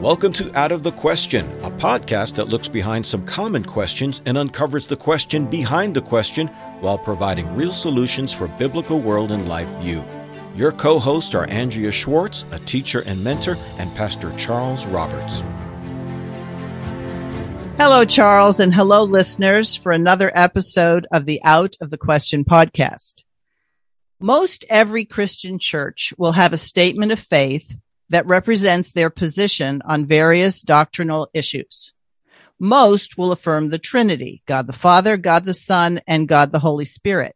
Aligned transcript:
Welcome 0.00 0.32
to 0.32 0.58
Out 0.58 0.72
of 0.72 0.82
the 0.82 0.92
Question, 0.92 1.46
a 1.62 1.70
podcast 1.70 2.36
that 2.36 2.48
looks 2.48 2.68
behind 2.68 3.04
some 3.04 3.22
common 3.26 3.62
questions 3.62 4.22
and 4.24 4.38
uncovers 4.38 4.86
the 4.86 4.96
question 4.96 5.44
behind 5.44 5.94
the 5.94 6.00
question 6.00 6.46
while 6.80 6.96
providing 6.96 7.54
real 7.54 7.70
solutions 7.70 8.32
for 8.32 8.48
biblical 8.48 8.98
world 8.98 9.30
and 9.30 9.46
life 9.46 9.68
view. 9.82 10.02
Your 10.56 10.72
co 10.72 10.98
hosts 10.98 11.34
are 11.34 11.46
Andrea 11.50 11.92
Schwartz, 11.92 12.46
a 12.50 12.58
teacher 12.60 13.00
and 13.00 13.22
mentor, 13.22 13.58
and 13.76 13.94
Pastor 13.94 14.34
Charles 14.38 14.86
Roberts. 14.86 15.44
Hello, 17.76 18.06
Charles, 18.06 18.58
and 18.58 18.72
hello, 18.72 19.02
listeners, 19.02 19.74
for 19.74 19.92
another 19.92 20.32
episode 20.34 21.06
of 21.12 21.26
the 21.26 21.42
Out 21.44 21.76
of 21.82 21.90
the 21.90 21.98
Question 21.98 22.46
podcast. 22.46 23.22
Most 24.18 24.64
every 24.70 25.04
Christian 25.04 25.58
church 25.58 26.14
will 26.16 26.32
have 26.32 26.54
a 26.54 26.58
statement 26.58 27.12
of 27.12 27.18
faith 27.18 27.76
that 28.10 28.26
represents 28.26 28.92
their 28.92 29.10
position 29.10 29.82
on 29.84 30.06
various 30.06 30.62
doctrinal 30.62 31.28
issues. 31.32 31.92
Most 32.58 33.16
will 33.16 33.32
affirm 33.32 33.70
the 33.70 33.78
Trinity, 33.78 34.42
God 34.46 34.66
the 34.66 34.74
Father, 34.74 35.16
God 35.16 35.46
the 35.46 35.54
Son, 35.54 36.00
and 36.06 36.28
God 36.28 36.52
the 36.52 36.58
Holy 36.58 36.84
Spirit. 36.84 37.34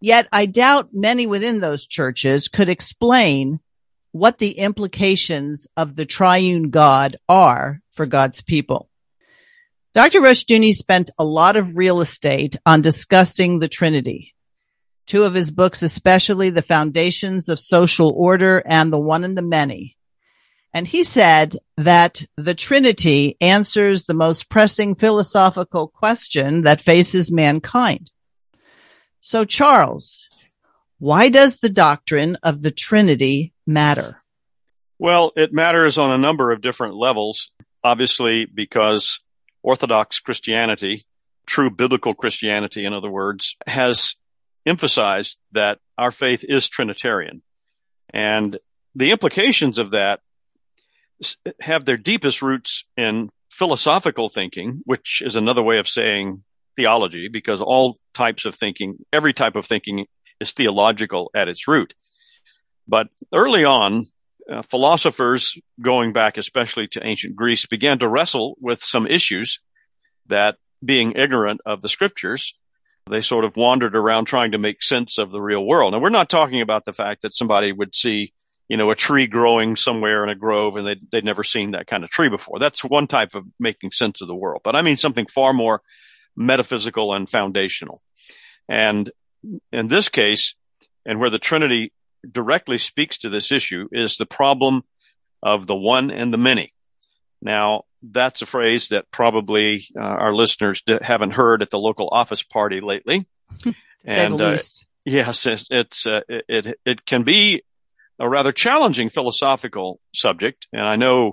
Yet 0.00 0.26
I 0.32 0.46
doubt 0.46 0.90
many 0.92 1.26
within 1.26 1.60
those 1.60 1.86
churches 1.86 2.48
could 2.48 2.68
explain 2.68 3.60
what 4.12 4.38
the 4.38 4.58
implications 4.58 5.66
of 5.76 5.94
the 5.94 6.06
triune 6.06 6.70
God 6.70 7.16
are 7.28 7.80
for 7.92 8.06
God's 8.06 8.42
people. 8.42 8.88
Dr. 9.94 10.20
Rushdoony 10.20 10.72
spent 10.72 11.10
a 11.18 11.24
lot 11.24 11.56
of 11.56 11.76
real 11.76 12.00
estate 12.00 12.56
on 12.64 12.80
discussing 12.82 13.58
the 13.58 13.68
Trinity, 13.68 14.34
two 15.08 15.24
of 15.24 15.34
his 15.34 15.50
books, 15.50 15.82
especially 15.82 16.50
The 16.50 16.62
Foundations 16.62 17.48
of 17.48 17.58
Social 17.58 18.12
Order 18.14 18.62
and 18.64 18.92
The 18.92 19.00
One 19.00 19.24
and 19.24 19.36
the 19.36 19.42
Many. 19.42 19.96
And 20.72 20.86
he 20.86 21.02
said 21.02 21.56
that 21.78 22.22
the 22.36 22.54
Trinity 22.54 23.36
answers 23.40 24.04
the 24.04 24.14
most 24.14 24.50
pressing 24.50 24.94
philosophical 24.94 25.88
question 25.88 26.62
that 26.62 26.82
faces 26.82 27.32
mankind. 27.32 28.12
So 29.20 29.44
Charles, 29.44 30.28
why 30.98 31.30
does 31.30 31.56
the 31.56 31.70
doctrine 31.70 32.36
of 32.42 32.62
the 32.62 32.70
Trinity 32.70 33.54
matter? 33.66 34.18
Well, 34.98 35.32
it 35.36 35.52
matters 35.52 35.96
on 35.96 36.12
a 36.12 36.18
number 36.18 36.52
of 36.52 36.60
different 36.60 36.96
levels. 36.96 37.50
Obviously, 37.82 38.44
because 38.44 39.20
Orthodox 39.62 40.20
Christianity, 40.20 41.02
true 41.46 41.70
biblical 41.70 42.12
Christianity, 42.12 42.84
in 42.84 42.92
other 42.92 43.10
words, 43.10 43.56
has 43.66 44.16
emphasized 44.68 45.38
that 45.52 45.78
our 45.96 46.10
faith 46.10 46.44
is 46.48 46.68
Trinitarian. 46.68 47.42
And 48.10 48.58
the 48.94 49.10
implications 49.10 49.78
of 49.78 49.90
that 49.90 50.20
have 51.60 51.84
their 51.84 51.96
deepest 51.96 52.42
roots 52.42 52.84
in 52.96 53.30
philosophical 53.50 54.28
thinking, 54.28 54.82
which 54.84 55.22
is 55.24 55.36
another 55.36 55.62
way 55.62 55.78
of 55.78 55.88
saying 55.88 56.44
theology, 56.76 57.28
because 57.28 57.60
all 57.60 57.98
types 58.14 58.44
of 58.44 58.54
thinking, 58.54 58.98
every 59.12 59.32
type 59.32 59.56
of 59.56 59.66
thinking 59.66 60.06
is 60.40 60.52
theological 60.52 61.30
at 61.34 61.48
its 61.48 61.66
root. 61.66 61.94
But 62.86 63.08
early 63.32 63.64
on, 63.64 64.04
uh, 64.48 64.62
philosophers, 64.62 65.58
going 65.80 66.12
back 66.12 66.38
especially 66.38 66.86
to 66.88 67.04
ancient 67.04 67.36
Greece, 67.36 67.66
began 67.66 67.98
to 67.98 68.08
wrestle 68.08 68.56
with 68.60 68.82
some 68.82 69.06
issues 69.06 69.60
that, 70.26 70.56
being 70.84 71.12
ignorant 71.16 71.60
of 71.66 71.82
the 71.82 71.88
scriptures, 71.88 72.54
they 73.08 73.20
sort 73.20 73.44
of 73.44 73.56
wandered 73.56 73.96
around 73.96 74.26
trying 74.26 74.52
to 74.52 74.58
make 74.58 74.82
sense 74.82 75.18
of 75.18 75.30
the 75.30 75.40
real 75.40 75.64
world. 75.64 75.94
And 75.94 76.02
we're 76.02 76.08
not 76.10 76.28
talking 76.28 76.60
about 76.60 76.84
the 76.84 76.92
fact 76.92 77.22
that 77.22 77.34
somebody 77.34 77.72
would 77.72 77.94
see, 77.94 78.32
you 78.68 78.76
know, 78.76 78.90
a 78.90 78.94
tree 78.94 79.26
growing 79.26 79.76
somewhere 79.76 80.22
in 80.22 80.30
a 80.30 80.34
grove 80.34 80.76
and 80.76 80.86
they'd, 80.86 81.10
they'd 81.10 81.24
never 81.24 81.42
seen 81.42 81.72
that 81.72 81.86
kind 81.86 82.04
of 82.04 82.10
tree 82.10 82.28
before. 82.28 82.58
That's 82.58 82.84
one 82.84 83.06
type 83.06 83.34
of 83.34 83.44
making 83.58 83.90
sense 83.90 84.20
of 84.20 84.28
the 84.28 84.34
world. 84.34 84.62
But 84.64 84.76
I 84.76 84.82
mean 84.82 84.96
something 84.96 85.26
far 85.26 85.52
more 85.52 85.82
metaphysical 86.36 87.12
and 87.12 87.28
foundational. 87.28 88.02
And 88.68 89.10
in 89.72 89.88
this 89.88 90.08
case, 90.08 90.54
and 91.04 91.20
where 91.20 91.30
the 91.30 91.38
Trinity 91.38 91.92
directly 92.30 92.78
speaks 92.78 93.18
to 93.18 93.28
this 93.28 93.50
issue, 93.50 93.88
is 93.92 94.16
the 94.16 94.26
problem 94.26 94.82
of 95.42 95.66
the 95.66 95.76
one 95.76 96.10
and 96.10 96.32
the 96.32 96.38
many. 96.38 96.74
Now, 97.40 97.84
that's 98.02 98.42
a 98.42 98.46
phrase 98.46 98.88
that 98.88 99.10
probably 99.10 99.86
uh, 99.96 100.02
our 100.02 100.34
listeners 100.34 100.82
haven't 101.02 101.32
heard 101.32 101.62
at 101.62 101.70
the 101.70 101.78
local 101.78 102.08
office 102.10 102.42
party 102.42 102.80
lately. 102.80 103.26
and 104.04 104.40
uh, 104.40 104.58
yes, 105.04 105.46
it's, 105.46 105.66
it's 105.70 106.06
uh, 106.06 106.20
it 106.28 106.78
it 106.84 107.04
can 107.04 107.22
be 107.22 107.62
a 108.18 108.28
rather 108.28 108.52
challenging 108.52 109.08
philosophical 109.08 110.00
subject, 110.12 110.66
and 110.72 110.82
I 110.82 110.96
know 110.96 111.32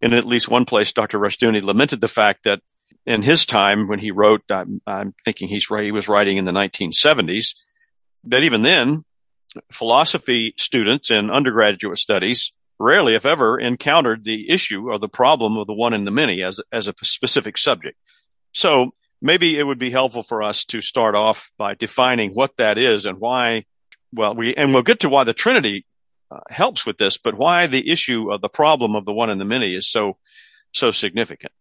in 0.00 0.12
at 0.12 0.26
least 0.26 0.48
one 0.48 0.66
place, 0.66 0.92
Dr. 0.92 1.18
Rushdoony 1.18 1.62
lamented 1.62 2.00
the 2.00 2.08
fact 2.08 2.44
that 2.44 2.60
in 3.06 3.22
his 3.22 3.46
time 3.46 3.88
when 3.88 3.98
he 3.98 4.10
wrote, 4.10 4.42
I'm, 4.50 4.82
I'm 4.86 5.14
thinking 5.24 5.48
he's 5.48 5.70
right, 5.70 5.84
he 5.84 5.92
was 5.92 6.08
writing 6.08 6.36
in 6.36 6.44
the 6.44 6.52
1970s, 6.52 7.54
that 8.24 8.42
even 8.42 8.60
then, 8.62 9.04
philosophy 9.72 10.54
students 10.58 11.10
in 11.10 11.30
undergraduate 11.30 11.98
studies 11.98 12.52
rarely, 12.78 13.14
if 13.14 13.26
ever, 13.26 13.58
encountered 13.58 14.24
the 14.24 14.50
issue 14.50 14.90
or 14.90 14.98
the 14.98 15.08
problem 15.08 15.56
of 15.56 15.66
the 15.66 15.74
one 15.74 15.92
and 15.92 16.06
the 16.06 16.10
many 16.10 16.42
as, 16.42 16.60
as 16.72 16.88
a 16.88 16.94
specific 17.02 17.58
subject. 17.58 17.98
So 18.52 18.92
maybe 19.20 19.58
it 19.58 19.64
would 19.64 19.78
be 19.78 19.90
helpful 19.90 20.22
for 20.22 20.42
us 20.42 20.64
to 20.66 20.80
start 20.80 21.14
off 21.14 21.50
by 21.58 21.74
defining 21.74 22.32
what 22.32 22.56
that 22.58 22.78
is 22.78 23.06
and 23.06 23.18
why, 23.18 23.64
well, 24.12 24.34
we, 24.34 24.54
and 24.54 24.72
we'll 24.72 24.82
get 24.82 25.00
to 25.00 25.08
why 25.08 25.24
the 25.24 25.34
Trinity 25.34 25.86
uh, 26.30 26.40
helps 26.48 26.84
with 26.84 26.98
this, 26.98 27.16
but 27.16 27.34
why 27.34 27.66
the 27.66 27.90
issue 27.90 28.32
of 28.32 28.40
the 28.40 28.48
problem 28.48 28.94
of 28.96 29.04
the 29.04 29.12
one 29.12 29.30
and 29.30 29.40
the 29.40 29.44
many 29.44 29.74
is 29.74 29.88
so, 29.88 30.16
so 30.72 30.90
significant. 30.90 31.52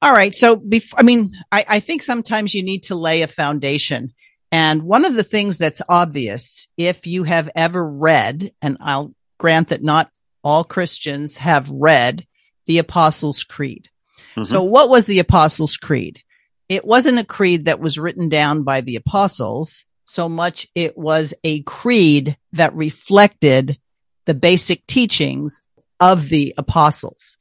All 0.00 0.12
right. 0.12 0.34
So, 0.34 0.56
before, 0.56 0.98
I 0.98 1.04
mean, 1.04 1.32
I, 1.52 1.64
I 1.68 1.80
think 1.80 2.02
sometimes 2.02 2.54
you 2.54 2.64
need 2.64 2.84
to 2.84 2.96
lay 2.96 3.22
a 3.22 3.28
foundation. 3.28 4.12
And 4.50 4.82
one 4.82 5.04
of 5.04 5.14
the 5.14 5.22
things 5.22 5.58
that's 5.58 5.80
obvious, 5.88 6.66
if 6.76 7.06
you 7.06 7.22
have 7.22 7.48
ever 7.54 7.82
read, 7.82 8.52
and 8.60 8.76
I'll 8.80 9.14
grant 9.38 9.68
that 9.68 9.82
not 9.82 10.10
all 10.42 10.64
Christians 10.64 11.36
have 11.38 11.68
read 11.68 12.26
the 12.66 12.78
Apostles' 12.78 13.44
Creed. 13.44 13.88
Mm-hmm. 14.34 14.44
So 14.44 14.62
what 14.62 14.88
was 14.88 15.06
the 15.06 15.18
Apostles' 15.18 15.76
Creed? 15.76 16.22
It 16.68 16.84
wasn't 16.84 17.18
a 17.18 17.24
creed 17.24 17.66
that 17.66 17.80
was 17.80 17.98
written 17.98 18.28
down 18.28 18.62
by 18.62 18.80
the 18.80 18.96
apostles 18.96 19.84
so 20.06 20.28
much 20.28 20.66
it 20.74 20.96
was 20.96 21.32
a 21.42 21.62
creed 21.62 22.36
that 22.52 22.74
reflected 22.74 23.78
the 24.26 24.34
basic 24.34 24.86
teachings 24.86 25.62
of 26.00 26.28
the 26.28 26.54
apostles. 26.58 27.36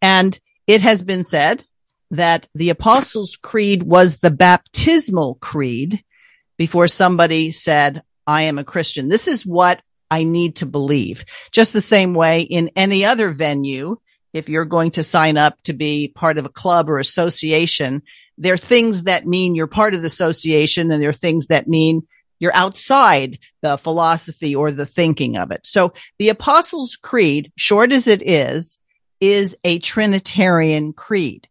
And 0.00 0.38
it 0.66 0.80
has 0.80 1.02
been 1.02 1.24
said 1.24 1.64
that 2.10 2.46
the 2.54 2.70
apostles' 2.70 3.36
creed 3.36 3.82
was 3.82 4.18
the 4.18 4.30
baptismal 4.30 5.34
creed 5.36 6.02
before 6.56 6.88
somebody 6.88 7.50
said, 7.50 8.02
I 8.26 8.42
am 8.42 8.58
a 8.58 8.64
Christian. 8.64 9.08
This 9.08 9.28
is 9.28 9.44
what 9.44 9.82
I 10.10 10.24
need 10.24 10.56
to 10.56 10.66
believe. 10.66 11.24
Just 11.52 11.72
the 11.72 11.80
same 11.80 12.14
way 12.14 12.42
in 12.42 12.70
any 12.76 13.04
other 13.04 13.30
venue, 13.30 13.96
if 14.32 14.48
you're 14.48 14.64
going 14.64 14.92
to 14.92 15.04
sign 15.04 15.36
up 15.36 15.60
to 15.64 15.72
be 15.72 16.12
part 16.14 16.38
of 16.38 16.46
a 16.46 16.50
club 16.50 16.88
or 16.88 16.98
association, 16.98 18.02
there 18.36 18.54
are 18.54 18.58
things 18.58 19.04
that 19.04 19.26
mean 19.26 19.54
you're 19.54 19.66
part 19.66 19.94
of 19.94 20.02
the 20.02 20.06
association 20.06 20.90
and 20.90 21.02
there 21.02 21.10
are 21.10 21.14
things 21.14 21.48
that 21.48 21.68
mean 21.68 22.06
you're 22.38 22.54
outside 22.54 23.38
the 23.62 23.76
philosophy 23.76 24.54
or 24.54 24.70
the 24.70 24.86
thinking 24.86 25.36
of 25.36 25.50
it. 25.50 25.60
So 25.64 25.92
the 26.18 26.28
Apostles' 26.28 26.96
Creed, 26.96 27.52
short 27.56 27.92
as 27.92 28.06
it 28.06 28.22
is, 28.22 28.78
is 29.20 29.56
a 29.64 29.80
Trinitarian 29.80 30.92
creed. 30.92 31.48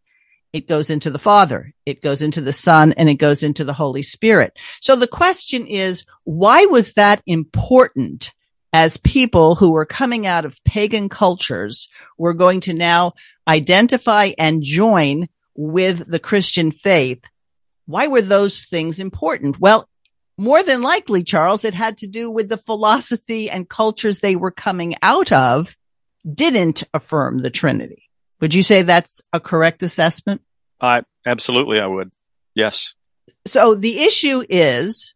It 0.53 0.67
goes 0.67 0.89
into 0.89 1.11
the 1.11 1.19
Father, 1.19 1.73
it 1.85 2.01
goes 2.01 2.21
into 2.21 2.39
the 2.39 2.53
Son, 2.53 2.93
and 2.93 3.09
it 3.09 3.15
goes 3.15 3.43
into 3.43 3.65
the 3.65 3.73
Holy 3.73 4.01
Spirit. 4.01 4.57
So 4.81 4.95
the 4.95 5.07
question 5.07 5.67
is, 5.67 6.05
why 6.23 6.65
was 6.65 6.93
that 6.93 7.21
important 7.27 8.31
as 8.77 8.95
people 8.97 9.55
who 9.55 9.71
were 9.71 9.87
coming 9.87 10.27
out 10.27 10.45
of 10.45 10.63
pagan 10.63 11.09
cultures 11.09 11.89
were 12.15 12.35
going 12.35 12.59
to 12.59 12.75
now 12.75 13.13
identify 13.47 14.33
and 14.37 14.61
join 14.61 15.27
with 15.55 16.07
the 16.07 16.19
Christian 16.19 16.71
faith. 16.71 17.23
Why 17.87 18.05
were 18.05 18.21
those 18.21 18.65
things 18.65 18.99
important? 18.99 19.59
Well, 19.59 19.89
more 20.37 20.61
than 20.61 20.83
likely, 20.83 21.23
Charles, 21.23 21.65
it 21.65 21.73
had 21.73 21.97
to 21.97 22.07
do 22.07 22.29
with 22.29 22.49
the 22.49 22.57
philosophy 22.57 23.49
and 23.49 23.67
cultures 23.67 24.19
they 24.19 24.35
were 24.35 24.51
coming 24.51 24.93
out 25.01 25.31
of 25.31 25.75
didn't 26.31 26.83
affirm 26.93 27.39
the 27.39 27.49
Trinity. 27.49 28.03
Would 28.41 28.53
you 28.53 28.61
say 28.61 28.83
that's 28.83 29.21
a 29.33 29.39
correct 29.39 29.81
assessment? 29.81 30.41
I 30.79 31.01
absolutely 31.25 31.79
I 31.79 31.87
would. 31.87 32.11
Yes. 32.53 32.93
So 33.47 33.73
the 33.73 34.01
issue 34.01 34.43
is 34.47 35.15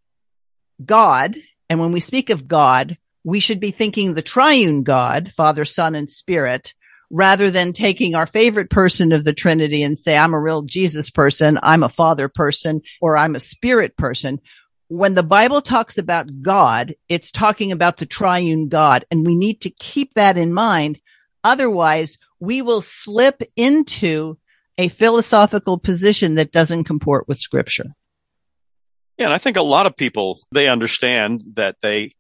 God. 0.84 1.38
And 1.70 1.80
when 1.80 1.92
we 1.92 2.00
speak 2.00 2.32
of 2.32 2.48
God, 2.48 2.98
we 3.24 3.40
should 3.40 3.60
be 3.60 3.72
thinking 3.72 4.14
the 4.14 4.22
triune 4.22 4.84
God, 4.84 5.32
Father, 5.36 5.66
Son, 5.66 5.96
and 5.96 6.10
Spirit, 6.10 6.74
rather 7.10 7.52
than 7.52 7.74
taking 7.74 8.16
our 8.16 8.26
favorite 8.26 8.70
person 8.70 9.12
of 9.12 9.24
the 9.24 9.34
Trinity 9.34 9.84
and 9.84 9.98
say, 9.98 10.18
I'm 10.18 10.34
a 10.34 10.40
real 10.40 10.62
Jesus 10.62 11.10
person, 11.10 11.60
I'm 11.62 11.84
a 11.84 11.90
Father 11.90 12.30
person, 12.30 12.82
or 13.02 13.18
I'm 13.18 13.36
a 13.36 13.40
Spirit 13.40 13.98
person. 13.98 14.40
When 14.88 15.14
the 15.14 15.24
Bible 15.24 15.62
talks 15.62 15.98
about 15.98 16.42
God, 16.42 16.96
it's 17.10 17.32
talking 17.32 17.72
about 17.72 17.98
the 17.98 18.06
triune 18.06 18.70
God, 18.70 19.06
and 19.12 19.26
we 19.26 19.36
need 19.36 19.62
to 19.62 19.70
keep 19.70 20.14
that 20.16 20.38
in 20.38 20.54
mind. 20.54 21.00
Otherwise, 21.44 22.18
we 22.40 22.62
will 22.62 22.82
slip 22.82 23.42
into 23.56 24.38
a 24.78 24.88
philosophical 24.88 25.78
position 25.78 26.36
that 26.36 26.52
doesn't 26.52 26.86
comport 26.86 27.28
with 27.28 27.40
scripture. 27.40 27.94
Yeah, 29.18 29.26
and 29.26 29.34
I 29.34 29.38
think 29.38 29.58
a 29.58 29.62
lot 29.62 29.86
of 29.86 29.96
people 29.96 30.40
they 30.52 30.68
understand 30.68 31.44
that 31.54 31.76
they 31.82 32.14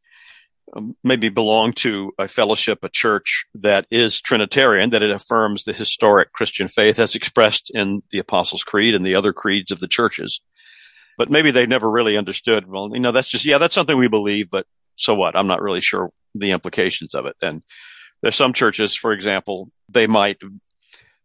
Um, 0.74 0.96
maybe 1.04 1.28
belong 1.30 1.74
to 1.74 2.14
a 2.18 2.28
fellowship, 2.28 2.80
a 2.84 2.90
church 2.90 3.46
that 3.56 3.86
is 3.92 4.22
Trinitarian, 4.22 4.92
that 4.92 5.04
it 5.04 5.12
affirms 5.12 5.64
the 5.64 5.74
historic 5.74 6.32
Christian 6.32 6.70
faith 6.70 6.98
as 6.98 7.14
expressed 7.14 7.72
in 7.74 8.02
the 8.12 8.20
Apostles' 8.20 8.64
Creed 8.64 8.96
and 8.96 9.06
the 9.06 9.16
other 9.16 9.34
creeds 9.34 9.72
of 9.72 9.82
the 9.82 9.88
churches. 9.88 10.40
But 11.18 11.30
maybe 11.30 11.52
they 11.52 11.66
never 11.66 11.90
really 11.90 12.16
understood. 12.16 12.68
Well, 12.68 12.92
you 12.94 13.02
know, 13.02 13.12
that's 13.12 13.30
just 13.30 13.44
yeah, 13.44 13.58
that's 13.58 13.76
something 13.76 13.98
we 13.98 14.08
believe, 14.08 14.50
but 14.50 14.66
so 14.96 15.14
what? 15.14 15.36
I'm 15.36 15.48
not 15.48 15.62
really 15.62 15.82
sure 15.82 16.12
the 16.36 16.52
implications 16.52 17.16
of 17.16 17.26
it. 17.26 17.36
And 17.42 17.64
there's 18.22 18.36
some 18.36 18.54
churches, 18.54 18.96
for 18.96 19.12
example, 19.12 19.72
they 19.90 20.08
might 20.08 20.38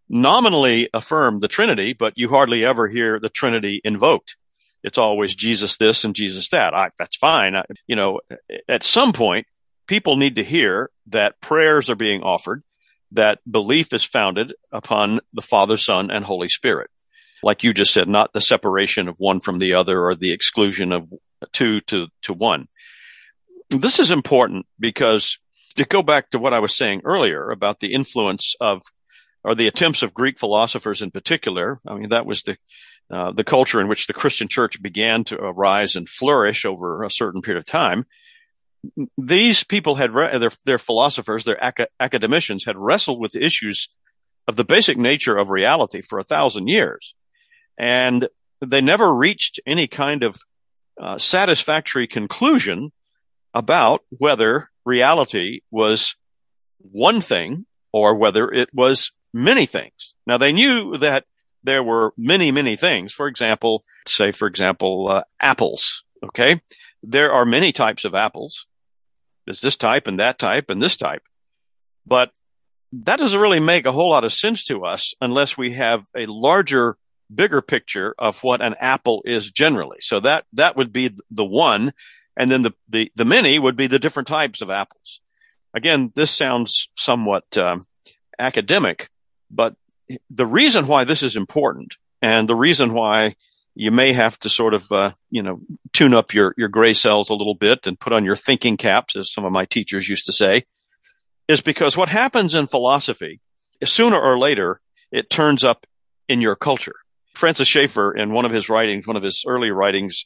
nominally 0.09 0.89
affirm 0.95 1.41
the 1.41 1.49
Trinity, 1.49 1.93
but 1.93 2.15
you 2.17 2.29
hardly 2.29 2.65
ever 2.65 2.89
hear 2.89 3.19
the 3.21 3.29
Trinity 3.29 3.81
invoked. 3.85 4.37
It's 4.87 4.99
always 4.99 5.35
Jesus 5.35 5.77
this 5.77 6.05
and 6.05 6.15
Jesus 6.15 6.49
that. 6.50 6.73
I, 6.73 6.91
that's 6.97 7.17
fine. 7.17 7.56
I, 7.56 7.65
you 7.88 7.97
know, 7.97 8.21
at 8.69 8.85
some 8.85 9.12
point, 9.12 9.49
people 9.88 10.17
need 10.17 10.37
to 10.37 10.44
hear 10.44 10.91
that 11.09 11.41
prayers 11.41 11.91
are 11.91 11.97
being 11.97 12.23
offered, 12.23 12.62
that 13.11 13.41
belief 13.50 13.93
is 13.93 14.05
founded 14.05 14.55
upon 14.71 15.19
the 15.33 15.43
Father, 15.43 15.77
Son, 15.77 16.12
and 16.12 16.25
Holy 16.25 16.47
Spirit. 16.47 16.88
Like 17.43 17.65
you 17.65 17.75
just 17.75 17.93
said, 17.93 18.09
not 18.09 18.33
the 18.33 18.41
separation 18.41 19.09
of 19.09 19.17
one 19.19 19.41
from 19.41 19.59
the 19.59 19.75
other 19.75 20.05
or 20.05 20.15
the 20.15 20.31
exclusion 20.31 20.93
of 20.93 21.12
two 21.53 21.81
to, 21.83 22.06
to 22.23 22.33
one. 22.33 22.69
This 23.71 23.99
is 23.99 24.12
important 24.12 24.67
because 24.79 25.38
to 25.75 25.85
go 25.85 26.05
back 26.05 26.31
to 26.31 26.38
what 26.38 26.55
I 26.55 26.61
was 26.61 26.77
saying 26.77 27.03
earlier 27.05 27.50
about 27.50 27.81
the 27.81 27.93
influence 27.93 28.55
of 28.61 28.83
or 29.43 29.55
the 29.55 29.69
attempts 29.69 30.03
of 30.03 30.15
Greek 30.15 30.38
philosophers 30.41 31.03
in 31.03 31.12
particular. 31.12 31.81
I 31.87 31.94
mean, 31.94 32.09
that 32.09 32.27
was 32.27 32.43
the 32.43 32.56
uh, 33.11 33.32
the 33.32 33.44
culture 33.44 33.81
in 33.81 33.88
which 33.88 34.06
the 34.06 34.12
Christian 34.12 34.49
church 34.49 34.82
began 34.82 35.25
to 35.25 35.37
arise 35.37 35.97
and 35.97 36.08
flourish 36.08 36.64
over 36.64 37.03
a 37.03 37.11
certain 37.11 37.43
period 37.43 37.58
of 37.58 37.64
time. 37.64 38.05
These 39.19 39.64
people 39.64 39.94
had 39.94 40.14
re- 40.14 40.38
their 40.38 40.50
their 40.64 40.79
philosophers, 40.79 41.44
their 41.44 41.58
ac- 41.62 41.88
academicians, 41.99 42.64
had 42.64 42.76
wrestled 42.76 43.20
with 43.20 43.32
the 43.32 43.44
issues 43.44 43.88
of 44.49 44.56
the 44.56 44.64
basic 44.64 44.97
nature 44.97 45.37
of 45.37 45.50
reality 45.50 46.03
for 46.03 46.19
a 46.19 46.25
thousand 46.25 46.69
years, 46.69 47.14
and 47.79 48.29
they 48.61 48.81
never 48.81 49.12
reached 49.12 49.61
any 49.67 49.87
kind 49.87 50.23
of 50.23 50.37
uh, 51.00 51.19
satisfactory 51.19 52.06
conclusion 52.06 52.93
about 53.55 54.02
whether 54.11 54.70
reality 54.85 55.61
was 55.70 56.17
one 56.79 57.20
thing 57.20 57.67
or 57.93 58.17
whether 58.17 58.50
it 58.50 58.69
was 58.73 59.12
many 59.32 59.67
things. 59.67 60.14
Now 60.26 60.38
they 60.38 60.52
knew 60.52 60.97
that 60.99 61.25
there 61.67 61.83
were 61.83 62.15
many, 62.17 62.53
many 62.53 62.77
things. 62.77 63.13
For 63.13 63.27
example, 63.27 63.83
say, 64.07 64.33
for 64.33 64.47
example, 64.47 65.09
uh, 65.11 65.25
apples. 65.41 66.05
Okay. 66.25 66.63
There 67.03 67.33
are 67.33 67.45
many 67.45 67.73
types 67.73 68.05
of 68.05 68.15
apples. 68.15 68.67
There's 69.45 69.61
this 69.61 69.77
type 69.77 70.07
and 70.07 70.19
that 70.19 70.39
type 70.39 70.71
and 70.71 70.81
this 70.81 70.97
type. 70.97 71.23
But 72.07 72.31
that 72.93 73.19
doesn't 73.19 73.41
really 73.41 73.61
make 73.61 73.85
a 73.85 73.93
whole 73.93 74.11
lot 74.11 74.25
of 74.25 74.33
sense 74.33 74.65
to 74.67 74.85
us 74.85 75.15
unless 75.21 75.59
we 75.59 75.75
have 75.75 76.07
a 76.17 76.27
larger, 76.27 76.97
bigger 77.33 77.61
picture 77.61 78.15
of 78.19 78.43
what 78.43 78.62
an 78.62 78.77
apple 78.81 79.23
is 79.25 79.51
generally. 79.51 79.99
So 80.01 80.21
that, 80.21 80.45
that 80.55 80.77
would 80.77 80.93
be 80.93 81.11
the 81.31 81.45
one. 81.45 81.93
And 82.37 82.51
then 82.51 82.62
the, 82.62 82.75
the, 82.89 83.11
the 83.17 83.25
many 83.25 83.59
would 83.59 83.77
be 83.77 83.89
the 83.89 83.99
different 83.99 84.29
types 84.29 84.62
of 84.62 84.71
apples. 84.71 85.21
Again, 85.75 86.12
this 86.15 86.31
sounds 86.31 86.89
somewhat 86.97 87.59
um, 87.59 87.85
academic, 88.39 89.11
but 89.51 89.75
the 90.31 90.47
reason 90.47 90.87
why 90.87 91.05
this 91.05 91.23
is 91.23 91.37
important 91.37 91.97
and 92.23 92.49
the 92.49 92.55
reason 92.55 92.93
why 92.93 93.37
you 93.75 93.91
may 93.91 94.12
have 94.12 94.38
to 94.38 94.49
sort 94.49 94.73
of, 94.73 94.91
uh, 94.91 95.12
you 95.31 95.43
know, 95.43 95.61
tune 95.93 96.14
up 96.14 96.32
your, 96.32 96.55
your 96.56 96.69
gray 96.69 96.94
cells 96.94 97.29
a 97.29 97.35
little 97.35 97.55
bit 97.55 97.87
and 97.87 98.00
put 98.00 98.12
on 98.12 98.25
your 98.25 98.37
thinking 98.37 98.76
caps, 98.76 99.17
as 99.17 99.32
some 99.32 99.44
of 99.44 99.53
my 99.53 99.67
teachers 99.67 100.08
used 100.08 100.26
to 100.26 100.32
say, 100.32 100.64
is 101.47 101.61
because 101.61 101.97
what 101.97 102.08
happens 102.08 102.55
in 102.55 102.67
philosophy, 102.67 103.41
sooner 103.85 104.19
or 104.19 104.38
later, 104.38 104.81
it 105.12 105.29
turns 105.29 105.62
up 105.62 105.87
in 106.29 106.41
your 106.41 106.56
culture. 106.56 106.97
Francis 107.35 107.69
Schaeffer, 107.69 108.14
in 108.14 108.32
one 108.32 108.47
of 108.47 108.50
his 108.50 108.70
writings, 108.70 109.06
one 109.06 109.17
of 109.17 109.23
his 109.23 109.44
early 109.47 109.70
writings, 109.70 110.25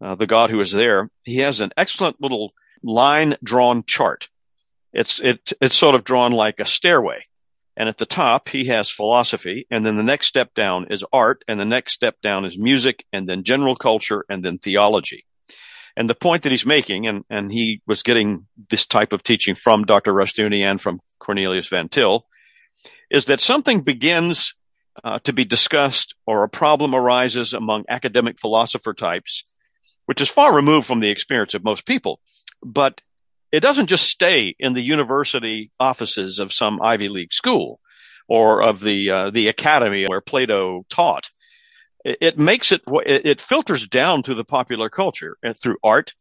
uh, 0.00 0.16
The 0.16 0.26
God 0.26 0.50
Who 0.50 0.60
Is 0.60 0.72
There, 0.72 1.08
he 1.22 1.36
has 1.36 1.60
an 1.60 1.70
excellent 1.76 2.20
little 2.20 2.52
line 2.82 3.36
drawn 3.44 3.84
chart. 3.84 4.28
It's, 4.92 5.20
it, 5.20 5.52
it's 5.60 5.76
sort 5.76 5.94
of 5.94 6.02
drawn 6.02 6.32
like 6.32 6.58
a 6.58 6.66
stairway. 6.66 7.22
And 7.78 7.88
at 7.88 7.96
the 7.96 8.06
top, 8.06 8.48
he 8.48 8.64
has 8.64 8.90
philosophy. 8.90 9.64
And 9.70 9.86
then 9.86 9.96
the 9.96 10.02
next 10.02 10.26
step 10.26 10.52
down 10.52 10.88
is 10.90 11.04
art. 11.12 11.44
And 11.46 11.60
the 11.60 11.64
next 11.64 11.92
step 11.92 12.16
down 12.20 12.44
is 12.44 12.58
music 12.58 13.06
and 13.12 13.28
then 13.28 13.44
general 13.44 13.76
culture 13.76 14.24
and 14.28 14.42
then 14.42 14.58
theology. 14.58 15.24
And 15.96 16.10
the 16.10 16.16
point 16.16 16.42
that 16.42 16.50
he's 16.50 16.66
making, 16.66 17.06
and, 17.06 17.24
and 17.30 17.52
he 17.52 17.80
was 17.86 18.02
getting 18.02 18.48
this 18.68 18.84
type 18.84 19.12
of 19.12 19.22
teaching 19.22 19.54
from 19.54 19.84
Dr. 19.84 20.12
Rushdoony 20.12 20.68
and 20.68 20.80
from 20.80 21.00
Cornelius 21.20 21.68
Van 21.68 21.88
Til, 21.88 22.26
is 23.10 23.26
that 23.26 23.40
something 23.40 23.82
begins 23.82 24.54
uh, 25.04 25.20
to 25.20 25.32
be 25.32 25.44
discussed 25.44 26.16
or 26.26 26.42
a 26.42 26.48
problem 26.48 26.96
arises 26.96 27.54
among 27.54 27.84
academic 27.88 28.40
philosopher 28.40 28.92
types, 28.92 29.44
which 30.06 30.20
is 30.20 30.28
far 30.28 30.52
removed 30.52 30.86
from 30.86 30.98
the 30.98 31.10
experience 31.10 31.54
of 31.54 31.62
most 31.62 31.86
people. 31.86 32.20
But 32.60 33.02
it 33.52 33.60
doesn't 33.60 33.86
just 33.88 34.08
stay 34.08 34.54
in 34.58 34.74
the 34.74 34.82
university 34.82 35.70
offices 35.80 36.38
of 36.38 36.52
some 36.52 36.80
Ivy 36.82 37.08
League 37.08 37.32
school 37.32 37.80
or 38.28 38.62
of 38.62 38.80
the 38.80 39.10
uh, 39.10 39.30
the 39.30 39.48
academy 39.48 40.04
where 40.06 40.20
Plato 40.20 40.84
taught. 40.88 41.30
It, 42.04 42.18
it 42.20 42.38
makes 42.38 42.72
it 42.72 42.82
it 43.06 43.40
filters 43.40 43.86
down 43.86 44.22
to 44.22 44.34
the 44.34 44.44
popular 44.44 44.90
culture 44.90 45.36
uh, 45.44 45.54
through 45.54 45.78
art, 45.82 46.14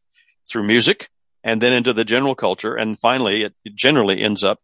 through 0.50 0.63
music, 0.63 1.09
and 1.44 1.62
then 1.62 1.74
into 1.74 1.94
the 1.94 2.06
general 2.06 2.35
culture, 2.35 2.75
and 2.75 2.97
finally, 2.97 3.44
it, 3.44 3.53
it 3.65 3.75
generally 3.75 4.21
ends 4.21 4.44
up 4.44 4.59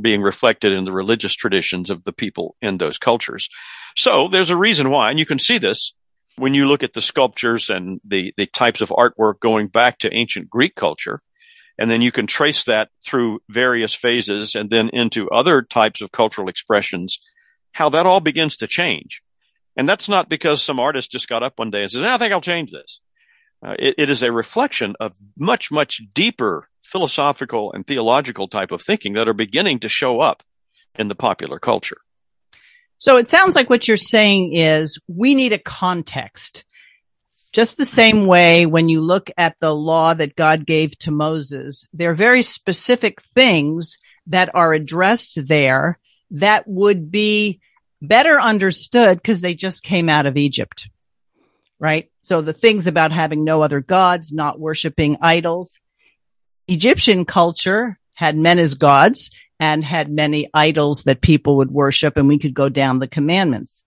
being 0.00 0.22
reflected 0.22 0.72
in 0.72 0.84
the 0.84 0.92
religious 0.92 1.34
traditions 1.34 1.90
of 1.90 2.04
the 2.04 2.12
people 2.12 2.56
in 2.62 2.78
those 2.78 2.96
cultures. 2.96 3.48
So 3.94 4.28
there's 4.28 4.50
a 4.50 4.56
reason 4.56 4.90
why, 4.90 5.10
and 5.10 5.18
you 5.18 5.26
can 5.26 5.38
see 5.38 5.58
this 5.58 5.92
when 6.36 6.54
you 6.54 6.66
look 6.66 6.82
at 6.82 6.92
the 6.92 7.00
sculptures 7.00 7.68
and 7.68 8.00
the 8.04 8.32
the 8.36 8.46
types 8.46 8.80
of 8.80 8.90
artwork 8.90 9.40
going 9.40 9.68
back 9.68 9.98
to 9.98 10.14
ancient 10.14 10.48
Greek 10.48 10.74
culture 10.74 11.20
and 11.78 11.90
then 11.90 12.02
you 12.02 12.12
can 12.12 12.26
trace 12.26 12.64
that 12.64 12.88
through 13.04 13.40
various 13.48 13.94
phases 13.94 14.54
and 14.54 14.70
then 14.70 14.88
into 14.92 15.28
other 15.30 15.62
types 15.62 16.00
of 16.00 16.12
cultural 16.12 16.48
expressions, 16.48 17.18
how 17.72 17.88
that 17.90 18.06
all 18.06 18.20
begins 18.20 18.56
to 18.56 18.66
change. 18.66 19.22
And 19.76 19.88
that's 19.88 20.08
not 20.08 20.28
because 20.28 20.62
some 20.62 20.80
artist 20.80 21.10
just 21.10 21.28
got 21.28 21.42
up 21.42 21.58
one 21.58 21.70
day 21.70 21.82
and 21.82 21.90
says, 21.90 22.02
I 22.02 22.16
think 22.16 22.32
I'll 22.32 22.40
change 22.40 22.72
this. 22.72 23.00
Uh, 23.62 23.76
it, 23.78 23.94
it 23.98 24.10
is 24.10 24.22
a 24.22 24.32
reflection 24.32 24.94
of 25.00 25.16
much, 25.38 25.70
much 25.70 26.00
deeper 26.14 26.68
philosophical 26.82 27.72
and 27.72 27.86
theological 27.86 28.48
type 28.48 28.70
of 28.70 28.80
thinking 28.80 29.14
that 29.14 29.28
are 29.28 29.34
beginning 29.34 29.80
to 29.80 29.88
show 29.88 30.20
up 30.20 30.42
in 30.98 31.08
the 31.08 31.14
popular 31.14 31.58
culture. 31.58 31.98
So 32.98 33.18
it 33.18 33.28
sounds 33.28 33.54
like 33.54 33.68
what 33.68 33.86
you're 33.86 33.96
saying 33.96 34.54
is 34.54 34.98
we 35.06 35.34
need 35.34 35.52
a 35.52 35.58
context 35.58 36.64
just 37.56 37.78
the 37.78 37.86
same 37.86 38.26
way 38.26 38.66
when 38.66 38.90
you 38.90 39.00
look 39.00 39.30
at 39.38 39.56
the 39.60 39.74
law 39.74 40.12
that 40.12 40.36
God 40.36 40.66
gave 40.66 40.98
to 40.98 41.10
Moses, 41.10 41.88
there 41.94 42.10
are 42.10 42.14
very 42.14 42.42
specific 42.42 43.22
things 43.22 43.96
that 44.26 44.54
are 44.54 44.74
addressed 44.74 45.48
there 45.48 45.98
that 46.32 46.68
would 46.68 47.10
be 47.10 47.62
better 48.02 48.38
understood 48.38 49.16
because 49.16 49.40
they 49.40 49.54
just 49.54 49.82
came 49.82 50.10
out 50.10 50.26
of 50.26 50.36
Egypt. 50.36 50.90
Right? 51.78 52.10
So 52.20 52.42
the 52.42 52.52
things 52.52 52.86
about 52.86 53.10
having 53.10 53.42
no 53.42 53.62
other 53.62 53.80
gods, 53.80 54.34
not 54.34 54.60
worshiping 54.60 55.16
idols. 55.22 55.80
Egyptian 56.68 57.24
culture 57.24 57.98
had 58.16 58.36
men 58.36 58.58
as 58.58 58.74
gods 58.74 59.30
and 59.58 59.82
had 59.82 60.10
many 60.10 60.50
idols 60.52 61.04
that 61.04 61.22
people 61.22 61.56
would 61.56 61.70
worship 61.70 62.18
and 62.18 62.28
we 62.28 62.38
could 62.38 62.52
go 62.52 62.68
down 62.68 62.98
the 62.98 63.08
commandments. 63.08 63.82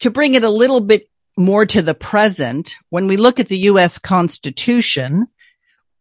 To 0.00 0.10
bring 0.10 0.34
it 0.34 0.44
a 0.44 0.50
little 0.50 0.82
bit 0.82 1.08
more 1.36 1.66
to 1.66 1.82
the 1.82 1.94
present, 1.94 2.76
when 2.90 3.06
we 3.06 3.16
look 3.16 3.38
at 3.38 3.48
the 3.48 3.58
U.S. 3.58 3.98
Constitution, 3.98 5.26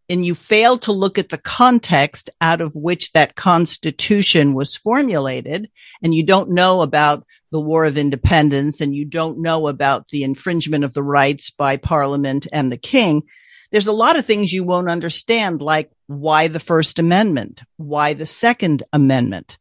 and 0.08 0.26
you 0.26 0.36
fail 0.36 0.78
to 0.78 0.92
look 0.92 1.18
at 1.18 1.30
the 1.30 1.38
context 1.38 2.30
out 2.40 2.62
of 2.62 2.76
which 2.76 3.12
that 3.14 3.36
Constitution 3.36 4.54
was 4.54 4.76
formulated, 4.76 5.70
and 6.02 6.14
you 6.14 6.24
don't 6.24 6.52
know 6.52 6.82
about 6.82 7.26
the 7.52 7.60
War 7.60 7.86
of 7.86 7.98
Independence, 7.98 8.82
and 8.82 8.96
you 8.96 9.06
don't 9.06 9.42
know 9.42 9.68
about 9.68 10.10
the 10.10 10.24
infringement 10.24 10.84
of 10.84 10.94
the 10.94 11.04
rights 11.04 11.50
by 11.50 11.78
Parliament 11.78 12.48
and 12.54 12.72
the 12.72 12.78
King, 12.78 13.24
there's 13.72 13.88
a 13.88 13.92
lot 13.92 14.16
of 14.16 14.26
things 14.26 14.54
you 14.54 14.64
won't 14.64 14.90
understand, 14.90 15.62
like 15.62 15.92
why 16.08 16.48
the 16.48 16.60
First 16.60 17.00
Amendment, 17.00 17.62
why 17.78 18.14
the 18.14 18.26
Second 18.26 18.84
Amendment. 18.94 19.58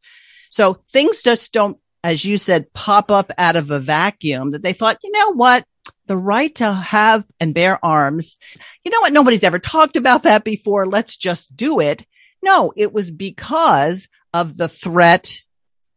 So 0.49 0.81
things 0.93 1.21
just 1.21 1.51
don't 1.51 1.77
as 2.05 2.23
you 2.23 2.37
said, 2.37 2.71
pop 2.71 3.09
up 3.09 3.31
out 3.35 3.55
of 3.55 3.71
a 3.71 3.79
vacuum 3.79 4.51
that 4.51 4.61
they 4.61 4.73
thought, 4.73 4.99
you 5.03 5.11
know 5.11 5.33
what? 5.33 5.65
The 6.05 6.15
right 6.15 6.53
to 6.55 6.71
have 6.71 7.23
and 7.39 7.51
bear 7.51 7.83
arms. 7.83 8.37
You 8.83 8.91
know 8.91 9.01
what? 9.01 9.11
Nobody's 9.11 9.43
ever 9.43 9.57
talked 9.57 9.95
about 9.95 10.21
that 10.21 10.43
before. 10.43 10.85
Let's 10.85 11.15
just 11.15 11.57
do 11.57 11.79
it. 11.79 12.05
No, 12.43 12.71
it 12.77 12.93
was 12.93 13.09
because 13.09 14.07
of 14.35 14.55
the 14.55 14.67
threat 14.67 15.41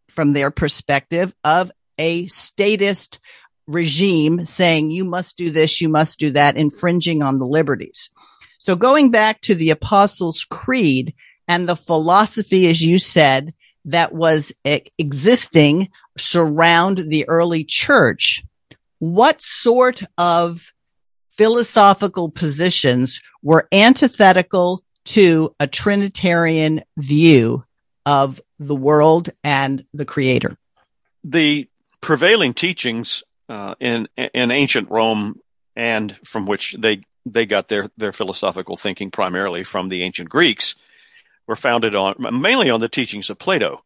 from 0.09 0.33
their 0.33 0.51
perspective 0.51 1.35
of 1.45 1.71
a 1.99 2.27
statist 2.29 3.19
regime 3.67 4.47
saying 4.47 4.91
you 4.91 5.05
must 5.05 5.37
do 5.37 5.51
this, 5.51 5.79
you 5.79 5.91
must 5.91 6.19
do 6.19 6.31
that, 6.31 6.57
infringing 6.57 7.23
on 7.23 7.39
the 7.39 7.45
liberties. 7.45 8.09
So 8.59 8.77
going 8.77 9.11
back 9.11 9.43
to 9.43 9.55
the 9.55 9.71
Apostles' 9.71 10.47
Creed 10.49 11.15
and 11.47 11.69
the 11.69 11.77
philosophy, 11.77 12.67
as 12.67 12.81
you 12.81 12.99
said, 12.99 13.53
that 13.91 14.15
was 14.15 14.53
existing 14.99 15.89
surround 16.17 16.99
the 16.99 17.29
early 17.29 17.65
church, 17.65 18.45
what 18.99 19.41
sort 19.41 20.03
of 20.17 20.73
philosophical 21.31 22.29
positions 22.31 23.21
were 23.43 23.69
antithetical 23.73 24.83
to 25.05 25.55
a 25.59 25.67
Trinitarian 25.67 26.83
view 26.97 27.65
of 28.05 28.41
the 28.59 28.75
world 28.75 29.31
and 29.43 29.85
the 29.95 30.05
creator? 30.05 30.57
The 31.25 31.69
prevailing 32.01 32.55
teachings 32.55 33.23
uh, 33.49 33.75
in 33.81 34.09
in 34.17 34.51
ancient 34.51 34.91
Rome 34.91 35.41
and 35.75 36.15
from 36.25 36.47
which 36.47 36.77
they 36.79 37.01
they 37.25 37.47
got 37.47 37.69
their 37.69 37.91
their 37.97 38.13
philosophical 38.13 38.77
thinking 38.77 39.11
primarily 39.11 39.65
from 39.65 39.89
the 39.89 40.03
ancient 40.03 40.29
Greeks 40.29 40.75
were 41.49 41.57
founded 41.57 41.97
on 41.97 42.15
mainly 42.19 42.71
on 42.71 42.79
the 42.79 42.89
teachings 42.89 43.31
of 43.31 43.39
Plato. 43.39 43.83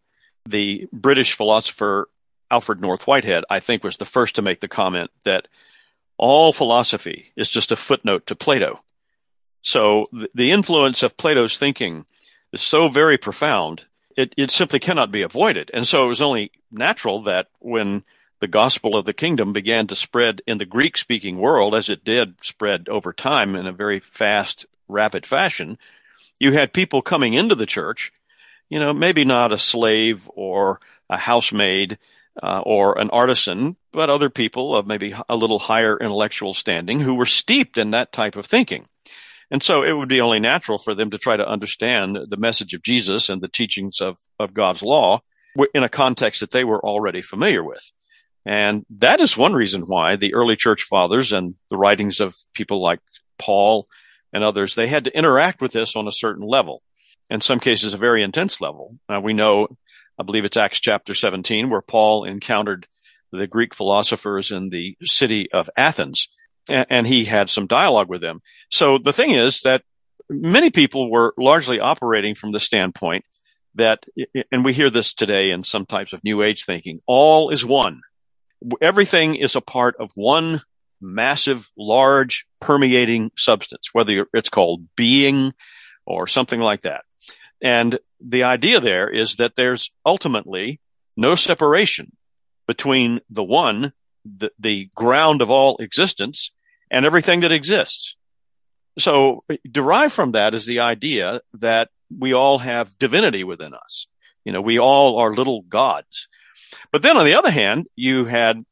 The 0.47 0.89
British 0.93 1.33
philosopher 1.33 2.09
Alfred 2.51 2.81
North 2.81 3.07
Whitehead, 3.07 3.45
I 3.49 3.61
think, 3.61 3.83
was 3.83 3.97
the 3.97 4.05
first 4.05 4.35
to 4.35 4.43
make 4.43 4.61
the 4.61 4.69
comment 4.69 5.11
that 5.25 5.49
all 6.19 6.53
philosophy 6.53 7.33
is 7.37 7.49
just 7.49 7.73
a 7.73 7.77
footnote 7.77 8.27
to 8.27 8.37
Plato. 8.37 8.81
So 9.63 10.05
the 10.35 10.51
influence 10.51 11.03
of 11.03 11.17
Plato's 11.17 11.57
thinking 11.57 12.05
is 12.53 12.61
so 12.61 12.89
very 12.89 13.17
profound, 13.17 13.85
it, 14.17 14.35
it 14.37 14.51
simply 14.51 14.79
cannot 14.79 15.11
be 15.11 15.23
avoided. 15.23 15.71
And 15.73 15.89
so 15.89 16.05
it 16.05 16.09
was 16.09 16.21
only 16.21 16.51
natural 16.71 17.23
that 17.23 17.49
when 17.61 18.05
the 18.41 18.49
gospel 18.49 18.97
of 18.97 19.07
the 19.07 19.15
kingdom 19.15 19.53
began 19.53 19.87
to 19.87 19.97
spread 19.97 20.43
in 20.47 20.59
the 20.59 20.67
Greek 20.67 20.97
speaking 20.97 21.39
world, 21.39 21.75
as 21.75 21.89
it 21.89 22.05
did 22.05 22.45
spread 22.45 22.89
over 22.89 23.13
time 23.13 23.55
in 23.55 23.67
a 23.67 23.73
very 23.73 24.01
fast, 24.01 24.67
rapid 24.89 25.25
fashion, 25.25 25.79
you 26.43 26.51
had 26.51 26.73
people 26.73 27.03
coming 27.03 27.35
into 27.35 27.55
the 27.55 27.67
church, 27.67 28.13
you 28.69 28.81
know, 28.81 28.93
maybe 28.93 29.25
not 29.25 29.53
a 29.53 29.59
slave 29.59 30.29
or 30.35 30.81
a 31.09 31.17
housemaid 31.17 31.99
uh, 32.43 32.61
or 32.67 32.99
an 32.99 33.11
artisan, 33.11 33.77
but 33.93 34.11
other 34.11 34.29
people 34.29 34.75
of 34.75 34.85
maybe 34.85 35.15
a 35.29 35.37
little 35.37 35.61
higher 35.61 35.97
intellectual 35.97 36.53
standing 36.53 36.99
who 36.99 37.15
were 37.15 37.27
steeped 37.27 37.79
in 37.79 37.93
that 37.93 38.11
type 38.11 38.35
of 38.35 38.45
thinking. 38.45 38.85
And 39.53 39.63
so 39.63 39.85
it 39.85 39.93
would 39.93 40.09
be 40.09 40.21
only 40.21 40.41
natural 40.41 40.79
for 40.79 40.95
them 40.95 41.11
to 41.11 41.19
try 41.19 41.37
to 41.37 41.49
understand 41.49 42.19
the 42.29 42.37
message 42.37 42.75
of 42.75 42.83
Jesus 42.83 43.29
and 43.29 43.41
the 43.41 43.49
teachings 43.49 44.01
of, 44.01 44.19
of 44.41 44.53
God's 44.53 44.83
law 44.83 45.21
in 45.75 45.85
a 45.85 45.89
context 45.89 46.41
that 46.41 46.51
they 46.51 46.65
were 46.65 46.85
already 46.85 47.23
familiar 47.23 47.63
with. 47.63 47.93
And 48.45 48.85
that 48.99 49.21
is 49.21 49.37
one 49.37 49.53
reason 49.53 49.83
why 49.83 50.17
the 50.17 50.35
early 50.35 50.57
church 50.57 50.83
fathers 50.83 51.33
and 51.33 51.55
the 51.71 51.77
writings 51.77 52.19
of 52.19 52.35
people 52.53 52.81
like 52.81 52.99
Paul 53.39 53.87
and 54.33 54.45
others, 54.45 54.75
they 54.75 54.87
had 54.87 55.05
to 55.05 55.17
interact 55.17 55.61
with 55.61 55.73
this 55.73 55.97
on 55.97 56.09
a 56.09 56.13
certain 56.13 56.47
level. 56.47 56.83
In 57.31 57.41
some 57.41 57.61
cases, 57.61 57.95
a 57.95 57.99
very 57.99 58.23
intense 58.23 58.61
level. 58.61 58.99
Uh, 59.09 59.21
we 59.21 59.33
know, 59.33 59.69
I 60.19 60.23
believe 60.23 60.45
it's 60.45 60.57
Acts 60.57 60.81
chapter 60.81 61.15
17, 61.15 61.71
where 61.71 61.81
Paul 61.83 62.25
encountered 62.25 62.87
the 63.31 63.47
Greek 63.47 63.75
philosophers 63.75 64.51
in 64.51 64.71
the 64.71 64.97
city 65.03 65.51
of 65.53 65.71
Athens, 65.77 66.29
and, 66.69 66.87
and 66.91 67.07
he 67.07 67.25
had 67.25 67.49
some 67.49 67.67
dialogue 67.67 68.09
with 68.09 68.21
them. 68.21 68.41
So 68.71 68.99
the 68.99 69.13
thing 69.13 69.31
is 69.31 69.61
that 69.63 69.83
many 70.29 70.71
people 70.71 71.11
were 71.11 71.35
largely 71.39 71.81
operating 71.81 72.35
from 72.35 72.53
the 72.53 72.61
standpoint 72.61 73.25
that, 73.75 74.05
and 74.51 74.65
we 74.65 74.75
hear 74.75 74.91
this 74.91 75.15
today 75.15 75.51
in 75.51 75.65
some 75.65 75.87
types 75.87 76.13
of 76.13 76.23
new 76.25 76.43
age 76.43 76.65
thinking, 76.65 77.01
all 77.07 77.51
is 77.51 77.65
one 77.65 78.03
everything 78.81 79.35
is 79.35 79.57
a 79.57 79.61
part 79.61 79.97
of 79.99 80.11
one 80.15 80.63
massive, 81.03 81.71
large, 81.77 82.47
permeating 82.61 83.31
substance, 83.37 83.91
whether 83.93 84.27
it's 84.33 84.49
called 84.49 84.87
being 84.97 85.53
or 86.07 86.27
something 86.27 86.61
like 86.61 86.83
that. 86.83 87.05
And 87.61 87.99
the 88.21 88.45
idea 88.45 88.81
there 88.81 89.09
is 89.09 89.37
that 89.37 89.57
there's 89.57 89.91
ultimately 90.05 90.81
no 91.17 91.35
separation 91.35 92.13
between 92.67 93.21
the 93.29 93.45
one, 93.45 93.93
the, 94.25 94.51
the 94.59 94.89
ground 94.95 95.43
of 95.43 95.51
all 95.51 95.77
existence, 95.79 96.53
and 96.91 97.05
everything 97.05 97.41
that 97.41 97.53
exists. 97.53 98.17
So 98.99 99.45
derived 99.71 100.13
from 100.13 100.33
that 100.33 100.55
is 100.55 100.67
the 100.67 100.81
idea 100.81 101.41
that 101.55 101.89
we 102.17 102.33
all 102.33 102.59
have 102.59 102.99
divinity 102.99 103.45
within 103.45 103.75
us. 103.75 104.07
You 104.45 104.53
know, 104.53 104.61
we 104.61 104.79
all 104.79 105.19
are 105.19 105.35
little 105.35 105.63
gods. 105.63 106.29
But 106.91 107.03
then 107.03 107.17
on 107.17 107.25
the 107.25 107.35
other 107.35 107.51
hand, 107.51 107.87
you 107.97 108.25
had 108.25 108.65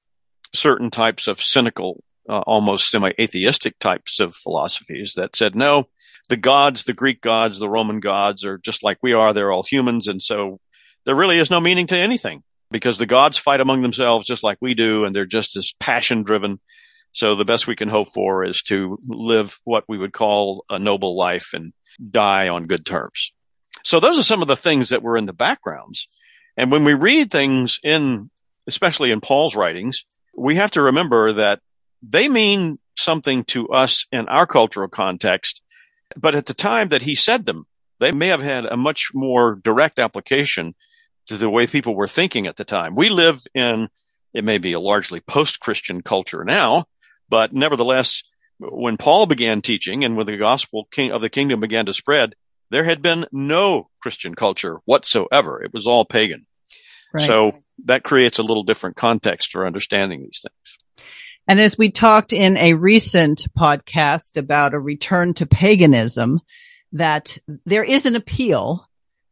certain 0.54 0.90
types 0.90 1.28
of 1.28 1.40
cynical, 1.40 2.02
uh, 2.30 2.42
almost 2.46 2.90
semi-atheistic 2.90 3.76
types 3.80 4.20
of 4.20 4.36
philosophies 4.36 5.14
that 5.16 5.34
said, 5.34 5.56
no, 5.56 5.88
the 6.28 6.36
gods, 6.36 6.84
the 6.84 6.92
Greek 6.92 7.20
gods, 7.20 7.58
the 7.58 7.68
Roman 7.68 7.98
gods 7.98 8.44
are 8.44 8.56
just 8.56 8.84
like 8.84 8.98
we 9.02 9.12
are. 9.12 9.32
They're 9.32 9.50
all 9.50 9.64
humans. 9.64 10.06
And 10.06 10.22
so 10.22 10.60
there 11.04 11.16
really 11.16 11.38
is 11.38 11.50
no 11.50 11.58
meaning 11.58 11.88
to 11.88 11.96
anything 11.96 12.44
because 12.70 12.98
the 12.98 13.06
gods 13.06 13.36
fight 13.36 13.60
among 13.60 13.82
themselves 13.82 14.26
just 14.26 14.44
like 14.44 14.58
we 14.60 14.74
do. 14.74 15.04
And 15.04 15.14
they're 15.14 15.26
just 15.26 15.56
as 15.56 15.72
passion 15.80 16.22
driven. 16.22 16.60
So 17.10 17.34
the 17.34 17.44
best 17.44 17.66
we 17.66 17.74
can 17.74 17.88
hope 17.88 18.06
for 18.14 18.44
is 18.44 18.62
to 18.64 18.96
live 19.08 19.58
what 19.64 19.84
we 19.88 19.98
would 19.98 20.12
call 20.12 20.64
a 20.70 20.78
noble 20.78 21.16
life 21.16 21.50
and 21.52 21.72
die 22.10 22.48
on 22.48 22.68
good 22.68 22.86
terms. 22.86 23.32
So 23.82 23.98
those 23.98 24.20
are 24.20 24.22
some 24.22 24.40
of 24.40 24.46
the 24.46 24.56
things 24.56 24.90
that 24.90 25.02
were 25.02 25.16
in 25.16 25.26
the 25.26 25.32
backgrounds. 25.32 26.06
And 26.56 26.70
when 26.70 26.84
we 26.84 26.94
read 26.94 27.32
things 27.32 27.80
in, 27.82 28.30
especially 28.68 29.10
in 29.10 29.20
Paul's 29.20 29.56
writings, 29.56 30.04
we 30.36 30.54
have 30.56 30.70
to 30.72 30.82
remember 30.82 31.32
that 31.32 31.58
they 32.02 32.28
mean 32.28 32.78
something 32.96 33.44
to 33.44 33.68
us 33.68 34.06
in 34.12 34.28
our 34.28 34.46
cultural 34.46 34.88
context. 34.88 35.62
But 36.16 36.34
at 36.34 36.46
the 36.46 36.54
time 36.54 36.88
that 36.88 37.02
he 37.02 37.14
said 37.14 37.46
them, 37.46 37.66
they 37.98 38.12
may 38.12 38.28
have 38.28 38.42
had 38.42 38.66
a 38.66 38.76
much 38.76 39.10
more 39.14 39.60
direct 39.62 39.98
application 39.98 40.74
to 41.26 41.36
the 41.36 41.50
way 41.50 41.66
people 41.66 41.94
were 41.94 42.08
thinking 42.08 42.46
at 42.46 42.56
the 42.56 42.64
time. 42.64 42.94
We 42.94 43.08
live 43.10 43.44
in, 43.54 43.88
it 44.32 44.44
may 44.44 44.58
be 44.58 44.72
a 44.72 44.80
largely 44.80 45.20
post-Christian 45.20 46.02
culture 46.02 46.44
now, 46.44 46.86
but 47.28 47.52
nevertheless, 47.52 48.22
when 48.58 48.96
Paul 48.96 49.26
began 49.26 49.62
teaching 49.62 50.04
and 50.04 50.16
when 50.16 50.26
the 50.26 50.36
gospel 50.36 50.88
of 50.98 51.20
the 51.20 51.30
kingdom 51.30 51.60
began 51.60 51.86
to 51.86 51.94
spread, 51.94 52.34
there 52.70 52.84
had 52.84 53.02
been 53.02 53.26
no 53.32 53.88
Christian 54.00 54.34
culture 54.34 54.78
whatsoever. 54.84 55.62
It 55.62 55.72
was 55.72 55.86
all 55.86 56.04
pagan. 56.04 56.44
Right. 57.12 57.26
So 57.26 57.52
that 57.84 58.04
creates 58.04 58.38
a 58.38 58.42
little 58.42 58.62
different 58.62 58.96
context 58.96 59.50
for 59.52 59.66
understanding 59.66 60.20
these 60.20 60.42
things. 60.42 61.06
And 61.50 61.60
as 61.60 61.76
we 61.76 61.90
talked 61.90 62.32
in 62.32 62.56
a 62.56 62.74
recent 62.74 63.44
podcast 63.58 64.36
about 64.36 64.72
a 64.72 64.78
return 64.78 65.34
to 65.34 65.46
paganism, 65.46 66.38
that 66.92 67.38
there 67.66 67.82
is 67.82 68.06
an 68.06 68.14
appeal 68.14 68.88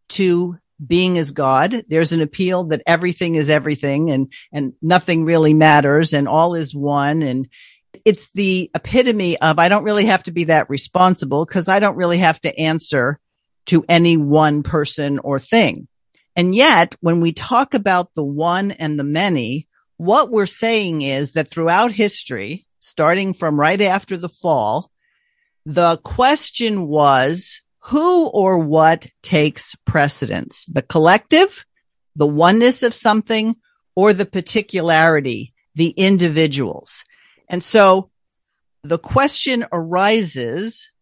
to 0.09 0.59
being 0.85 1.17
as 1.17 1.31
God. 1.31 1.85
There's 1.87 2.11
an 2.11 2.21
appeal 2.21 2.65
that 2.65 2.83
everything 2.89 3.37
is 3.37 3.49
everything 3.49 4.11
and, 4.11 4.33
and 4.53 4.73
nothing 4.83 5.27
really 5.27 5.55
matters 5.55 6.13
and 6.13 6.27
all 6.27 6.57
is 6.57 6.75
one. 6.75 7.23
And 7.23 7.49
it's 8.05 8.29
the 8.35 8.69
epitome 8.75 9.41
of 9.41 9.61
I 9.61 9.69
don't 9.69 9.85
really 9.85 10.07
have 10.07 10.25
to 10.25 10.33
be 10.33 10.43
that 10.47 10.69
responsible 10.69 11.47
because 11.47 11.69
I 11.69 11.79
don't 11.79 11.97
really 11.97 12.19
have 12.19 12.41
to 12.41 12.59
answer 12.59 13.21
to 13.67 13.85
any 13.89 14.17
one 14.17 14.65
person 14.65 15.21
or 15.21 15.39
thing. 15.39 15.87
And 16.35 16.53
yet, 16.53 16.97
when 17.01 17.21
we 17.21 17.33
talk 17.33 17.75
about 17.75 18.13
the 18.15 18.25
one 18.25 18.73
and 18.73 18.99
the 18.99 19.05
many, 19.05 19.68
what 19.99 20.31
we're 20.31 20.47
saying 20.47 21.03
is 21.03 21.33
that 21.33 21.49
throughout 21.49 21.93
history, 21.93 22.67
starting 22.79 23.35
from 23.35 23.61
right 23.61 23.81
after 23.81 24.17
the 24.17 24.29
fall, 24.29 24.91
the 25.67 25.99
question 25.99 26.87
was 26.87 27.61
who 27.81 28.27
or 28.29 28.59
what 28.59 29.07
takes 29.23 29.75
precedence? 29.85 30.65
The 30.67 30.83
collective, 30.83 31.67
the 32.17 32.27
oneness 32.27 32.83
of 32.83 32.95
something, 32.95 33.57
or 33.95 34.13
the 34.13 34.25
particularity, 34.25 35.53
the 35.75 35.91
individuals. 35.91 37.05
And 37.49 37.63
so 37.63 38.11
the 38.85 38.99
question 38.99 39.67
arises, 39.73 40.93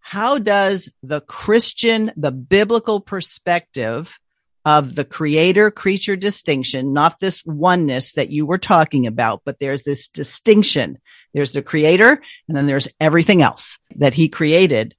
how 0.00 0.38
does 0.38 0.92
the 1.02 1.22
Christian, 1.22 2.12
the 2.16 2.32
biblical 2.32 3.00
perspective 3.00 4.19
of 4.64 4.94
the 4.94 5.04
creator 5.04 5.70
creature 5.70 6.16
distinction, 6.16 6.92
not 6.92 7.18
this 7.18 7.42
oneness 7.44 8.12
that 8.12 8.30
you 8.30 8.44
were 8.44 8.58
talking 8.58 9.06
about, 9.06 9.42
but 9.44 9.58
there's 9.58 9.82
this 9.82 10.08
distinction. 10.08 10.98
There's 11.32 11.52
the 11.52 11.62
creator 11.62 12.20
and 12.48 12.56
then 12.56 12.66
there's 12.66 12.88
everything 13.00 13.42
else 13.42 13.78
that 13.96 14.14
he 14.14 14.28
created. 14.28 14.94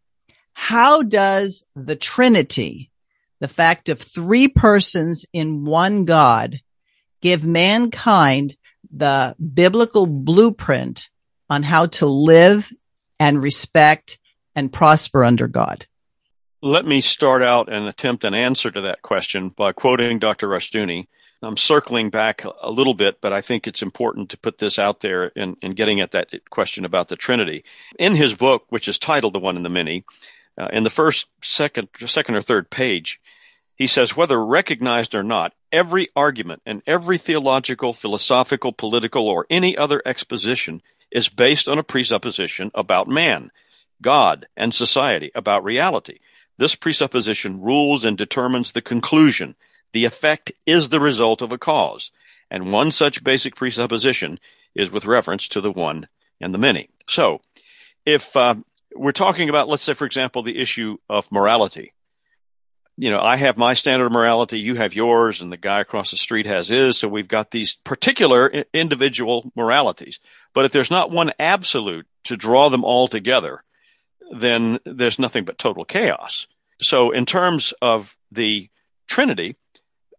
How 0.54 1.04
does 1.04 1.64
the 1.76 1.96
Trinity, 1.96 2.92
the 3.40 3.48
fact 3.48 3.90
of 3.90 4.02
three 4.02 4.48
persons 4.48 5.26
in 5.32 5.66
one 5.66 6.06
God, 6.06 6.60
give 7.22 7.44
mankind 7.44 8.58
the 8.92 9.36
biblical 9.54 10.06
blueprint 10.08 11.08
on 11.50 11.64
how 11.64 11.86
to 11.86 12.06
live 12.06 12.70
and 13.20 13.42
respect 13.42 14.18
and 14.56 14.74
prosper 14.74 15.24
under 15.24 15.48
God? 15.48 15.86
Let 16.64 16.86
me 16.86 17.02
start 17.02 17.42
out 17.42 17.70
and 17.74 17.88
attempt 17.88 18.24
an 18.24 18.36
answer 18.36 18.70
to 18.70 18.82
that 18.82 19.02
question 19.02 19.50
by 19.50 19.72
quoting 19.72 20.20
Dr. 20.20 20.48
Rushdoony. 20.48 21.08
I'm 21.42 21.58
circling 21.58 22.12
back 22.12 22.44
a 22.62 22.70
little 22.70 22.94
bit, 22.94 23.20
but 23.20 23.34
I 23.34 23.42
think 23.42 23.66
it's 23.66 23.82
important 23.82 24.30
to 24.30 24.38
put 24.38 24.60
this 24.60 24.78
out 24.78 25.00
there 25.00 25.30
in, 25.30 25.58
in 25.64 25.72
getting 25.72 26.00
at 26.02 26.12
that 26.12 26.52
question 26.52 26.86
about 26.86 27.08
the 27.08 27.16
Trinity. 27.16 27.64
In 27.98 28.14
his 28.14 28.36
book, 28.36 28.66
which 28.70 28.88
is 28.88 29.00
titled 29.00 29.34
The 29.34 29.40
One 29.40 29.58
in 29.58 29.64
the 29.64 29.70
Many, 29.70 30.06
uh, 30.56 30.68
in 30.72 30.84
the 30.84 30.92
first, 30.92 31.26
second, 31.42 31.88
second 32.06 32.36
or 32.36 32.44
third 32.44 32.70
page, 32.70 33.20
he 33.74 33.88
says, 33.88 34.16
whether 34.16 34.46
recognized 34.46 35.16
or 35.16 35.24
not, 35.24 35.56
every 35.72 36.10
argument 36.16 36.62
and 36.64 36.84
every 36.86 37.18
theological, 37.18 37.92
philosophical, 37.92 38.72
political, 38.72 39.28
or 39.28 39.48
any 39.50 39.76
other 39.76 40.00
exposition 40.06 40.84
is 41.10 41.28
based 41.28 41.68
on 41.68 41.80
a 41.80 41.84
presupposition 41.84 42.70
about 42.76 43.08
man, 43.08 43.50
God, 44.00 44.46
and 44.56 44.76
society, 44.76 45.32
about 45.34 45.64
reality. 45.64 46.20
This 46.62 46.76
presupposition 46.76 47.60
rules 47.60 48.06
and 48.06 48.16
determines 48.16 48.72
the 48.72 48.84
conclusion. 48.84 49.56
The 49.94 50.06
effect 50.06 50.52
is 50.68 50.90
the 50.90 51.00
result 51.00 51.42
of 51.42 51.52
a 51.52 51.58
cause. 51.58 52.12
And 52.52 52.72
one 52.72 52.92
such 52.92 53.24
basic 53.24 53.56
presupposition 53.56 54.40
is 54.76 54.92
with 54.92 55.08
reference 55.08 55.48
to 55.48 55.62
the 55.62 55.72
one 55.72 56.08
and 56.40 56.54
the 56.54 56.60
many. 56.60 56.90
So, 57.08 57.40
if 58.06 58.38
uh, 58.38 58.54
we're 58.96 59.12
talking 59.12 59.50
about, 59.50 59.70
let's 59.70 59.82
say, 59.82 59.96
for 59.96 60.06
example, 60.06 60.44
the 60.44 60.60
issue 60.60 61.00
of 61.10 61.32
morality, 61.32 61.94
you 62.96 63.10
know, 63.10 63.22
I 63.22 63.38
have 63.38 63.58
my 63.58 63.74
standard 63.74 64.06
of 64.06 64.12
morality, 64.12 64.60
you 64.60 64.76
have 64.76 64.94
yours, 64.94 65.42
and 65.42 65.52
the 65.52 65.58
guy 65.58 65.82
across 65.82 66.12
the 66.12 66.18
street 66.18 66.46
has 66.46 66.70
his. 66.70 66.96
So 66.96 67.08
we've 67.08 67.28
got 67.28 67.50
these 67.50 67.74
particular 67.74 68.66
individual 68.72 69.52
moralities. 69.56 70.20
But 70.54 70.66
if 70.66 70.72
there's 70.72 70.92
not 70.92 71.10
one 71.10 71.32
absolute 71.40 72.06
to 72.26 72.38
draw 72.38 72.70
them 72.70 72.84
all 72.84 73.08
together, 73.08 73.64
then 74.32 74.80
there's 74.86 75.20
nothing 75.20 75.44
but 75.44 75.58
total 75.58 75.86
chaos. 75.86 76.48
So 76.82 77.12
in 77.12 77.26
terms 77.26 77.74
of 77.82 78.18
the 78.32 78.70
Trinity, 79.08 79.56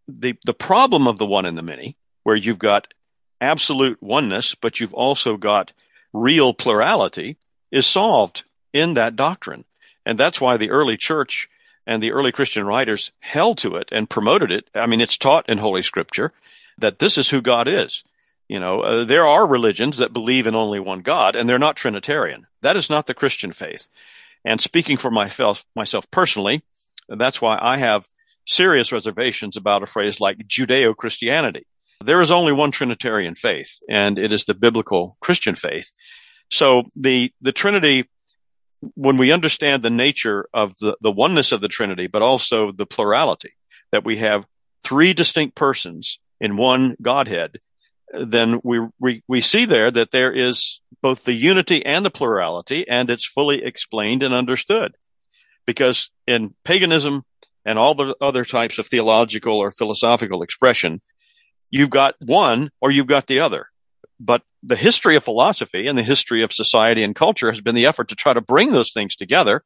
the, 0.06 0.36
the 0.44 0.54
problem 0.54 1.06
of 1.06 1.18
the 1.18 1.26
one 1.26 1.44
and 1.44 1.56
the 1.56 1.62
many, 1.62 1.96
where 2.22 2.36
you've 2.36 2.58
got 2.58 2.94
absolute 3.40 4.02
oneness, 4.02 4.54
but 4.54 4.78
you've 4.78 4.94
also 4.94 5.36
got 5.36 5.72
real 6.12 6.54
plurality, 6.54 7.36
is 7.70 7.86
solved 7.86 8.44
in 8.72 8.94
that 8.94 9.16
doctrine. 9.16 9.64
And 10.06 10.18
that's 10.18 10.40
why 10.40 10.56
the 10.56 10.70
early 10.70 10.96
church 10.96 11.48
and 11.86 12.02
the 12.02 12.12
early 12.12 12.32
Christian 12.32 12.64
writers 12.64 13.12
held 13.20 13.58
to 13.58 13.76
it 13.76 13.88
and 13.90 14.08
promoted 14.08 14.52
it. 14.52 14.68
I 14.74 14.86
mean, 14.86 15.00
it's 15.00 15.18
taught 15.18 15.48
in 15.48 15.58
Holy 15.58 15.82
Scripture 15.82 16.30
that 16.78 16.98
this 16.98 17.18
is 17.18 17.30
who 17.30 17.40
God 17.40 17.66
is. 17.66 18.04
You 18.48 18.60
know, 18.60 18.80
uh, 18.80 19.04
there 19.04 19.26
are 19.26 19.46
religions 19.46 19.98
that 19.98 20.12
believe 20.12 20.46
in 20.46 20.54
only 20.54 20.78
one 20.78 21.00
God, 21.00 21.36
and 21.36 21.48
they're 21.48 21.58
not 21.58 21.76
Trinitarian. 21.76 22.46
That 22.60 22.76
is 22.76 22.90
not 22.90 23.06
the 23.06 23.14
Christian 23.14 23.52
faith. 23.52 23.88
And 24.44 24.60
speaking 24.60 24.96
for 24.96 25.10
myself, 25.10 25.64
myself 25.76 26.10
personally, 26.10 26.62
that's 27.08 27.40
why 27.40 27.58
I 27.60 27.78
have 27.78 28.06
serious 28.46 28.92
reservations 28.92 29.56
about 29.56 29.82
a 29.82 29.86
phrase 29.86 30.20
like 30.20 30.38
Judeo 30.38 30.96
Christianity. 30.96 31.66
There 32.04 32.20
is 32.20 32.32
only 32.32 32.52
one 32.52 32.72
Trinitarian 32.72 33.36
faith, 33.36 33.78
and 33.88 34.18
it 34.18 34.32
is 34.32 34.44
the 34.44 34.54
biblical 34.54 35.16
Christian 35.20 35.54
faith. 35.54 35.90
So 36.50 36.84
the, 36.96 37.32
the 37.40 37.52
Trinity 37.52 38.08
when 38.94 39.16
we 39.16 39.32
understand 39.32 39.82
the 39.82 39.90
nature 39.90 40.48
of 40.52 40.76
the, 40.80 40.96
the 41.00 41.10
oneness 41.10 41.52
of 41.52 41.60
the 41.60 41.68
Trinity, 41.68 42.06
but 42.06 42.22
also 42.22 42.72
the 42.72 42.86
plurality, 42.86 43.52
that 43.92 44.04
we 44.04 44.16
have 44.18 44.46
three 44.82 45.12
distinct 45.12 45.54
persons 45.54 46.18
in 46.40 46.56
one 46.56 46.96
Godhead, 47.00 47.58
then 48.12 48.60
we, 48.64 48.80
we, 48.98 49.22
we 49.28 49.40
see 49.40 49.64
there 49.64 49.90
that 49.90 50.10
there 50.10 50.32
is 50.32 50.80
both 51.02 51.24
the 51.24 51.34
unity 51.34 51.84
and 51.84 52.04
the 52.04 52.10
plurality, 52.10 52.88
and 52.88 53.10
it's 53.10 53.26
fully 53.26 53.62
explained 53.62 54.22
and 54.22 54.32
understood. 54.32 54.94
Because 55.66 56.10
in 56.26 56.54
paganism 56.64 57.24
and 57.64 57.78
all 57.78 57.94
the 57.94 58.16
other 58.20 58.44
types 58.44 58.78
of 58.78 58.86
theological 58.86 59.58
or 59.58 59.70
philosophical 59.70 60.42
expression, 60.42 61.00
you've 61.70 61.90
got 61.90 62.14
one 62.24 62.70
or 62.80 62.90
you've 62.90 63.06
got 63.06 63.26
the 63.26 63.40
other. 63.40 63.66
But 64.18 64.42
the 64.62 64.76
history 64.76 65.16
of 65.16 65.24
philosophy 65.24 65.88
and 65.88 65.98
the 65.98 66.02
history 66.02 66.44
of 66.44 66.52
society 66.52 67.02
and 67.02 67.14
culture 67.14 67.50
has 67.50 67.60
been 67.60 67.74
the 67.74 67.86
effort 67.86 68.08
to 68.08 68.16
try 68.16 68.32
to 68.32 68.40
bring 68.40 68.70
those 68.70 68.92
things 68.92 69.16
together. 69.16 69.62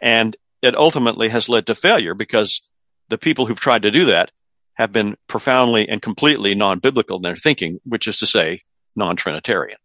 And 0.00 0.36
it 0.62 0.76
ultimately 0.76 1.28
has 1.28 1.48
led 1.48 1.66
to 1.66 1.74
failure 1.74 2.14
because 2.14 2.62
the 3.08 3.18
people 3.18 3.46
who've 3.46 3.58
tried 3.58 3.82
to 3.82 3.90
do 3.90 4.06
that 4.06 4.30
have 4.74 4.92
been 4.92 5.16
profoundly 5.26 5.88
and 5.88 6.00
completely 6.00 6.54
non-biblical 6.54 7.16
in 7.16 7.22
their 7.22 7.36
thinking, 7.36 7.80
which 7.84 8.06
is 8.06 8.18
to 8.18 8.26
say 8.26 8.62
non-Trinitarian. 8.94 9.78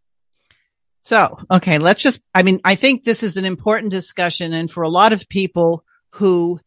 So, 1.04 1.38
okay, 1.50 1.78
let's 1.78 2.02
just, 2.02 2.20
I 2.34 2.42
mean, 2.42 2.60
I 2.64 2.74
think 2.74 3.04
this 3.04 3.22
is 3.22 3.36
an 3.36 3.44
important 3.44 3.90
discussion. 3.90 4.52
And 4.54 4.70
for 4.70 4.82
a 4.82 4.88
lot 4.88 5.12
of 5.12 5.28
people 5.28 5.84
who 6.12 6.58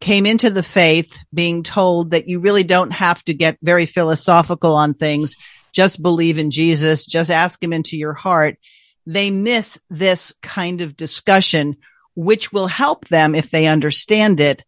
came 0.00 0.24
into 0.24 0.50
the 0.50 0.62
faith 0.62 1.16
being 1.34 1.62
told 1.62 2.12
that 2.12 2.28
you 2.28 2.40
really 2.40 2.62
don't 2.62 2.92
have 2.92 3.22
to 3.24 3.34
get 3.34 3.58
very 3.60 3.86
philosophical 3.86 4.74
on 4.74 4.94
things 4.94 5.36
just 5.72 6.02
believe 6.02 6.38
in 6.38 6.50
Jesus, 6.50 7.06
just 7.06 7.30
ask 7.30 7.62
him 7.62 7.72
into 7.72 7.96
your 7.96 8.12
heart. 8.12 8.58
They 9.06 9.30
miss 9.30 9.80
this 9.90 10.34
kind 10.42 10.80
of 10.80 10.96
discussion, 10.96 11.76
which 12.14 12.52
will 12.52 12.68
help 12.68 13.08
them 13.08 13.34
if 13.34 13.50
they 13.50 13.66
understand 13.66 14.38
it, 14.38 14.62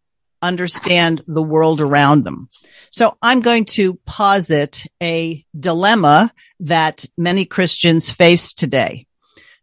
understand 0.44 1.22
the 1.26 1.42
world 1.42 1.80
around 1.80 2.24
them. 2.24 2.48
So 2.90 3.16
I'm 3.20 3.40
going 3.40 3.64
to 3.76 3.94
posit 4.06 4.84
a 5.02 5.44
dilemma 5.58 6.32
that 6.60 7.04
many 7.18 7.44
Christians 7.44 8.10
face 8.10 8.52
today. 8.52 9.06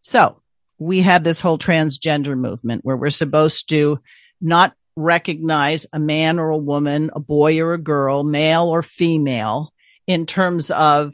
So 0.02 0.42
we 0.78 1.02
have 1.02 1.24
this 1.24 1.40
whole 1.40 1.60
transgender 1.60 2.38
movement 2.38 2.84
where 2.84 2.98
we're 2.98 3.12
supposed 3.12 3.70
to 3.70 4.00
not 4.42 4.74
recognize 4.96 5.86
a 5.94 6.00
man 6.00 6.40
or 6.40 6.50
a 6.50 6.58
woman, 6.58 7.12
a 7.14 7.20
boy 7.20 7.62
or 7.62 7.74
a 7.74 7.82
girl, 7.82 8.24
male 8.24 8.68
or 8.68 8.84
female 8.84 9.72
in 10.08 10.26
terms 10.26 10.72
of 10.72 11.14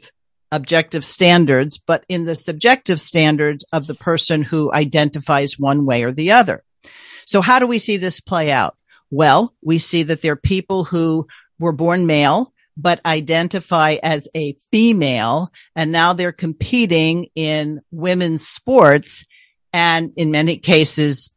objective 0.50 1.04
standards, 1.04 1.78
but 1.78 2.04
in 2.08 2.24
the 2.24 2.34
subjective 2.34 3.00
standards 3.00 3.64
of 3.72 3.86
the 3.86 3.94
person 3.94 4.42
who 4.42 4.72
identifies 4.72 5.58
one 5.58 5.84
way 5.84 6.02
or 6.02 6.12
the 6.12 6.32
other. 6.32 6.64
So 7.26 7.42
how 7.42 7.58
do 7.58 7.66
we 7.66 7.78
see 7.78 7.98
this 7.98 8.20
play 8.20 8.50
out? 8.50 8.77
Well, 9.10 9.54
we 9.62 9.78
see 9.78 10.04
that 10.04 10.22
there 10.22 10.32
are 10.32 10.36
people 10.36 10.84
who 10.84 11.26
were 11.58 11.72
born 11.72 12.06
male, 12.06 12.52
but 12.76 13.04
identify 13.04 13.96
as 14.02 14.28
a 14.34 14.56
female, 14.70 15.50
and 15.74 15.90
now 15.90 16.12
they're 16.12 16.32
competing 16.32 17.28
in 17.34 17.80
women's 17.90 18.46
sports 18.46 19.24
and 19.72 20.12
in 20.16 20.30
many 20.30 20.58
cases 20.58 21.30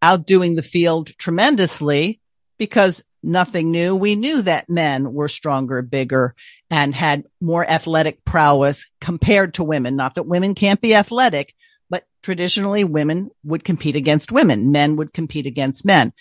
outdoing 0.00 0.56
the 0.56 0.62
field 0.62 1.16
tremendously 1.18 2.20
because 2.58 3.02
nothing 3.22 3.70
new. 3.70 3.94
We 3.94 4.16
knew 4.16 4.42
that 4.42 4.68
men 4.68 5.12
were 5.12 5.28
stronger, 5.28 5.82
bigger, 5.82 6.34
and 6.70 6.94
had 6.94 7.24
more 7.40 7.68
athletic 7.68 8.24
prowess 8.24 8.86
compared 9.00 9.54
to 9.54 9.64
women. 9.64 9.94
Not 9.94 10.14
that 10.14 10.26
women 10.26 10.54
can't 10.54 10.80
be 10.80 10.94
athletic, 10.94 11.54
but 11.88 12.04
traditionally 12.22 12.84
women 12.84 13.30
would 13.44 13.64
compete 13.64 13.94
against 13.94 14.32
women. 14.32 14.72
Men 14.72 14.96
would 14.96 15.12
compete 15.12 15.46
against 15.46 15.84
men. 15.84 16.12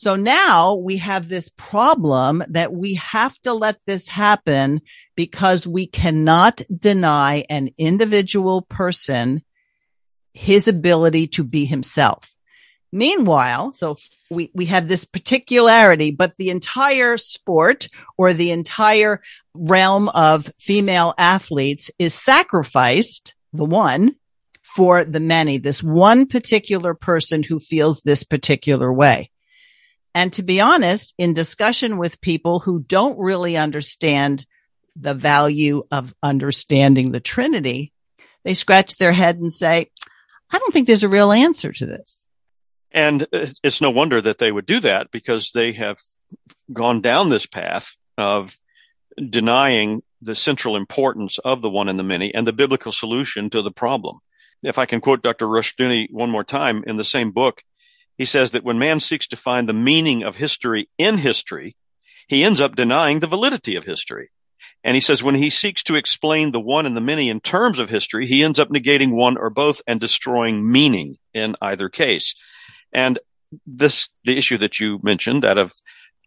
So 0.00 0.16
now 0.16 0.76
we 0.76 0.96
have 0.96 1.28
this 1.28 1.50
problem 1.58 2.42
that 2.48 2.72
we 2.72 2.94
have 2.94 3.38
to 3.42 3.52
let 3.52 3.76
this 3.86 4.08
happen 4.08 4.80
because 5.14 5.66
we 5.66 5.86
cannot 5.86 6.62
deny 6.74 7.44
an 7.50 7.68
individual 7.76 8.62
person 8.62 9.42
his 10.32 10.68
ability 10.68 11.26
to 11.26 11.44
be 11.44 11.66
himself. 11.66 12.32
Meanwhile, 12.90 13.74
so 13.74 13.98
we, 14.30 14.50
we 14.54 14.64
have 14.72 14.88
this 14.88 15.04
particularity, 15.04 16.12
but 16.12 16.34
the 16.38 16.48
entire 16.48 17.18
sport 17.18 17.88
or 18.16 18.32
the 18.32 18.52
entire 18.52 19.20
realm 19.52 20.08
of 20.08 20.50
female 20.58 21.12
athletes 21.18 21.90
is 21.98 22.14
sacrificed, 22.14 23.34
the 23.52 23.66
one, 23.66 24.16
for 24.62 25.04
the 25.04 25.20
many, 25.20 25.58
this 25.58 25.82
one 25.82 26.24
particular 26.24 26.94
person 26.94 27.42
who 27.42 27.60
feels 27.60 28.00
this 28.00 28.24
particular 28.24 28.90
way. 28.90 29.30
And 30.14 30.32
to 30.34 30.42
be 30.42 30.60
honest, 30.60 31.14
in 31.18 31.34
discussion 31.34 31.98
with 31.98 32.20
people 32.20 32.60
who 32.60 32.80
don't 32.80 33.18
really 33.18 33.56
understand 33.56 34.44
the 34.96 35.14
value 35.14 35.84
of 35.90 36.14
understanding 36.22 37.12
the 37.12 37.20
Trinity, 37.20 37.92
they 38.44 38.54
scratch 38.54 38.96
their 38.96 39.12
head 39.12 39.38
and 39.38 39.52
say, 39.52 39.90
I 40.50 40.58
don't 40.58 40.72
think 40.72 40.86
there's 40.86 41.04
a 41.04 41.08
real 41.08 41.30
answer 41.30 41.72
to 41.72 41.86
this. 41.86 42.26
And 42.92 43.26
it's 43.32 43.80
no 43.80 43.90
wonder 43.90 44.20
that 44.20 44.38
they 44.38 44.50
would 44.50 44.66
do 44.66 44.80
that 44.80 45.12
because 45.12 45.52
they 45.54 45.72
have 45.74 45.98
gone 46.72 47.00
down 47.00 47.28
this 47.28 47.46
path 47.46 47.96
of 48.18 48.56
denying 49.16 50.02
the 50.20 50.34
central 50.34 50.76
importance 50.76 51.38
of 51.38 51.62
the 51.62 51.70
one 51.70 51.88
and 51.88 51.98
the 51.98 52.04
many 52.04 52.34
and 52.34 52.46
the 52.46 52.52
biblical 52.52 52.92
solution 52.92 53.48
to 53.50 53.62
the 53.62 53.70
problem. 53.70 54.16
If 54.62 54.78
I 54.78 54.86
can 54.86 55.00
quote 55.00 55.22
Dr. 55.22 55.46
Rushdoony 55.46 56.08
one 56.10 56.30
more 56.30 56.44
time 56.44 56.84
in 56.86 56.96
the 56.96 57.04
same 57.04 57.30
book, 57.30 57.62
he 58.20 58.26
says 58.26 58.50
that 58.50 58.64
when 58.64 58.78
man 58.78 59.00
seeks 59.00 59.28
to 59.28 59.34
find 59.34 59.66
the 59.66 59.72
meaning 59.72 60.24
of 60.24 60.36
history 60.36 60.90
in 60.98 61.16
history, 61.16 61.74
he 62.28 62.44
ends 62.44 62.60
up 62.60 62.76
denying 62.76 63.20
the 63.20 63.26
validity 63.26 63.76
of 63.76 63.84
history. 63.86 64.28
And 64.84 64.94
he 64.94 65.00
says 65.00 65.22
when 65.22 65.36
he 65.36 65.48
seeks 65.48 65.82
to 65.84 65.94
explain 65.94 66.52
the 66.52 66.60
one 66.60 66.84
and 66.84 66.94
the 66.94 67.00
many 67.00 67.30
in 67.30 67.40
terms 67.40 67.78
of 67.78 67.88
history, 67.88 68.26
he 68.26 68.44
ends 68.44 68.58
up 68.58 68.68
negating 68.68 69.16
one 69.16 69.38
or 69.38 69.48
both 69.48 69.80
and 69.86 69.98
destroying 69.98 70.70
meaning 70.70 71.16
in 71.32 71.56
either 71.62 71.88
case. 71.88 72.34
And 72.92 73.18
this, 73.66 74.10
the 74.26 74.36
issue 74.36 74.58
that 74.58 74.80
you 74.80 75.00
mentioned, 75.02 75.44
that 75.44 75.56
of 75.56 75.72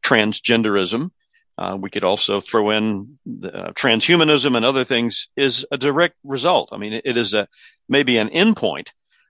transgenderism, 0.04 1.12
uh, 1.60 1.78
we 1.80 1.92
could 1.92 2.04
also 2.04 2.40
throw 2.40 2.72
in 2.72 3.20
the, 3.24 3.56
uh, 3.56 3.72
transhumanism 3.74 4.58
and 4.58 4.66
other 4.66 4.84
things 4.84 5.28
is 5.38 5.64
a 5.72 5.78
direct 5.78 6.16
result. 6.24 6.70
I 6.72 6.78
mean, 6.78 7.02
it 7.06 7.18
is 7.18 7.36
a 7.36 7.48
maybe 7.88 8.18
an 8.18 8.30
endpoint 8.30 8.88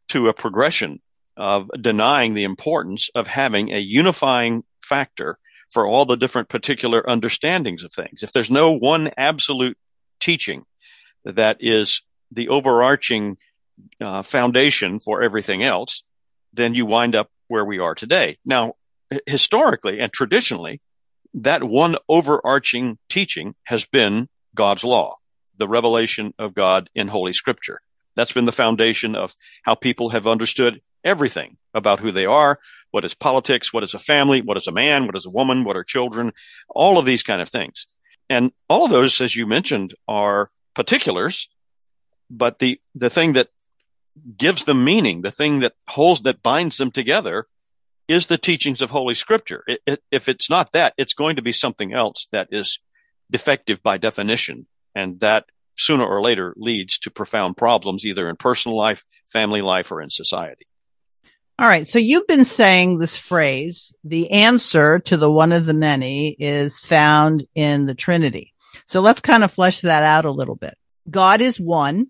to 0.08 0.30
a 0.30 0.34
progression 0.34 1.02
of 1.36 1.70
denying 1.80 2.34
the 2.34 2.44
importance 2.44 3.10
of 3.16 3.28
having 3.28 3.72
a 3.72 3.80
unifying 3.80 4.64
factor 4.82 5.38
for 5.72 5.88
all 5.88 6.06
the 6.06 6.18
different 6.18 6.50
particular 6.50 7.08
understandings 7.10 7.84
of 7.84 7.92
things. 7.92 8.22
If 8.22 8.32
there's 8.32 8.52
no 8.52 8.72
one 8.72 9.12
absolute 9.18 9.78
teaching 10.20 10.66
that 11.26 11.58
is 11.60 12.04
the 12.32 12.50
overarching 12.50 13.38
uh, 14.00 14.22
foundation 14.22 15.00
for 15.00 15.24
everything 15.24 15.64
else, 15.64 16.04
then 16.54 16.76
you 16.76 16.86
wind 16.86 17.16
up 17.16 17.30
where 17.48 17.66
we 17.66 17.80
are 17.80 17.96
today. 17.96 18.38
Now, 18.46 18.76
historically 19.26 20.00
and 20.00 20.12
traditionally, 20.14 20.80
that 21.34 21.64
one 21.64 21.96
overarching 22.08 23.00
teaching 23.10 23.56
has 23.64 23.86
been 23.86 24.30
God's 24.54 24.84
law, 24.84 25.16
the 25.58 25.68
revelation 25.68 26.34
of 26.38 26.54
God 26.54 26.90
in 26.94 27.08
Holy 27.08 27.34
Scripture. 27.34 27.82
That's 28.16 28.34
been 28.34 28.46
the 28.46 28.52
foundation 28.52 29.16
of 29.16 29.36
how 29.64 29.76
people 29.76 30.10
have 30.10 30.28
understood 30.28 30.82
everything 31.04 31.58
about 31.74 32.00
who 32.00 32.12
they 32.12 32.26
are, 32.26 32.60
what 32.92 33.06
is 33.06 33.14
politics, 33.14 33.74
what 33.74 33.84
is 33.84 33.94
a 33.94 34.00
family, 34.00 34.42
what 34.42 34.58
is 34.58 34.68
a 34.68 34.72
man, 34.72 35.06
what 35.06 35.16
is 35.16 35.26
a 35.26 35.32
woman, 35.32 35.64
what 35.64 35.76
are 35.76 35.84
children, 35.84 36.32
all 36.70 36.98
of 36.98 37.06
these 37.06 37.24
kind 37.24 37.42
of 37.42 37.50
things. 37.50 37.88
And 38.30 38.52
all 38.70 38.86
of 38.86 38.92
those, 38.92 39.20
as 39.20 39.36
you 39.36 39.46
mentioned, 39.46 39.94
are 40.08 40.48
particulars, 40.74 41.50
but 42.30 42.60
the, 42.60 42.80
the 42.96 43.10
thing 43.10 43.34
that 43.34 43.50
gives 44.38 44.66
them 44.66 44.86
meaning, 44.86 45.22
the 45.22 45.32
thing 45.32 45.60
that 45.60 45.74
holds, 45.88 46.22
that 46.22 46.44
binds 46.44 46.78
them 46.78 46.92
together 46.92 47.48
is 48.08 48.28
the 48.28 48.38
teachings 48.38 48.82
of 48.82 48.92
Holy 48.92 49.16
Scripture. 49.16 49.64
It, 49.68 49.82
it, 49.86 50.04
if 50.12 50.30
it's 50.30 50.50
not 50.50 50.72
that, 50.74 50.94
it's 50.98 51.14
going 51.14 51.38
to 51.38 51.42
be 51.42 51.54
something 51.54 51.94
else 51.94 52.28
that 52.32 52.50
is 52.52 52.80
defective 53.32 53.82
by 53.82 53.98
definition. 53.98 54.68
And 54.96 55.20
that 55.22 55.46
sooner 55.76 56.06
or 56.06 56.22
later 56.22 56.54
leads 56.58 57.00
to 57.00 57.12
profound 57.12 57.58
problems, 57.58 58.06
either 58.06 58.30
in 58.30 58.36
personal 58.36 58.78
life, 58.78 59.04
family 59.28 59.62
life, 59.62 59.92
or 59.92 60.02
in 60.02 60.10
society. 60.10 60.66
All 61.60 61.68
right. 61.68 61.88
So 61.88 62.00
you've 62.00 62.28
been 62.28 62.46
saying 62.46 62.98
this 62.98 63.16
phrase, 63.16 63.94
the 64.04 64.32
answer 64.32 65.00
to 65.00 65.18
the 65.18 65.32
one 65.32 65.52
of 65.52 65.66
the 65.66 65.74
many 65.74 66.36
is 66.40 66.80
found 66.80 67.46
in 67.54 67.86
the 67.86 67.94
Trinity. 67.94 68.54
So 68.88 69.02
let's 69.02 69.22
kind 69.22 69.44
of 69.44 69.52
flesh 69.52 69.82
that 69.82 70.04
out 70.04 70.26
a 70.26 70.32
little 70.32 70.56
bit. 70.56 70.76
God 71.10 71.42
is 71.42 71.60
one, 71.60 72.08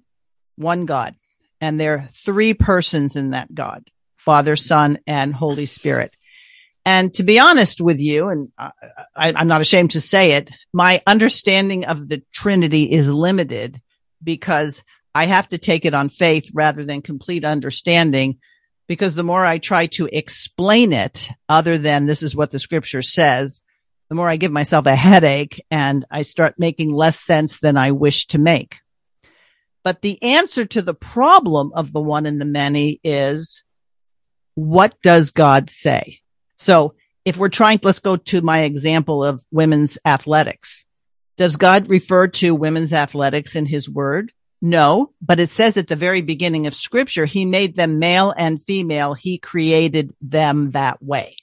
one 0.56 0.86
God, 0.86 1.16
and 1.60 1.80
there 1.80 1.94
are 1.96 2.10
three 2.14 2.54
persons 2.54 3.16
in 3.16 3.32
that 3.32 3.54
God. 3.54 3.90
Father, 4.18 4.56
Son, 4.56 4.98
and 5.06 5.34
Holy 5.34 5.66
Spirit. 5.66 6.16
And 6.86 7.14
to 7.14 7.24
be 7.24 7.40
honest 7.40 7.80
with 7.80 8.00
you, 8.00 8.28
and 8.28 8.50
I, 8.58 9.42
am 9.42 9.48
not 9.48 9.62
ashamed 9.62 9.92
to 9.92 10.02
say 10.02 10.34
it, 10.34 10.50
my 10.74 11.02
understanding 11.08 11.86
of 11.86 12.10
the 12.10 12.24
Trinity 12.34 12.92
is 12.92 13.10
limited 13.10 13.82
because 14.22 14.84
I 15.16 15.26
have 15.26 15.48
to 15.50 15.58
take 15.58 15.86
it 15.86 15.94
on 15.94 16.10
faith 16.10 16.50
rather 16.54 16.84
than 16.84 17.02
complete 17.02 17.46
understanding. 17.46 18.40
Because 18.88 19.16
the 19.16 19.24
more 19.24 19.46
I 19.46 19.60
try 19.60 19.86
to 19.88 20.10
explain 20.12 20.92
it, 20.92 21.30
other 21.48 21.78
than 21.78 22.06
this 22.06 22.22
is 22.22 22.36
what 22.36 22.52
the 22.52 22.60
scripture 22.60 23.02
says, 23.02 23.62
the 24.10 24.16
more 24.16 24.28
I 24.28 24.36
give 24.36 24.52
myself 24.52 24.86
a 24.86 24.96
headache 24.96 25.64
and 25.72 26.06
I 26.12 26.24
start 26.24 26.56
making 26.60 26.92
less 26.92 27.18
sense 27.18 27.60
than 27.62 27.78
I 27.78 27.92
wish 27.92 28.28
to 28.28 28.38
make. 28.38 28.80
But 29.84 30.02
the 30.02 30.22
answer 30.22 30.66
to 30.66 30.82
the 30.82 30.94
problem 30.94 31.72
of 31.74 31.94
the 31.94 32.02
one 32.02 32.26
and 32.26 32.42
the 32.42 32.46
many 32.46 33.00
is 33.04 33.64
what 34.56 34.96
does 35.02 35.32
God 35.32 35.70
say? 35.70 36.20
So 36.64 36.96
if 37.26 37.36
we're 37.36 37.50
trying, 37.50 37.80
let's 37.84 38.00
go 38.00 38.16
to 38.16 38.42
my 38.42 38.62
example 38.62 39.24
of 39.24 39.44
women's 39.52 39.98
athletics. 40.06 40.86
Does 41.36 41.58
God 41.58 41.90
refer 41.90 42.28
to 42.28 42.56
women's 42.56 42.94
athletics 42.94 43.56
in 43.56 43.66
his 43.66 43.90
word? 43.90 44.32
No, 44.62 45.12
but 45.22 45.42
it 45.42 45.50
says 45.50 45.76
at 45.76 45.90
the 45.90 45.98
very 45.98 46.22
beginning 46.22 46.68
of 46.68 46.74
scripture, 46.74 47.26
he 47.26 47.46
made 47.46 47.76
them 47.76 48.00
male 48.00 48.34
and 48.38 48.64
female. 48.64 49.14
He 49.14 49.38
created 49.38 50.16
them 50.22 50.72
that 50.72 51.04
way. 51.04 51.36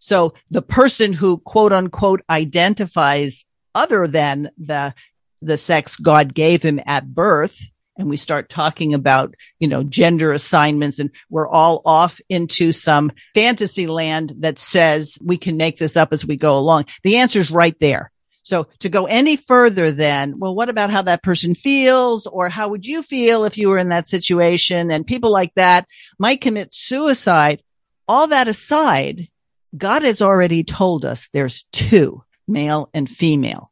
So 0.00 0.34
the 0.50 0.62
person 0.62 1.12
who 1.12 1.38
quote 1.38 1.72
unquote 1.72 2.22
identifies 2.28 3.44
other 3.76 4.08
than 4.08 4.50
the, 4.58 4.92
the 5.40 5.56
sex 5.56 5.96
God 5.96 6.34
gave 6.34 6.62
him 6.62 6.80
at 6.84 7.06
birth 7.06 7.60
and 8.02 8.10
we 8.10 8.16
start 8.16 8.50
talking 8.50 8.92
about, 8.92 9.34
you 9.58 9.68
know, 9.68 9.82
gender 9.82 10.32
assignments 10.32 10.98
and 10.98 11.10
we're 11.30 11.48
all 11.48 11.80
off 11.86 12.20
into 12.28 12.72
some 12.72 13.12
fantasy 13.34 13.86
land 13.86 14.34
that 14.40 14.58
says 14.58 15.18
we 15.24 15.38
can 15.38 15.56
make 15.56 15.78
this 15.78 15.96
up 15.96 16.12
as 16.12 16.26
we 16.26 16.36
go 16.36 16.58
along. 16.58 16.86
The 17.02 17.16
answer 17.16 17.38
is 17.38 17.50
right 17.50 17.78
there. 17.80 18.10
So 18.42 18.66
to 18.80 18.88
go 18.88 19.06
any 19.06 19.36
further 19.36 19.92
than, 19.92 20.38
well, 20.38 20.54
what 20.54 20.68
about 20.68 20.90
how 20.90 21.02
that 21.02 21.22
person 21.22 21.54
feels 21.54 22.26
or 22.26 22.48
how 22.48 22.68
would 22.68 22.84
you 22.84 23.02
feel 23.02 23.44
if 23.44 23.56
you 23.56 23.68
were 23.68 23.78
in 23.78 23.90
that 23.90 24.08
situation? 24.08 24.90
And 24.90 25.06
people 25.06 25.30
like 25.30 25.54
that 25.54 25.86
might 26.18 26.40
commit 26.40 26.74
suicide. 26.74 27.62
All 28.08 28.26
that 28.26 28.48
aside, 28.48 29.28
God 29.76 30.02
has 30.02 30.20
already 30.20 30.64
told 30.64 31.04
us 31.04 31.28
there's 31.32 31.64
two, 31.72 32.24
male 32.48 32.90
and 32.92 33.08
female. 33.08 33.70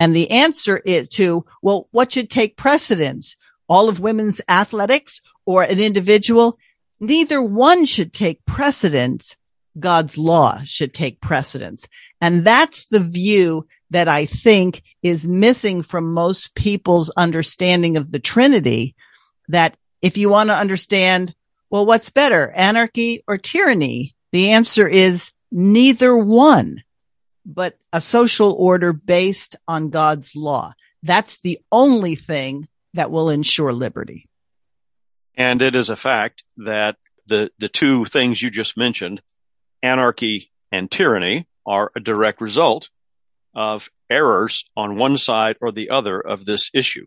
And 0.00 0.16
the 0.16 0.30
answer 0.30 0.78
is 0.78 1.08
to, 1.10 1.44
well, 1.62 1.86
what 1.92 2.10
should 2.10 2.30
take 2.30 2.56
precedence? 2.56 3.36
All 3.70 3.88
of 3.88 4.00
women's 4.00 4.40
athletics 4.48 5.22
or 5.46 5.62
an 5.62 5.78
individual, 5.78 6.58
neither 6.98 7.40
one 7.40 7.86
should 7.86 8.12
take 8.12 8.44
precedence. 8.44 9.36
God's 9.78 10.18
law 10.18 10.60
should 10.64 10.92
take 10.92 11.20
precedence. 11.20 11.86
And 12.20 12.44
that's 12.44 12.86
the 12.86 12.98
view 12.98 13.68
that 13.90 14.08
I 14.08 14.26
think 14.26 14.82
is 15.02 15.26
missing 15.26 15.82
from 15.82 16.12
most 16.12 16.56
people's 16.56 17.10
understanding 17.10 17.96
of 17.96 18.10
the 18.10 18.18
Trinity. 18.18 18.96
That 19.48 19.76
if 20.02 20.18
you 20.18 20.28
want 20.28 20.50
to 20.50 20.56
understand, 20.56 21.32
well, 21.70 21.86
what's 21.86 22.10
better, 22.10 22.50
anarchy 22.50 23.22
or 23.28 23.38
tyranny? 23.38 24.16
The 24.32 24.50
answer 24.50 24.86
is 24.88 25.30
neither 25.52 26.16
one, 26.16 26.82
but 27.46 27.78
a 27.92 28.00
social 28.00 28.52
order 28.52 28.92
based 28.92 29.54
on 29.68 29.90
God's 29.90 30.34
law. 30.34 30.74
That's 31.04 31.38
the 31.38 31.60
only 31.70 32.16
thing 32.16 32.68
that 32.94 33.10
will 33.10 33.30
ensure 33.30 33.72
liberty. 33.72 34.28
And 35.36 35.62
it 35.62 35.74
is 35.74 35.90
a 35.90 35.96
fact 35.96 36.44
that 36.58 36.96
the, 37.26 37.50
the 37.58 37.68
two 37.68 38.04
things 38.04 38.42
you 38.42 38.50
just 38.50 38.76
mentioned, 38.76 39.22
anarchy 39.82 40.50
and 40.72 40.90
tyranny, 40.90 41.46
are 41.66 41.92
a 41.94 42.00
direct 42.00 42.40
result 42.40 42.90
of 43.54 43.88
errors 44.08 44.68
on 44.76 44.96
one 44.96 45.18
side 45.18 45.56
or 45.60 45.72
the 45.72 45.90
other 45.90 46.20
of 46.20 46.44
this 46.44 46.70
issue. 46.74 47.06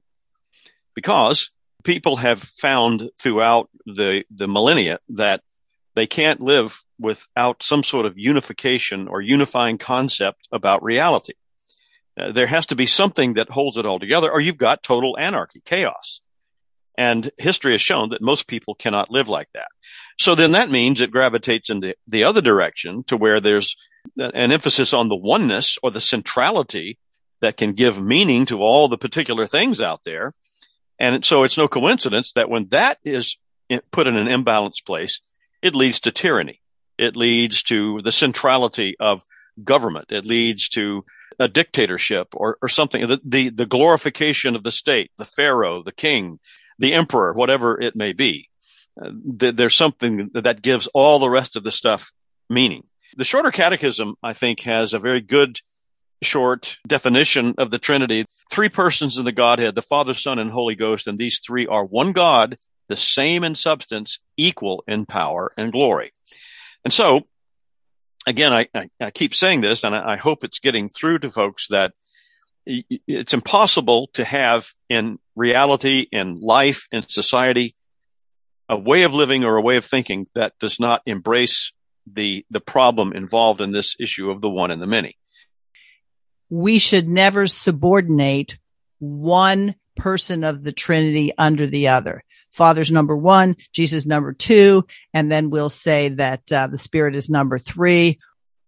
Because 0.96 1.52
people 1.84 2.18
have 2.18 2.40
found 2.40 3.10
throughout 3.20 3.70
the, 3.86 4.24
the 4.32 4.48
millennia 4.48 5.00
that 5.10 5.42
they 5.96 6.08
can't 6.08 6.42
live 6.42 6.84
without 7.00 7.62
some 7.62 7.84
sort 7.84 8.06
of 8.06 8.18
unification 8.18 9.08
or 9.08 9.22
unifying 9.22 9.78
concept 9.78 10.48
about 10.52 10.84
reality. 10.84 11.34
Uh, 12.18 12.32
there 12.32 12.48
has 12.48 12.68
to 12.68 12.76
be 12.76 12.86
something 12.86 13.36
that 13.36 13.50
holds 13.50 13.78
it 13.78 13.86
all 13.86 14.00
together, 14.00 14.32
or 14.32 14.40
you've 14.40 14.58
got 14.58 14.84
total 14.84 15.18
anarchy, 15.18 15.62
chaos. 15.66 16.22
And 16.98 17.32
history 17.38 17.72
has 17.72 17.82
shown 17.82 18.10
that 18.10 18.22
most 18.22 18.48
people 18.48 18.76
cannot 18.76 19.10
live 19.10 19.28
like 19.28 19.50
that. 19.54 19.68
So 20.20 20.36
then 20.36 20.52
that 20.52 20.70
means 20.70 21.02
it 21.02 21.12
gravitates 21.12 21.72
in 21.72 21.80
the, 21.80 21.96
the 22.08 22.26
other 22.26 22.42
direction 22.42 23.04
to 23.06 23.18
where 23.18 23.40
there's 23.40 23.76
an 24.18 24.52
emphasis 24.52 24.94
on 24.94 25.10
the 25.10 25.16
oneness 25.16 25.78
or 25.82 25.90
the 25.90 26.02
centrality 26.02 27.00
that 27.42 27.58
can 27.58 27.74
give 27.74 28.00
meaning 28.00 28.46
to 28.46 28.62
all 28.62 28.88
the 28.88 28.98
particular 28.98 29.48
things 29.48 29.82
out 29.82 30.02
there. 30.06 30.34
And 31.00 31.26
so 31.26 31.44
it's 31.44 31.58
no 31.58 31.68
coincidence 31.68 32.34
that 32.34 32.50
when 32.50 32.68
that 32.70 33.00
is 33.04 33.38
put 33.92 34.08
in 34.08 34.16
an 34.16 34.28
imbalanced 34.28 34.86
place, 34.86 35.20
it 35.62 35.74
leads 35.74 36.00
to 36.02 36.12
tyranny. 36.12 36.62
It 36.98 37.16
leads 37.16 37.64
to 37.64 38.02
the 38.04 38.12
centrality 38.12 38.96
of 39.00 39.26
government. 39.64 40.12
It 40.12 40.26
leads 40.26 40.70
to 40.70 41.04
a 41.40 41.48
dictatorship 41.48 42.30
or, 42.36 42.58
or 42.62 42.68
something, 42.68 43.08
the, 43.08 43.22
the, 43.24 43.50
the 43.50 43.66
glorification 43.66 44.56
of 44.56 44.64
the 44.64 44.72
state, 44.72 45.12
the 45.18 45.26
pharaoh, 45.26 45.84
the 45.84 45.92
king, 45.92 46.40
the 46.80 46.94
emperor, 46.94 47.34
whatever 47.34 47.80
it 47.80 47.96
may 47.96 48.14
be. 48.14 48.50
Uh, 49.02 49.12
th- 49.40 49.56
there's 49.56 49.76
something 49.76 50.30
that 50.34 50.62
gives 50.62 50.88
all 50.88 51.20
the 51.20 51.30
rest 51.30 51.56
of 51.56 51.64
the 51.64 51.72
stuff 51.72 52.12
meaning. 52.50 52.84
The 53.16 53.24
shorter 53.24 53.52
catechism, 53.52 54.16
I 54.24 54.34
think, 54.34 54.62
has 54.62 54.94
a 54.94 55.00
very 55.00 55.22
good 55.22 55.60
short 56.24 56.78
definition 56.88 57.56
of 57.58 57.70
the 57.70 57.80
Trinity. 57.80 58.26
Three 58.52 58.70
persons 58.70 59.18
in 59.18 59.26
the 59.26 59.32
Godhead, 59.32 59.76
the 59.76 59.82
Father, 59.82 60.14
Son, 60.14 60.40
and 60.40 60.52
Holy 60.52 60.76
Ghost, 60.76 61.08
and 61.08 61.18
these 61.18 61.40
three 61.46 61.68
are 61.68 61.86
one 61.86 62.12
God, 62.12 62.56
the 62.88 62.96
same 62.96 63.44
in 63.44 63.56
substance, 63.56 64.20
equal 64.38 64.84
in 64.88 65.06
power 65.06 65.52
and 65.58 65.72
glory. 65.72 66.10
And 66.84 66.94
so 66.94 67.28
again, 68.28 68.54
I, 68.54 68.68
I, 68.74 68.90
I, 69.00 69.12
keep 69.12 69.36
saying 69.36 69.62
this, 69.62 69.84
and 69.84 69.96
I, 69.96 70.14
I 70.14 70.16
hope 70.18 70.44
it's 70.44 70.60
getting 70.60 70.90
through 70.90 71.20
to 71.20 71.30
folks 71.30 71.68
that 71.70 71.94
it's 72.66 73.34
impossible 73.34 74.10
to 74.14 74.24
have 74.24 74.68
in 74.90 75.20
reality, 75.36 76.08
in 76.12 76.40
life, 76.40 76.88
in 76.92 77.02
society, 77.02 77.76
a 78.70 78.78
way 78.78 79.04
of 79.04 79.14
living 79.14 79.44
or 79.44 79.58
a 79.58 79.62
way 79.62 79.78
of 79.78 79.86
thinking 79.86 80.28
that 80.36 80.54
does 80.60 80.80
not 80.80 81.02
embrace 81.06 81.74
the 82.12 82.46
the 82.50 82.60
problem 82.60 83.14
involved 83.14 83.62
in 83.62 83.72
this 83.72 83.96
issue 84.00 84.30
of 84.30 84.42
the 84.42 84.50
one 84.50 84.72
and 84.72 84.82
the 84.82 84.88
many. 84.88 85.18
we 86.50 86.78
should 86.80 87.08
never 87.08 87.48
subordinate 87.48 88.58
one 89.00 89.76
person 89.96 90.44
of 90.44 90.64
the 90.64 90.72
Trinity 90.72 91.32
under 91.38 91.66
the 91.68 91.88
other. 91.90 92.24
Father's 92.54 92.92
number 92.92 93.16
one, 93.16 93.56
Jesus 93.72 94.06
number 94.06 94.32
two, 94.32 94.86
and 95.14 95.32
then 95.32 95.50
we'll 95.50 95.70
say 95.70 96.10
that 96.10 96.52
uh, 96.52 96.68
the 96.68 96.78
Spirit 96.78 97.16
is 97.16 97.30
number 97.30 97.58
three. 97.58 98.20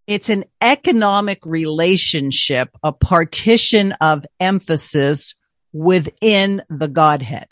It's 0.07 0.29
an 0.29 0.45
economic 0.61 1.45
relationship, 1.45 2.69
a 2.83 2.91
partition 2.91 3.93
of 3.93 4.25
emphasis 4.39 5.35
within 5.73 6.61
the 6.69 6.87
Godhead. 6.87 7.47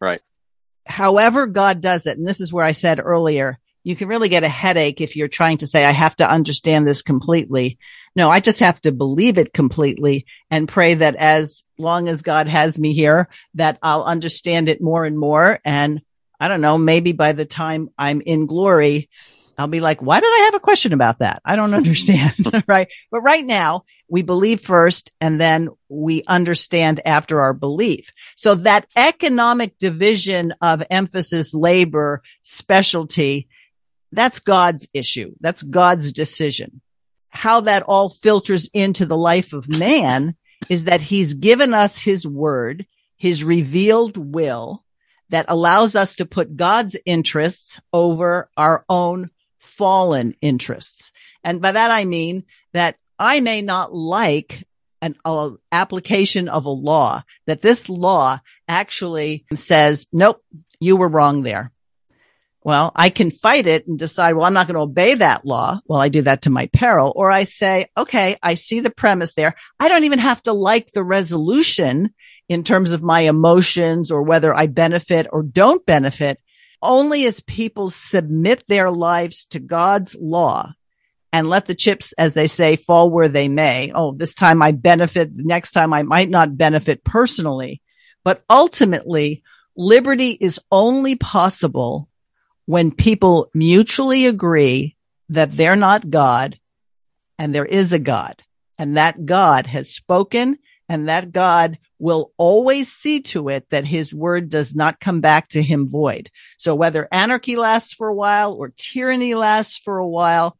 Right. 0.00 0.20
However, 0.86 1.46
God 1.46 1.80
does 1.80 2.06
it. 2.06 2.18
And 2.18 2.26
this 2.26 2.40
is 2.40 2.52
where 2.52 2.64
I 2.64 2.72
said 2.72 3.00
earlier, 3.00 3.58
you 3.88 3.96
can 3.96 4.08
really 4.08 4.28
get 4.28 4.44
a 4.44 4.50
headache 4.50 5.00
if 5.00 5.16
you're 5.16 5.28
trying 5.28 5.56
to 5.56 5.66
say, 5.66 5.82
I 5.82 5.92
have 5.92 6.14
to 6.16 6.30
understand 6.30 6.86
this 6.86 7.00
completely. 7.00 7.78
No, 8.14 8.28
I 8.28 8.40
just 8.40 8.58
have 8.58 8.78
to 8.82 8.92
believe 8.92 9.38
it 9.38 9.54
completely 9.54 10.26
and 10.50 10.68
pray 10.68 10.92
that 10.92 11.16
as 11.16 11.64
long 11.78 12.06
as 12.06 12.20
God 12.20 12.48
has 12.48 12.78
me 12.78 12.92
here, 12.92 13.30
that 13.54 13.78
I'll 13.82 14.04
understand 14.04 14.68
it 14.68 14.82
more 14.82 15.06
and 15.06 15.18
more. 15.18 15.58
And 15.64 16.02
I 16.38 16.48
don't 16.48 16.60
know, 16.60 16.76
maybe 16.76 17.12
by 17.12 17.32
the 17.32 17.46
time 17.46 17.88
I'm 17.96 18.20
in 18.20 18.44
glory, 18.44 19.08
I'll 19.56 19.68
be 19.68 19.80
like, 19.80 20.02
why 20.02 20.20
did 20.20 20.26
I 20.26 20.42
have 20.44 20.54
a 20.54 20.60
question 20.60 20.92
about 20.92 21.20
that? 21.20 21.40
I 21.42 21.56
don't 21.56 21.72
understand. 21.72 22.34
right. 22.66 22.88
But 23.10 23.22
right 23.22 23.44
now 23.44 23.86
we 24.06 24.20
believe 24.20 24.60
first 24.60 25.12
and 25.18 25.40
then 25.40 25.70
we 25.88 26.24
understand 26.26 27.00
after 27.06 27.40
our 27.40 27.54
belief. 27.54 28.12
So 28.36 28.54
that 28.56 28.86
economic 28.96 29.78
division 29.78 30.52
of 30.60 30.82
emphasis, 30.90 31.54
labor, 31.54 32.20
specialty 32.42 33.48
that's 34.12 34.40
God's 34.40 34.88
issue. 34.94 35.34
That's 35.40 35.62
God's 35.62 36.12
decision. 36.12 36.80
How 37.28 37.60
that 37.62 37.82
all 37.82 38.08
filters 38.08 38.70
into 38.72 39.04
the 39.06 39.16
life 39.16 39.52
of 39.52 39.68
man 39.68 40.34
is 40.68 40.84
that 40.84 41.00
he's 41.00 41.34
given 41.34 41.74
us 41.74 42.00
his 42.00 42.26
word, 42.26 42.86
his 43.16 43.44
revealed 43.44 44.16
will 44.16 44.84
that 45.30 45.46
allows 45.48 45.94
us 45.94 46.16
to 46.16 46.26
put 46.26 46.56
God's 46.56 46.96
interests 47.04 47.78
over 47.92 48.48
our 48.56 48.84
own 48.88 49.30
fallen 49.58 50.34
interests. 50.40 51.12
And 51.44 51.60
by 51.60 51.72
that 51.72 51.90
I 51.90 52.04
mean 52.04 52.44
that 52.72 52.96
I 53.18 53.40
may 53.40 53.62
not 53.62 53.94
like 53.94 54.64
an 55.00 55.16
a, 55.24 55.50
application 55.70 56.48
of 56.48 56.64
a 56.64 56.70
law 56.70 57.22
that 57.46 57.60
this 57.60 57.88
law 57.88 58.40
actually 58.66 59.44
says, 59.54 60.06
nope, 60.12 60.42
you 60.80 60.96
were 60.96 61.08
wrong 61.08 61.42
there. 61.42 61.72
Well, 62.68 62.92
I 62.94 63.08
can 63.08 63.30
fight 63.30 63.66
it 63.66 63.86
and 63.86 63.98
decide, 63.98 64.34
well, 64.34 64.44
I'm 64.44 64.52
not 64.52 64.66
going 64.66 64.74
to 64.74 64.82
obey 64.82 65.14
that 65.14 65.46
law. 65.46 65.80
Well, 65.86 66.02
I 66.02 66.10
do 66.10 66.20
that 66.20 66.42
to 66.42 66.50
my 66.50 66.66
peril. 66.66 67.14
Or 67.16 67.30
I 67.30 67.44
say, 67.44 67.86
okay, 67.96 68.36
I 68.42 68.56
see 68.56 68.80
the 68.80 68.90
premise 68.90 69.32
there. 69.32 69.54
I 69.80 69.88
don't 69.88 70.04
even 70.04 70.18
have 70.18 70.42
to 70.42 70.52
like 70.52 70.92
the 70.92 71.02
resolution 71.02 72.10
in 72.46 72.64
terms 72.64 72.92
of 72.92 73.02
my 73.02 73.20
emotions 73.20 74.10
or 74.10 74.22
whether 74.22 74.54
I 74.54 74.66
benefit 74.66 75.28
or 75.32 75.42
don't 75.42 75.86
benefit. 75.86 76.42
Only 76.82 77.24
as 77.24 77.40
people 77.40 77.88
submit 77.88 78.64
their 78.68 78.90
lives 78.90 79.46
to 79.46 79.60
God's 79.60 80.14
law 80.14 80.70
and 81.32 81.48
let 81.48 81.64
the 81.64 81.74
chips, 81.74 82.12
as 82.18 82.34
they 82.34 82.48
say, 82.48 82.76
fall 82.76 83.08
where 83.08 83.28
they 83.28 83.48
may. 83.48 83.92
Oh, 83.94 84.12
this 84.12 84.34
time 84.34 84.60
I 84.60 84.72
benefit. 84.72 85.30
Next 85.34 85.70
time 85.70 85.94
I 85.94 86.02
might 86.02 86.28
not 86.28 86.58
benefit 86.58 87.02
personally, 87.02 87.80
but 88.24 88.42
ultimately 88.50 89.42
liberty 89.74 90.32
is 90.32 90.60
only 90.70 91.16
possible 91.16 92.07
when 92.68 92.90
people 92.90 93.48
mutually 93.54 94.26
agree 94.26 94.94
that 95.30 95.56
they're 95.56 95.74
not 95.74 96.10
God 96.10 96.60
and 97.38 97.54
there 97.54 97.64
is 97.64 97.94
a 97.94 97.98
God 97.98 98.42
and 98.76 98.98
that 98.98 99.24
God 99.24 99.66
has 99.66 99.88
spoken 99.88 100.58
and 100.86 101.08
that 101.08 101.32
God 101.32 101.78
will 101.98 102.30
always 102.36 102.92
see 102.92 103.22
to 103.22 103.48
it 103.48 103.70
that 103.70 103.86
his 103.86 104.12
word 104.12 104.50
does 104.50 104.74
not 104.74 105.00
come 105.00 105.22
back 105.22 105.48
to 105.48 105.62
him 105.62 105.88
void. 105.88 106.30
So 106.58 106.74
whether 106.74 107.08
anarchy 107.10 107.56
lasts 107.56 107.94
for 107.94 108.08
a 108.08 108.14
while 108.14 108.52
or 108.52 108.74
tyranny 108.76 109.34
lasts 109.34 109.78
for 109.78 109.96
a 109.96 110.06
while, 110.06 110.58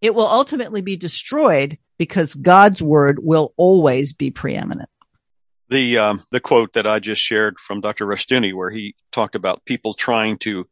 it 0.00 0.16
will 0.16 0.26
ultimately 0.26 0.80
be 0.80 0.96
destroyed 0.96 1.78
because 1.98 2.34
God's 2.34 2.82
word 2.82 3.20
will 3.22 3.54
always 3.56 4.12
be 4.12 4.32
preeminent. 4.32 4.90
The 5.68 5.98
um, 5.98 6.24
the 6.32 6.40
quote 6.40 6.72
that 6.72 6.86
I 6.86 6.98
just 6.98 7.22
shared 7.22 7.60
from 7.60 7.80
Dr. 7.80 8.06
Rushdoony, 8.06 8.54
where 8.54 8.70
he 8.70 8.96
talked 9.12 9.36
about 9.36 9.64
people 9.66 9.94
trying 9.94 10.38
to 10.38 10.64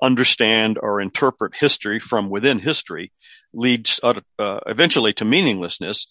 understand 0.00 0.78
or 0.80 1.00
interpret 1.00 1.54
history 1.56 2.00
from 2.00 2.30
within 2.30 2.58
history 2.58 3.12
leads 3.52 4.00
uh, 4.02 4.20
uh, 4.38 4.60
eventually 4.66 5.12
to 5.12 5.24
meaninglessness 5.24 6.06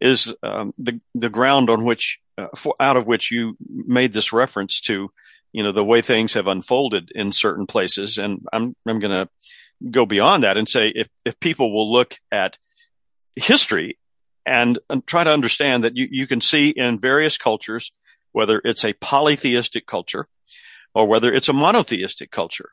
is 0.00 0.34
um, 0.42 0.72
the 0.78 1.00
the 1.14 1.28
ground 1.28 1.70
on 1.70 1.84
which 1.84 2.18
uh, 2.36 2.48
for, 2.54 2.74
out 2.80 2.96
of 2.96 3.06
which 3.06 3.30
you 3.30 3.56
made 3.60 4.12
this 4.12 4.32
reference 4.32 4.80
to 4.80 5.08
you 5.52 5.62
know 5.62 5.72
the 5.72 5.84
way 5.84 6.00
things 6.00 6.34
have 6.34 6.46
unfolded 6.46 7.10
in 7.14 7.32
certain 7.32 7.66
places. 7.66 8.18
And 8.18 8.46
I'm 8.52 8.74
I'm 8.86 9.00
going 9.00 9.26
to 9.26 9.28
go 9.90 10.06
beyond 10.06 10.42
that 10.42 10.56
and 10.56 10.68
say 10.68 10.92
if 10.94 11.08
if 11.24 11.38
people 11.40 11.74
will 11.74 11.90
look 11.90 12.16
at 12.30 12.58
history 13.36 13.98
and, 14.44 14.78
and 14.88 15.06
try 15.06 15.24
to 15.24 15.30
understand 15.30 15.84
that 15.84 15.96
you, 15.96 16.08
you 16.10 16.26
can 16.26 16.40
see 16.40 16.70
in 16.70 16.98
various 16.98 17.36
cultures 17.36 17.92
whether 18.32 18.60
it's 18.64 18.84
a 18.84 18.94
polytheistic 18.94 19.86
culture 19.86 20.26
or 20.94 21.06
whether 21.06 21.32
it's 21.32 21.48
a 21.48 21.52
monotheistic 21.52 22.30
culture 22.30 22.70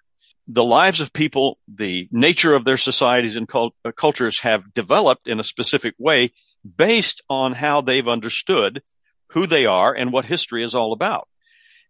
the 0.48 0.64
lives 0.64 1.00
of 1.00 1.14
people, 1.14 1.60
the 1.68 2.08
nature 2.12 2.54
of 2.54 2.66
their 2.66 2.78
societies 2.78 3.36
and 3.36 3.48
cult- 3.48 3.76
uh, 3.84 3.92
cultures 3.92 4.42
have 4.42 4.74
developed 4.74 5.28
in 5.28 5.40
a 5.40 5.44
specific 5.44 5.96
way 5.98 6.32
based 6.78 7.22
on 7.30 7.54
how 7.54 7.82
they've 7.82 8.08
understood 8.08 8.82
who 9.30 9.48
they 9.48 9.66
are 9.66 9.94
and 9.94 10.12
what 10.14 10.26
history 10.26 10.64
is 10.64 10.76
all 10.76 10.94
about. 10.94 11.28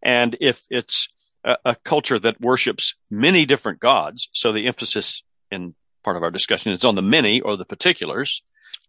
And 0.02 0.38
if 0.40 0.64
it's 0.70 1.08
a, 1.44 1.58
a 1.66 1.76
culture 1.76 2.20
that 2.20 2.40
worships 2.42 2.96
many 3.12 3.46
different 3.46 3.80
gods, 3.80 4.30
so 4.32 4.52
the 4.52 4.68
emphasis 4.68 5.24
in 5.52 5.76
part 6.04 6.18
of 6.18 6.24
our 6.24 6.32
discussion 6.32 6.72
is 6.72 6.86
on 6.86 6.96
the 6.96 7.02
many 7.02 7.42
or 7.42 7.58
the 7.58 7.66
particulars, 7.66 8.42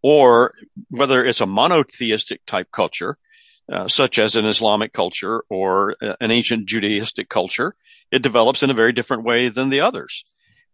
or 0.02 0.54
whether 0.90 1.24
it's 1.24 1.40
a 1.40 1.46
monotheistic 1.46 2.44
type 2.46 2.70
culture, 2.70 3.18
uh, 3.72 3.88
such 3.88 4.18
as 4.18 4.36
an 4.36 4.44
Islamic 4.44 4.92
culture 4.92 5.42
or 5.50 5.96
uh, 6.02 6.14
an 6.20 6.30
ancient 6.30 6.68
Judaistic 6.68 7.28
culture, 7.28 7.74
it 8.10 8.22
develops 8.22 8.62
in 8.62 8.70
a 8.70 8.74
very 8.74 8.92
different 8.92 9.24
way 9.24 9.48
than 9.48 9.70
the 9.70 9.80
others. 9.80 10.24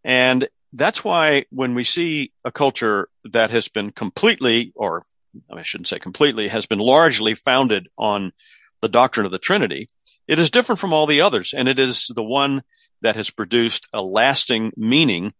And 0.04 0.48
that's 0.72 1.04
why 1.04 1.44
when 1.50 1.74
we 1.74 1.84
see 1.84 2.32
a 2.44 2.52
culture 2.52 3.08
that 3.32 3.50
has 3.50 3.68
been 3.68 3.90
completely, 3.90 4.72
or 4.74 5.02
I 5.50 5.62
shouldn't 5.62 5.88
say 5.88 5.98
completely, 5.98 6.48
has 6.48 6.66
been 6.66 6.78
largely 6.78 7.34
founded 7.34 7.88
on 7.96 8.32
the 8.80 8.88
doctrine 8.88 9.26
of 9.26 9.32
the 9.32 9.38
Trinity, 9.38 9.88
it 10.26 10.38
is 10.38 10.50
different 10.50 10.78
from 10.78 10.92
all 10.92 11.06
the 11.06 11.20
others. 11.20 11.54
And 11.56 11.68
it 11.68 11.78
is 11.78 12.10
the 12.14 12.22
one 12.22 12.62
that 13.02 13.16
has 13.16 13.30
produced 13.30 13.88
a 13.92 14.02
lasting 14.02 14.72
meaning 14.76 15.32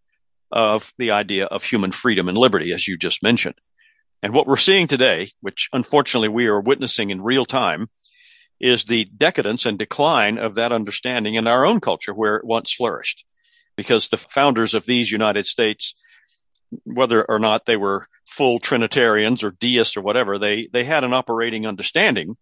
of 0.50 0.92
the 0.98 1.12
idea 1.12 1.46
of 1.46 1.64
human 1.64 1.92
freedom 1.92 2.28
and 2.28 2.36
liberty, 2.36 2.72
as 2.72 2.86
you 2.86 2.98
just 2.98 3.22
mentioned. 3.22 3.54
And 4.22 4.32
what 4.32 4.46
we're 4.46 4.56
seeing 4.56 4.86
today, 4.86 5.30
which 5.40 5.68
unfortunately 5.72 6.28
we 6.28 6.46
are 6.46 6.60
witnessing 6.60 7.10
in 7.10 7.22
real 7.22 7.44
time, 7.44 7.88
is 8.60 8.84
the 8.84 9.04
decadence 9.04 9.66
and 9.66 9.78
decline 9.78 10.38
of 10.38 10.54
that 10.54 10.72
understanding 10.72 11.34
in 11.34 11.48
our 11.48 11.66
own 11.66 11.80
culture 11.80 12.14
where 12.14 12.36
it 12.36 12.44
once 12.44 12.72
flourished. 12.72 13.24
Because 13.76 14.08
the 14.08 14.16
founders 14.16 14.74
of 14.74 14.86
these 14.86 15.10
United 15.10 15.46
States, 15.46 15.94
whether 16.84 17.24
or 17.24 17.40
not 17.40 17.66
they 17.66 17.76
were 17.76 18.06
full 18.26 18.60
Trinitarians 18.60 19.42
or 19.42 19.50
deists 19.50 19.96
or 19.96 20.02
whatever, 20.02 20.38
they, 20.38 20.68
they 20.72 20.84
had 20.84 21.02
an 21.02 21.12
operating 21.12 21.66
understanding 21.66 22.36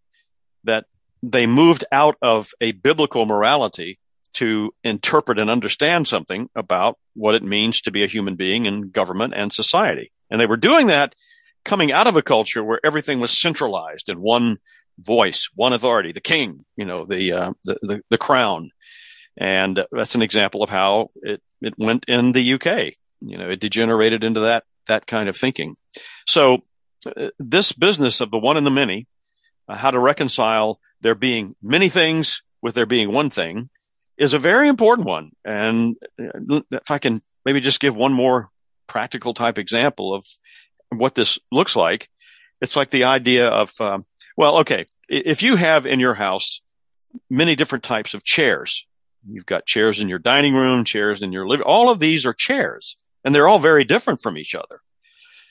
that 0.64 0.84
they 1.22 1.46
moved 1.46 1.84
out 1.90 2.16
of 2.20 2.50
a 2.60 2.72
biblical 2.72 3.24
morality 3.24 3.98
to 4.34 4.72
interpret 4.84 5.38
and 5.38 5.50
understand 5.50 6.06
something 6.06 6.48
about 6.54 6.98
what 7.14 7.34
it 7.34 7.42
means 7.42 7.80
to 7.80 7.90
be 7.90 8.04
a 8.04 8.08
human 8.08 8.36
being 8.36 8.66
in 8.66 8.90
government 8.90 9.32
and 9.34 9.52
society. 9.52 10.10
And 10.30 10.40
they 10.40 10.46
were 10.46 10.56
doing 10.56 10.88
that 10.88 11.14
coming 11.64 11.92
out 11.92 12.06
of 12.06 12.16
a 12.16 12.22
culture 12.22 12.64
where 12.64 12.80
everything 12.84 13.20
was 13.20 13.38
centralized 13.38 14.08
in 14.08 14.20
one 14.20 14.58
voice, 14.98 15.48
one 15.54 15.72
authority, 15.72 16.12
the 16.12 16.20
king, 16.20 16.64
you 16.76 16.84
know, 16.84 17.04
the, 17.04 17.32
uh, 17.32 17.52
the, 17.64 17.78
the, 17.82 18.02
the, 18.10 18.18
crown. 18.18 18.70
And 19.36 19.84
that's 19.92 20.14
an 20.14 20.22
example 20.22 20.62
of 20.62 20.70
how 20.70 21.10
it, 21.22 21.42
it 21.60 21.74
went 21.78 22.04
in 22.06 22.32
the 22.32 22.54
UK. 22.54 22.94
You 23.20 23.38
know, 23.38 23.50
it 23.50 23.60
degenerated 23.60 24.24
into 24.24 24.40
that, 24.40 24.64
that 24.86 25.06
kind 25.06 25.28
of 25.28 25.36
thinking. 25.36 25.76
So 26.26 26.58
uh, 27.06 27.30
this 27.38 27.72
business 27.72 28.20
of 28.20 28.30
the 28.30 28.38
one 28.38 28.56
and 28.56 28.66
the 28.66 28.70
many, 28.70 29.06
uh, 29.68 29.76
how 29.76 29.90
to 29.90 29.98
reconcile 29.98 30.80
there 31.00 31.14
being 31.14 31.54
many 31.62 31.88
things 31.88 32.42
with 32.62 32.74
there 32.74 32.86
being 32.86 33.12
one 33.12 33.30
thing 33.30 33.70
is 34.18 34.34
a 34.34 34.38
very 34.38 34.68
important 34.68 35.06
one. 35.06 35.30
And 35.44 35.96
uh, 36.20 36.60
if 36.70 36.90
I 36.90 36.98
can 36.98 37.22
maybe 37.44 37.60
just 37.60 37.80
give 37.80 37.96
one 37.96 38.12
more 38.12 38.50
practical 38.86 39.32
type 39.32 39.58
example 39.58 40.14
of 40.14 40.26
what 40.90 41.14
this 41.14 41.38
looks 41.50 41.76
like, 41.76 42.08
it's 42.60 42.76
like 42.76 42.90
the 42.90 43.04
idea 43.04 43.48
of 43.48 43.72
um, 43.80 44.04
well, 44.36 44.58
okay. 44.58 44.86
If 45.08 45.42
you 45.42 45.56
have 45.56 45.86
in 45.86 46.00
your 46.00 46.14
house 46.14 46.60
many 47.28 47.56
different 47.56 47.84
types 47.84 48.14
of 48.14 48.24
chairs, 48.24 48.86
you've 49.28 49.46
got 49.46 49.66
chairs 49.66 50.00
in 50.00 50.08
your 50.08 50.18
dining 50.18 50.54
room, 50.54 50.84
chairs 50.84 51.22
in 51.22 51.32
your 51.32 51.48
living, 51.48 51.66
all 51.66 51.90
of 51.90 51.98
these 51.98 52.26
are 52.26 52.32
chairs 52.32 52.96
and 53.24 53.34
they're 53.34 53.48
all 53.48 53.58
very 53.58 53.84
different 53.84 54.20
from 54.20 54.38
each 54.38 54.54
other. 54.54 54.80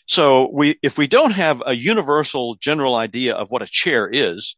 So 0.05 0.49
we, 0.51 0.79
if 0.81 0.97
we 0.97 1.07
don't 1.07 1.31
have 1.31 1.61
a 1.65 1.75
universal 1.75 2.55
general 2.55 2.95
idea 2.95 3.35
of 3.35 3.51
what 3.51 3.61
a 3.61 3.67
chair 3.67 4.09
is, 4.11 4.55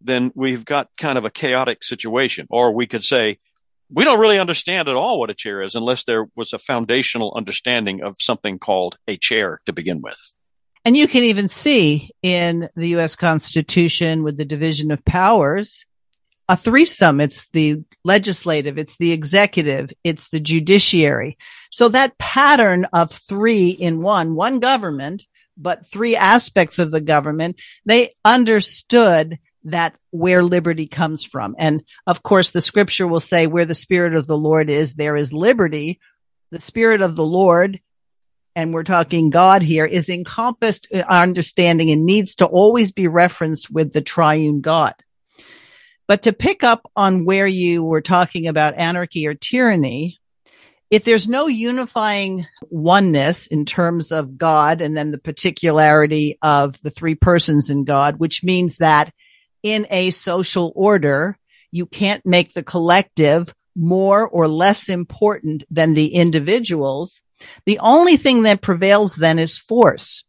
then 0.00 0.32
we've 0.34 0.64
got 0.64 0.88
kind 0.96 1.18
of 1.18 1.24
a 1.24 1.30
chaotic 1.30 1.84
situation. 1.84 2.46
Or 2.48 2.72
we 2.72 2.86
could 2.86 3.04
say, 3.04 3.38
we 3.90 4.04
don't 4.04 4.20
really 4.20 4.38
understand 4.38 4.88
at 4.88 4.96
all 4.96 5.20
what 5.20 5.30
a 5.30 5.34
chair 5.34 5.62
is 5.62 5.74
unless 5.74 6.04
there 6.04 6.26
was 6.34 6.52
a 6.52 6.58
foundational 6.58 7.32
understanding 7.36 8.02
of 8.02 8.16
something 8.18 8.58
called 8.58 8.96
a 9.06 9.16
chair 9.16 9.60
to 9.66 9.72
begin 9.72 10.00
with. 10.02 10.18
And 10.84 10.96
you 10.96 11.08
can 11.08 11.24
even 11.24 11.48
see 11.48 12.10
in 12.22 12.68
the 12.76 12.88
U.S. 12.88 13.16
Constitution 13.16 14.22
with 14.22 14.36
the 14.36 14.44
division 14.44 14.90
of 14.90 15.04
powers 15.04 15.86
a 16.48 16.56
threesome. 16.56 17.20
It's 17.20 17.48
the 17.50 17.82
legislative, 18.04 18.78
it's 18.78 18.96
the 18.98 19.12
executive, 19.12 19.90
it's 20.02 20.28
the 20.28 20.40
judiciary. 20.40 21.38
So 21.70 21.88
that 21.88 22.18
pattern 22.18 22.86
of 22.92 23.10
three 23.10 23.70
in 23.70 24.02
one, 24.02 24.34
one 24.34 24.60
government, 24.60 25.24
but 25.56 25.86
three 25.90 26.16
aspects 26.16 26.78
of 26.78 26.90
the 26.90 27.00
government, 27.00 27.56
they 27.86 28.10
understood 28.24 29.38
that 29.64 29.96
where 30.10 30.42
liberty 30.42 30.86
comes 30.86 31.24
from. 31.24 31.54
And 31.58 31.82
of 32.06 32.22
course, 32.22 32.50
the 32.50 32.62
scripture 32.62 33.06
will 33.06 33.20
say 33.20 33.46
where 33.46 33.64
the 33.64 33.74
spirit 33.74 34.14
of 34.14 34.26
the 34.26 34.36
Lord 34.36 34.70
is, 34.70 34.94
there 34.94 35.16
is 35.16 35.32
liberty. 35.32 36.00
The 36.50 36.60
spirit 36.60 37.00
of 37.00 37.16
the 37.16 37.24
Lord 37.24 37.80
and 38.56 38.72
we're 38.72 38.84
talking 38.84 39.30
God 39.30 39.62
here, 39.62 39.84
is 39.84 40.08
encompassed 40.08 40.88
in 40.90 41.02
understanding 41.02 41.90
and 41.90 42.06
needs 42.06 42.36
to 42.36 42.46
always 42.46 42.92
be 42.92 43.08
referenced 43.08 43.70
with 43.70 43.92
the 43.92 44.00
triune 44.00 44.60
God. 44.60 44.94
But 46.06 46.22
to 46.22 46.32
pick 46.32 46.62
up 46.62 46.90
on 46.94 47.24
where 47.24 47.46
you 47.46 47.82
were 47.82 48.02
talking 48.02 48.46
about 48.46 48.74
anarchy 48.76 49.26
or 49.26 49.34
tyranny, 49.34 50.20
if 50.90 51.02
there's 51.02 51.26
no 51.26 51.46
unifying 51.48 52.46
oneness 52.70 53.46
in 53.46 53.64
terms 53.64 54.12
of 54.12 54.36
God 54.38 54.80
and 54.80 54.96
then 54.96 55.10
the 55.10 55.18
particularity 55.18 56.38
of 56.42 56.80
the 56.82 56.90
three 56.90 57.14
persons 57.14 57.70
in 57.70 57.84
God, 57.84 58.18
which 58.18 58.44
means 58.44 58.76
that 58.76 59.12
in 59.64 59.88
a 59.90 60.10
social 60.10 60.72
order, 60.76 61.36
you 61.72 61.86
can't 61.86 62.24
make 62.24 62.54
the 62.54 62.62
collective 62.62 63.52
more 63.74 64.28
or 64.28 64.46
less 64.46 64.88
important 64.88 65.64
than 65.68 65.94
the 65.94 66.14
individuals 66.14 67.20
the 67.66 67.78
only 67.80 68.16
thing 68.16 68.42
that 68.42 68.60
prevails 68.60 69.16
then 69.16 69.38
is 69.38 69.58
force. 69.58 70.24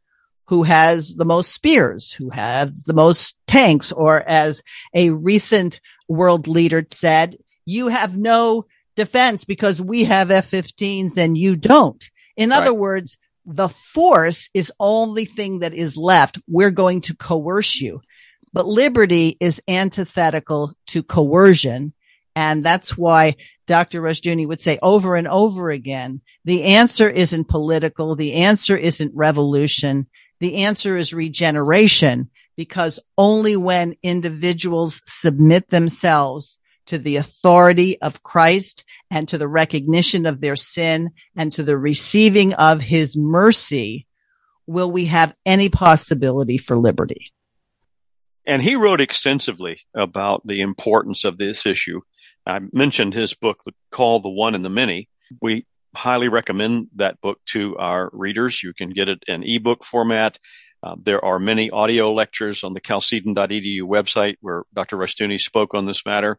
Who 0.48 0.63
has 0.63 1.15
the 1.15 1.26
most 1.26 1.52
spears? 1.52 2.12
Who 2.12 2.30
has 2.30 2.84
the 2.84 2.93
most 2.93 3.36
tanks? 3.48 3.91
Or 3.91 4.21
as 4.28 4.62
a 4.93 5.10
recent 5.10 5.82
world 6.08 6.48
leader 6.48 6.86
said, 6.91 7.38
you 7.65 7.88
have 7.88 8.15
no 8.15 8.65
defense 8.95 9.43
because 9.43 9.82
we 9.82 10.04
have 10.04 10.30
F-15s 10.30 11.17
and 11.17 11.38
you 11.38 11.56
don't. 11.56 12.04
In 12.38 12.52
right. 12.52 12.62
other 12.62 12.74
words, 12.74 13.17
the 13.45 13.69
force 13.69 14.50
is 14.54 14.71
only 14.80 15.26
thing 15.26 15.60
that 15.60 15.74
is 15.74 15.98
left. 15.98 16.39
We're 16.48 16.71
going 16.71 17.02
to 17.02 17.15
coerce 17.15 17.82
you. 17.82 18.02
But 18.56 18.68
liberty 18.70 19.36
is 19.41 19.62
antithetical 19.68 20.78
to 20.88 21.04
coercion. 21.04 21.91
And 22.38 22.63
that's 22.63 22.98
why 22.98 23.36
Dr. 23.68 24.02
Rushdoony 24.02 24.48
would 24.48 24.62
say 24.62 24.80
over 24.82 25.18
and 25.18 25.28
over 25.28 25.72
again, 25.72 26.22
the 26.46 26.63
answer 26.63 27.10
isn't 27.10 27.50
political. 27.50 28.15
The 28.15 28.32
answer 28.32 28.78
isn't 28.78 29.12
revolution. 29.13 30.08
The 30.39 30.63
answer 30.63 30.96
is 30.96 31.13
regeneration 31.13 32.30
because 32.56 32.98
only 33.18 33.58
when 33.58 33.98
individuals 34.02 35.02
submit 35.04 35.70
themselves 35.70 36.58
to 36.86 36.98
the 36.98 37.18
authority 37.18 38.02
of 38.02 38.24
Christ 38.24 38.86
and 39.12 39.28
to 39.28 39.38
the 39.38 39.50
recognition 39.50 40.26
of 40.26 40.39
their 40.39 40.56
sin 40.56 41.10
and 41.36 41.52
to 41.52 41.63
the 41.63 41.78
receiving 41.78 42.54
of 42.54 42.80
his 42.80 43.18
mercy 43.18 44.08
will 44.65 44.89
we 44.89 45.08
have 45.08 45.36
any 45.46 45.68
possibility 45.68 46.58
for 46.58 46.78
liberty. 46.78 47.34
And 48.47 48.62
he 48.62 48.75
wrote 48.75 49.01
extensively 49.01 49.79
about 49.95 50.45
the 50.45 50.62
importance 50.62 51.23
of 51.25 51.38
this 51.38 51.65
issue 51.65 52.01
I 52.45 52.60
mentioned 52.73 53.13
his 53.13 53.34
book 53.34 53.63
called 53.91 54.23
The 54.23 54.29
One 54.29 54.55
and 54.55 54.63
the 54.63 54.69
Many. 54.69 55.10
We 55.41 55.65
highly 55.95 56.27
recommend 56.27 56.89
that 56.95 57.21
book 57.21 57.39
to 57.47 57.77
our 57.77 58.10
readers. 58.13 58.62
You 58.62 58.73
can 58.73 58.91
get 58.91 59.10
it 59.10 59.23
in 59.27 59.43
ebook 59.43 59.84
format. 59.84 60.38
Uh, 60.84 60.95
there 61.01 61.23
are 61.23 61.39
many 61.39 61.71
audio 61.71 62.13
lectures 62.13 62.63
on 62.63 62.73
the 62.73 62.81
chalcedon.edu 62.81 63.81
website 63.81 64.36
where 64.41 64.63
Dr. 64.73 64.97
Rushdoony 64.97 65.39
spoke 65.39 65.73
on 65.73 65.86
this 65.86 66.05
matter. 66.05 66.38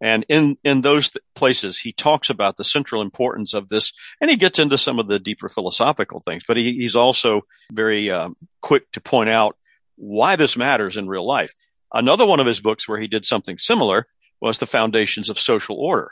And 0.00 0.24
in, 0.28 0.56
in 0.64 0.80
those 0.80 1.10
th- 1.10 1.22
places, 1.34 1.78
he 1.78 1.92
talks 1.92 2.30
about 2.30 2.56
the 2.56 2.64
central 2.64 3.02
importance 3.02 3.52
of 3.52 3.68
this, 3.68 3.92
and 4.20 4.30
he 4.30 4.36
gets 4.36 4.58
into 4.58 4.78
some 4.78 4.98
of 4.98 5.06
the 5.06 5.18
deeper 5.18 5.48
philosophical 5.48 6.20
things, 6.20 6.42
but 6.48 6.56
he, 6.56 6.74
he's 6.74 6.96
also 6.96 7.42
very 7.70 8.10
um, 8.10 8.36
quick 8.60 8.90
to 8.92 9.00
point 9.00 9.28
out 9.28 9.56
why 9.96 10.36
this 10.36 10.56
matters 10.56 10.96
in 10.96 11.08
real 11.08 11.26
life. 11.26 11.52
Another 11.92 12.26
one 12.26 12.40
of 12.40 12.46
his 12.46 12.60
books 12.60 12.88
where 12.88 12.98
he 12.98 13.06
did 13.06 13.24
something 13.24 13.58
similar 13.58 14.06
was 14.40 14.58
the 14.58 14.66
foundations 14.66 15.30
of 15.30 15.38
social 15.38 15.76
order. 15.76 16.10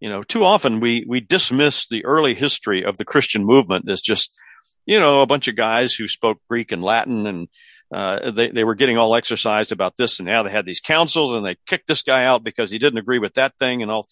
You 0.00 0.08
know, 0.08 0.22
too 0.22 0.44
often 0.44 0.80
we, 0.80 1.04
we 1.08 1.20
dismiss 1.20 1.86
the 1.88 2.04
early 2.04 2.34
history 2.34 2.84
of 2.84 2.96
the 2.96 3.04
Christian 3.04 3.44
movement 3.44 3.88
as 3.88 4.00
just, 4.00 4.36
you 4.84 4.98
know, 4.98 5.22
a 5.22 5.26
bunch 5.26 5.46
of 5.46 5.54
guys 5.54 5.94
who 5.94 6.08
spoke 6.08 6.38
Greek 6.50 6.72
and 6.72 6.82
Latin 6.82 7.26
and, 7.26 7.48
uh, 7.94 8.30
they, 8.30 8.50
they 8.50 8.64
were 8.64 8.74
getting 8.74 8.98
all 8.98 9.14
exercised 9.14 9.70
about 9.70 9.96
this 9.96 10.18
and 10.18 10.26
now 10.26 10.42
they 10.42 10.50
had 10.50 10.66
these 10.66 10.80
councils 10.80 11.32
and 11.32 11.44
they 11.44 11.56
kicked 11.66 11.86
this 11.86 12.02
guy 12.02 12.24
out 12.24 12.42
because 12.42 12.70
he 12.70 12.78
didn't 12.78 12.98
agree 12.98 13.18
with 13.18 13.34
that 13.34 13.56
thing 13.58 13.82
and 13.82 13.90
all. 13.90 14.08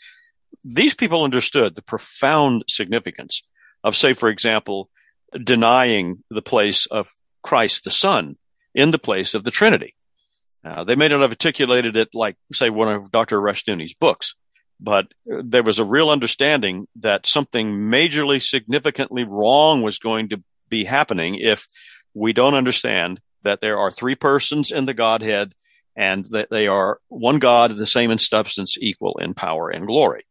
These 0.65 0.95
people 0.95 1.25
understood 1.25 1.75
the 1.75 1.83
profound 1.83 2.65
significance 2.69 3.43
of, 3.83 3.97
say, 3.97 4.13
for 4.13 4.29
example, 4.29 4.91
denying 5.43 6.23
the 6.31 6.43
place 6.43 6.87
of 6.87 7.11
Christ 7.43 7.85
the 7.85 7.91
Son 7.91 8.37
in 8.75 8.91
the 8.91 8.99
place 8.99 9.35
of 9.35 9.45
the 9.45 9.51
Trinity. 9.51 9.95
Uh, 10.65 10.85
they 10.85 10.95
may 10.95 11.09
not 11.09 11.21
have 11.21 11.31
articulated 11.31 11.97
it 11.97 12.09
like, 12.15 12.37
say, 12.53 12.71
one 12.71 12.89
of 12.89 13.11
Dr. 13.11 13.41
Rushdoony's 13.41 13.95
books, 13.95 14.35
but 14.79 15.07
there 15.25 15.63
was 15.63 15.79
a 15.79 15.85
real 15.85 16.11
understanding 16.11 16.87
that 16.97 17.27
something 17.27 17.77
majorly 17.77 18.43
significantly 18.43 19.25
wrong 19.25 19.83
was 19.83 19.99
going 19.99 20.29
to 20.31 20.43
be 20.69 20.85
happening 20.85 21.37
if 21.37 21.67
we 22.15 22.33
don't 22.33 22.55
understand 22.55 23.21
that 23.43 23.61
there 23.61 23.79
are 23.79 23.91
three 23.91 24.15
persons 24.15 24.71
in 24.71 24.85
the 24.87 24.95
Godhead 24.95 25.55
and 25.97 26.25
that 26.27 26.51
they 26.51 26.67
are 26.67 26.99
one 27.09 27.39
God, 27.39 27.77
the 27.77 27.87
same 27.87 28.11
in 28.11 28.19
substance, 28.19 28.77
equal 28.81 29.19
in 29.21 29.35
power 29.35 29.71
and 29.71 29.87
glory. 29.87 30.23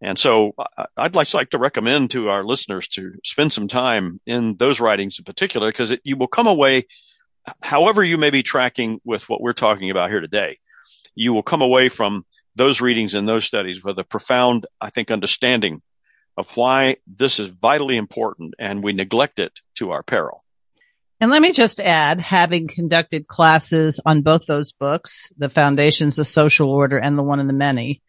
And 0.00 0.18
so 0.18 0.54
I'd 0.96 1.14
like 1.14 1.28
to 1.50 1.58
recommend 1.58 2.10
to 2.10 2.28
our 2.28 2.44
listeners 2.44 2.88
to 2.88 3.12
spend 3.24 3.52
some 3.52 3.68
time 3.68 4.18
in 4.26 4.56
those 4.56 4.80
writings 4.80 5.18
in 5.18 5.24
particular, 5.24 5.70
because 5.70 5.96
you 6.04 6.16
will 6.16 6.26
come 6.26 6.46
away 6.46 6.86
however 7.62 8.02
you 8.02 8.16
may 8.16 8.30
be 8.30 8.42
tracking 8.42 9.00
with 9.04 9.28
what 9.28 9.40
we're 9.40 9.52
talking 9.52 9.90
about 9.90 10.10
here 10.10 10.20
today, 10.20 10.56
you 11.14 11.32
will 11.32 11.42
come 11.42 11.62
away 11.62 11.88
from 11.88 12.24
those 12.56 12.80
readings 12.80 13.14
and 13.14 13.28
those 13.28 13.44
studies 13.44 13.84
with 13.84 13.98
a 13.98 14.04
profound, 14.04 14.66
I 14.80 14.90
think, 14.90 15.10
understanding 15.10 15.80
of 16.36 16.56
why 16.56 16.96
this 17.06 17.38
is 17.38 17.48
vitally 17.48 17.96
important 17.96 18.54
and 18.58 18.82
we 18.82 18.92
neglect 18.92 19.38
it 19.38 19.60
to 19.76 19.90
our 19.90 20.02
peril. 20.02 20.44
And 21.20 21.30
let 21.30 21.42
me 21.42 21.52
just 21.52 21.80
add, 21.80 22.20
having 22.20 22.66
conducted 22.66 23.28
classes 23.28 24.00
on 24.04 24.22
both 24.22 24.46
those 24.46 24.72
books, 24.72 25.32
The 25.38 25.48
Foundations 25.48 26.18
of 26.18 26.26
Social 26.26 26.70
Order 26.70 26.98
and 26.98 27.16
The 27.16 27.22
One 27.22 27.40
and 27.40 27.48
the 27.48 27.54
Many, 27.54 28.02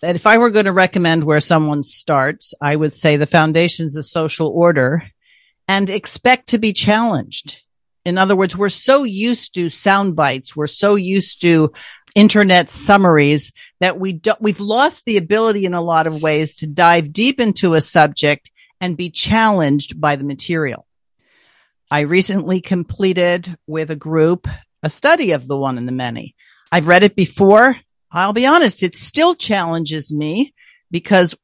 that 0.00 0.16
if 0.16 0.26
I 0.26 0.38
were 0.38 0.50
going 0.50 0.64
to 0.64 0.72
recommend 0.72 1.24
where 1.24 1.40
someone 1.40 1.82
starts, 1.82 2.54
I 2.60 2.76
would 2.76 2.92
say 2.92 3.16
The 3.16 3.26
Foundations 3.26 3.94
of 3.94 4.04
Social 4.06 4.48
Order 4.48 5.04
and 5.68 5.88
expect 5.88 6.48
to 6.48 6.58
be 6.58 6.72
challenged. 6.72 7.60
In 8.04 8.18
other 8.18 8.36
words, 8.36 8.56
we're 8.56 8.68
so 8.68 9.04
used 9.04 9.54
to 9.54 9.70
sound 9.70 10.14
bites. 10.14 10.54
We're 10.54 10.66
so 10.66 10.94
used 10.94 11.40
to 11.42 11.72
internet 12.14 12.70
summaries 12.70 13.52
that 13.80 13.98
we 13.98 14.12
don't, 14.12 14.40
we've 14.40 14.60
lost 14.60 15.04
the 15.04 15.16
ability 15.16 15.64
in 15.64 15.74
a 15.74 15.82
lot 15.82 16.06
of 16.06 16.22
ways 16.22 16.56
to 16.56 16.66
dive 16.66 17.12
deep 17.12 17.40
into 17.40 17.74
a 17.74 17.80
subject 17.80 18.50
and 18.80 18.96
be 18.96 19.10
challenged 19.10 20.00
by 20.00 20.16
the 20.16 20.24
material. 20.24 20.86
I 21.90 22.00
recently 22.00 22.60
completed 22.60 23.56
with 23.66 23.90
a 23.90 23.96
group 23.96 24.46
a 24.82 24.90
study 24.90 25.32
of 25.32 25.48
the 25.48 25.56
one 25.56 25.78
and 25.78 25.88
the 25.88 25.92
many. 25.92 26.34
I've 26.70 26.86
read 26.86 27.04
it 27.04 27.16
before. 27.16 27.76
I'll 28.12 28.34
be 28.34 28.46
honest. 28.46 28.82
It 28.82 28.96
still 28.96 29.34
challenges 29.34 30.12
me 30.12 30.52
because 30.90 31.34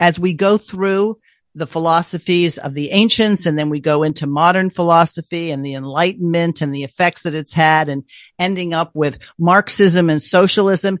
as 0.00 0.18
we 0.18 0.34
go 0.34 0.58
through 0.58 1.18
the 1.58 1.66
philosophies 1.66 2.56
of 2.58 2.74
the 2.74 2.90
ancients 2.90 3.46
and 3.46 3.58
then 3.58 3.68
we 3.68 3.80
go 3.80 4.02
into 4.02 4.26
modern 4.26 4.70
philosophy 4.70 5.50
and 5.50 5.64
the 5.64 5.74
enlightenment 5.74 6.62
and 6.62 6.74
the 6.74 6.84
effects 6.84 7.24
that 7.24 7.34
it's 7.34 7.52
had 7.52 7.88
and 7.88 8.04
ending 8.38 8.72
up 8.72 8.94
with 8.94 9.18
Marxism 9.38 10.08
and 10.08 10.22
socialism. 10.22 10.98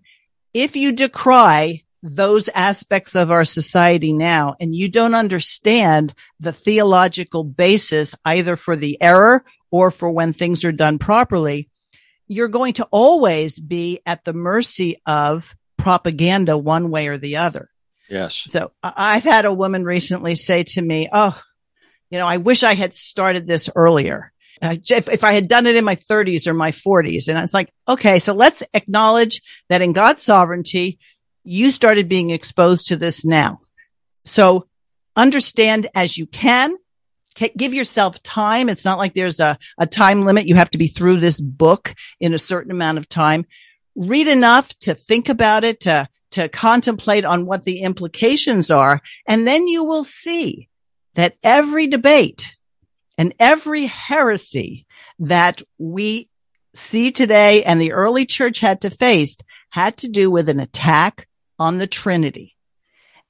If 0.52 0.76
you 0.76 0.92
decry 0.92 1.84
those 2.02 2.48
aspects 2.48 3.14
of 3.14 3.30
our 3.30 3.44
society 3.44 4.12
now 4.12 4.54
and 4.60 4.74
you 4.74 4.88
don't 4.88 5.14
understand 5.14 6.14
the 6.40 6.52
theological 6.52 7.44
basis 7.44 8.14
either 8.24 8.56
for 8.56 8.76
the 8.76 9.00
error 9.00 9.44
or 9.70 9.90
for 9.90 10.10
when 10.10 10.32
things 10.32 10.64
are 10.64 10.72
done 10.72 10.98
properly, 10.98 11.68
you're 12.26 12.48
going 12.48 12.74
to 12.74 12.88
always 12.90 13.58
be 13.58 14.00
at 14.06 14.24
the 14.24 14.32
mercy 14.32 15.00
of 15.06 15.54
propaganda 15.76 16.56
one 16.56 16.90
way 16.90 17.08
or 17.08 17.18
the 17.18 17.36
other. 17.36 17.70
Yes. 18.08 18.44
So 18.48 18.72
I've 18.82 19.24
had 19.24 19.44
a 19.44 19.52
woman 19.52 19.84
recently 19.84 20.34
say 20.34 20.62
to 20.62 20.82
me, 20.82 21.08
Oh, 21.12 21.38
you 22.10 22.18
know, 22.18 22.26
I 22.26 22.38
wish 22.38 22.62
I 22.62 22.74
had 22.74 22.94
started 22.94 23.46
this 23.46 23.68
earlier. 23.74 24.32
Uh, 24.60 24.76
if, 24.90 25.08
if 25.08 25.24
I 25.24 25.34
had 25.34 25.46
done 25.46 25.66
it 25.66 25.76
in 25.76 25.84
my 25.84 25.94
30s 25.94 26.46
or 26.46 26.54
my 26.54 26.72
40s. 26.72 27.28
And 27.28 27.38
it's 27.38 27.54
like, 27.54 27.72
okay, 27.86 28.18
so 28.18 28.32
let's 28.32 28.62
acknowledge 28.74 29.40
that 29.68 29.82
in 29.82 29.92
God's 29.92 30.22
sovereignty, 30.22 30.98
you 31.44 31.70
started 31.70 32.08
being 32.08 32.30
exposed 32.30 32.88
to 32.88 32.96
this 32.96 33.24
now. 33.24 33.60
So 34.24 34.66
understand 35.14 35.88
as 35.94 36.16
you 36.16 36.26
can. 36.26 36.74
Take, 37.34 37.56
give 37.56 37.72
yourself 37.72 38.20
time. 38.24 38.68
It's 38.68 38.84
not 38.84 38.98
like 38.98 39.14
there's 39.14 39.38
a, 39.38 39.58
a 39.78 39.86
time 39.86 40.24
limit. 40.24 40.48
You 40.48 40.56
have 40.56 40.70
to 40.70 40.78
be 40.78 40.88
through 40.88 41.20
this 41.20 41.40
book 41.40 41.94
in 42.18 42.34
a 42.34 42.38
certain 42.38 42.72
amount 42.72 42.98
of 42.98 43.08
time. 43.08 43.44
Read 43.94 44.26
enough 44.26 44.68
to 44.80 44.94
think 44.94 45.28
about 45.28 45.62
it, 45.62 45.82
to, 45.82 46.08
to 46.32 46.48
contemplate 46.48 47.24
on 47.24 47.46
what 47.46 47.64
the 47.64 47.80
implications 47.80 48.70
are. 48.70 49.00
And 49.26 49.46
then 49.46 49.66
you 49.66 49.84
will 49.84 50.04
see 50.04 50.68
that 51.14 51.36
every 51.42 51.86
debate 51.86 52.54
and 53.16 53.34
every 53.38 53.86
heresy 53.86 54.86
that 55.18 55.62
we 55.78 56.28
see 56.74 57.10
today 57.10 57.64
and 57.64 57.80
the 57.80 57.92
early 57.92 58.24
church 58.26 58.60
had 58.60 58.82
to 58.82 58.90
face 58.90 59.36
had 59.70 59.96
to 59.98 60.08
do 60.08 60.30
with 60.30 60.48
an 60.48 60.60
attack 60.60 61.26
on 61.58 61.78
the 61.78 61.86
Trinity. 61.86 62.54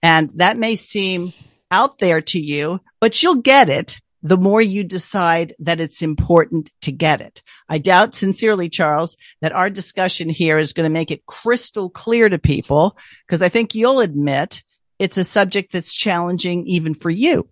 And 0.02 0.30
that 0.36 0.56
may 0.56 0.76
seem 0.76 1.32
out 1.70 1.98
there 1.98 2.20
to 2.20 2.40
you, 2.40 2.80
but 3.00 3.22
you'll 3.22 3.36
get 3.36 3.68
it 3.68 3.98
the 4.22 4.36
more 4.36 4.60
you 4.60 4.84
decide 4.84 5.54
that 5.60 5.80
it's 5.80 6.02
important 6.02 6.70
to 6.82 6.92
get 6.92 7.20
it. 7.20 7.42
I 7.68 7.78
doubt 7.78 8.14
sincerely, 8.14 8.68
Charles, 8.68 9.16
that 9.40 9.52
our 9.52 9.70
discussion 9.70 10.28
here 10.28 10.58
is 10.58 10.72
going 10.72 10.84
to 10.84 10.92
make 10.92 11.10
it 11.10 11.26
crystal 11.26 11.88
clear 11.88 12.28
to 12.28 12.38
people 12.38 12.96
because 13.26 13.42
I 13.42 13.48
think 13.48 13.74
you'll 13.74 14.00
admit 14.00 14.62
it's 14.98 15.16
a 15.16 15.24
subject 15.24 15.72
that's 15.72 15.94
challenging 15.94 16.66
even 16.66 16.94
for 16.94 17.10
you. 17.10 17.48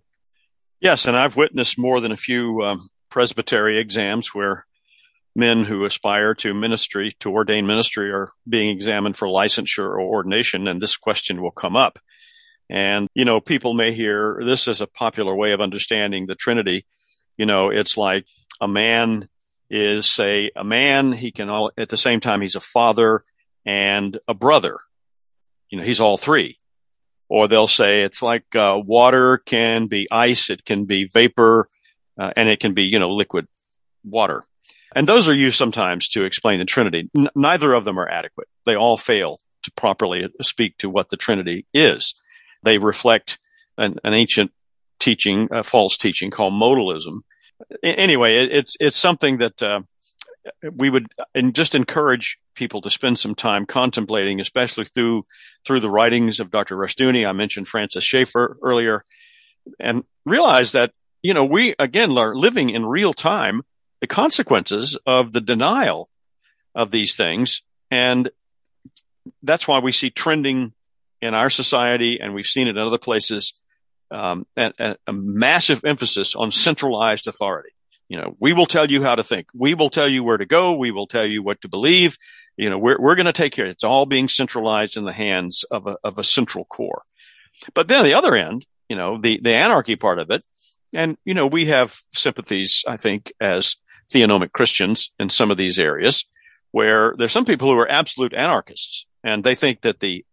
Yes, 0.79 1.05
and 1.05 1.17
I've 1.17 1.37
witnessed 1.37 1.79
more 1.79 2.01
than 2.01 2.11
a 2.11 2.17
few 2.17 2.61
um, 2.61 2.87
presbytery 3.09 3.79
exams 3.79 4.35
where 4.35 4.65
men 5.35 5.63
who 5.63 5.85
aspire 5.85 6.33
to 6.35 6.53
ministry, 6.53 7.15
to 7.19 7.31
ordain 7.31 7.65
ministry, 7.65 8.11
are 8.11 8.29
being 8.47 8.69
examined 8.69 9.15
for 9.15 9.27
licensure 9.27 9.85
or 9.85 10.01
ordination, 10.01 10.67
and 10.67 10.81
this 10.81 10.97
question 10.97 11.41
will 11.41 11.51
come 11.51 11.75
up. 11.75 11.99
And, 12.69 13.07
you 13.13 13.25
know, 13.25 13.39
people 13.39 13.73
may 13.73 13.93
hear 13.93 14.41
this 14.43 14.67
is 14.67 14.81
a 14.81 14.87
popular 14.87 15.35
way 15.35 15.53
of 15.53 15.61
understanding 15.61 16.25
the 16.25 16.35
Trinity. 16.35 16.85
You 17.37 17.45
know, 17.45 17.69
it's 17.69 17.97
like 17.97 18.25
a 18.59 18.67
man 18.67 19.29
is, 19.69 20.05
say, 20.05 20.51
a 20.55 20.63
man, 20.63 21.11
he 21.11 21.31
can 21.31 21.49
all, 21.49 21.71
at 21.77 21.89
the 21.89 21.97
same 21.97 22.19
time, 22.19 22.41
he's 22.41 22.55
a 22.55 22.61
father 22.61 23.23
and 23.65 24.17
a 24.27 24.33
brother. 24.33 24.77
You 25.69 25.77
know, 25.77 25.83
he's 25.83 26.01
all 26.01 26.17
three 26.17 26.57
or 27.29 27.47
they'll 27.47 27.67
say 27.67 28.01
it's 28.01 28.21
like 28.21 28.55
uh, 28.55 28.79
water 28.83 29.37
can 29.37 29.87
be 29.87 30.07
ice, 30.11 30.49
it 30.49 30.65
can 30.65 30.85
be 30.85 31.05
vapor, 31.05 31.67
uh, 32.19 32.31
and 32.35 32.49
it 32.49 32.59
can 32.59 32.73
be 32.73 32.83
you 32.83 32.99
know 32.99 33.11
liquid 33.11 33.47
water. 34.03 34.43
And 34.95 35.07
those 35.07 35.27
are 35.27 35.33
used 35.33 35.57
sometimes 35.57 36.07
to 36.09 36.23
explain 36.23 36.59
the 36.59 36.65
Trinity. 36.65 37.09
N- 37.15 37.29
neither 37.35 37.73
of 37.73 37.83
them 37.83 37.99
are 37.99 38.07
adequate. 38.07 38.47
They 38.65 38.75
all 38.75 38.97
fail 38.97 39.39
to 39.63 39.71
properly 39.73 40.27
speak 40.41 40.77
to 40.77 40.89
what 40.89 41.09
the 41.09 41.17
Trinity 41.17 41.65
is. 41.73 42.15
They 42.63 42.77
reflect 42.77 43.39
an, 43.77 43.93
an 44.03 44.13
ancient 44.13 44.51
teaching, 44.99 45.47
a 45.51 45.63
false 45.63 45.97
teaching 45.97 46.31
called 46.31 46.53
modalism. 46.53 47.21
Anyway, 47.83 48.37
it, 48.37 48.51
it's 48.51 48.77
it's 48.79 48.97
something 48.97 49.37
that 49.37 49.61
uh, 49.63 49.81
we 50.71 50.89
would 50.89 51.07
and 51.33 51.53
just 51.53 51.75
encourage 51.75 52.37
people 52.55 52.81
to 52.81 52.89
spend 52.89 53.19
some 53.19 53.35
time 53.35 53.65
contemplating, 53.65 54.39
especially 54.39 54.85
through 54.85 55.25
through 55.65 55.79
the 55.79 55.89
writings 55.89 56.39
of 56.39 56.51
Dr. 56.51 56.75
Rushdoony. 56.75 57.27
I 57.27 57.31
mentioned 57.31 57.67
Francis 57.67 58.03
Schaeffer 58.03 58.57
earlier, 58.61 59.03
and 59.79 60.03
realize 60.25 60.73
that 60.73 60.91
you 61.21 61.33
know 61.33 61.45
we 61.45 61.75
again 61.79 62.17
are 62.17 62.35
living 62.35 62.69
in 62.69 62.85
real 62.85 63.13
time 63.13 63.63
the 64.01 64.07
consequences 64.07 64.97
of 65.05 65.31
the 65.31 65.41
denial 65.41 66.09
of 66.75 66.91
these 66.91 67.15
things, 67.15 67.63
and 67.89 68.29
that's 69.43 69.67
why 69.67 69.79
we 69.79 69.91
see 69.91 70.09
trending 70.09 70.73
in 71.21 71.33
our 71.33 71.49
society, 71.49 72.19
and 72.19 72.33
we've 72.33 72.45
seen 72.45 72.67
it 72.67 72.77
in 72.77 72.77
other 72.77 72.97
places, 72.97 73.53
um, 74.11 74.45
and, 74.55 74.73
and 74.79 74.97
a 75.07 75.13
massive 75.13 75.83
emphasis 75.85 76.35
on 76.35 76.51
centralized 76.51 77.27
authority 77.27 77.71
you 78.09 78.17
know, 78.17 78.35
we 78.39 78.53
will 78.53 78.65
tell 78.65 78.89
you 78.89 79.03
how 79.03 79.15
to 79.15 79.23
think. 79.23 79.47
We 79.53 79.73
will 79.73 79.89
tell 79.89 80.07
you 80.07 80.23
where 80.23 80.37
to 80.37 80.45
go. 80.45 80.75
We 80.75 80.91
will 80.91 81.07
tell 81.07 81.25
you 81.25 81.43
what 81.43 81.61
to 81.61 81.67
believe. 81.67 82.17
You 82.55 82.69
know, 82.69 82.77
we're, 82.77 82.97
we're 82.99 83.15
going 83.15 83.25
to 83.25 83.33
take 83.33 83.53
care. 83.53 83.65
It's 83.65 83.83
all 83.83 84.05
being 84.05 84.29
centralized 84.29 84.97
in 84.97 85.03
the 85.03 85.13
hands 85.13 85.65
of 85.69 85.87
a, 85.87 85.97
of 86.03 86.17
a 86.17 86.23
central 86.23 86.65
core. 86.65 87.03
But 87.73 87.87
then 87.87 88.03
the 88.03 88.13
other 88.13 88.35
end, 88.35 88.65
you 88.87 88.95
know, 88.95 89.19
the, 89.19 89.39
the 89.43 89.55
anarchy 89.55 89.95
part 89.95 90.19
of 90.19 90.31
it. 90.31 90.43
And, 90.93 91.17
you 91.25 91.33
know, 91.33 91.47
we 91.47 91.65
have 91.65 91.99
sympathies, 92.13 92.83
I 92.87 92.97
think, 92.97 93.33
as 93.41 93.75
theonomic 94.09 94.53
Christians 94.53 95.11
in 95.19 95.29
some 95.29 95.51
of 95.51 95.57
these 95.57 95.77
areas 95.77 96.25
where 96.71 97.13
there's 97.17 97.33
some 97.33 97.45
people 97.45 97.67
who 97.67 97.77
are 97.77 97.91
absolute 97.91 98.33
anarchists 98.33 99.05
and 99.23 99.43
they 99.43 99.55
think 99.55 99.81
that 99.81 99.99
the, 99.99 100.25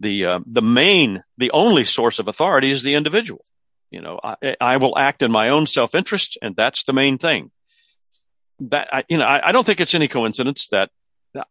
the, 0.00 0.26
uh, 0.26 0.38
the 0.46 0.62
main, 0.62 1.22
the 1.38 1.50
only 1.52 1.84
source 1.84 2.18
of 2.18 2.28
authority 2.28 2.70
is 2.70 2.82
the 2.82 2.94
individual. 2.94 3.44
You 3.90 4.00
know, 4.00 4.20
I, 4.22 4.56
I 4.60 4.76
will 4.76 4.96
act 4.96 5.22
in 5.22 5.32
my 5.32 5.48
own 5.48 5.66
self 5.66 5.94
interest, 5.94 6.38
and 6.40 6.56
that's 6.56 6.84
the 6.84 6.92
main 6.92 7.18
thing. 7.18 7.50
That 8.60 8.88
I, 8.92 9.04
you 9.08 9.18
know, 9.18 9.24
I, 9.24 9.48
I 9.48 9.52
don't 9.52 9.64
think 9.64 9.80
it's 9.80 9.94
any 9.94 10.08
coincidence 10.08 10.68
that 10.68 10.90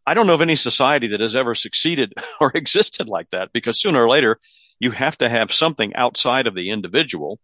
I 0.06 0.14
don't 0.14 0.26
know 0.26 0.34
of 0.34 0.42
any 0.42 0.56
society 0.56 1.08
that 1.08 1.20
has 1.20 1.36
ever 1.36 1.54
succeeded 1.54 2.14
or 2.40 2.52
existed 2.54 3.08
like 3.08 3.30
that 3.30 3.52
because 3.52 3.80
sooner 3.80 4.02
or 4.02 4.08
later 4.08 4.38
you 4.78 4.90
have 4.92 5.16
to 5.18 5.28
have 5.28 5.52
something 5.52 5.94
outside 5.94 6.46
of 6.46 6.54
the 6.54 6.70
individual 6.70 7.38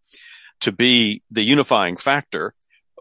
to 0.61 0.71
be 0.71 1.21
the 1.29 1.43
unifying 1.43 1.97
factor 1.97 2.53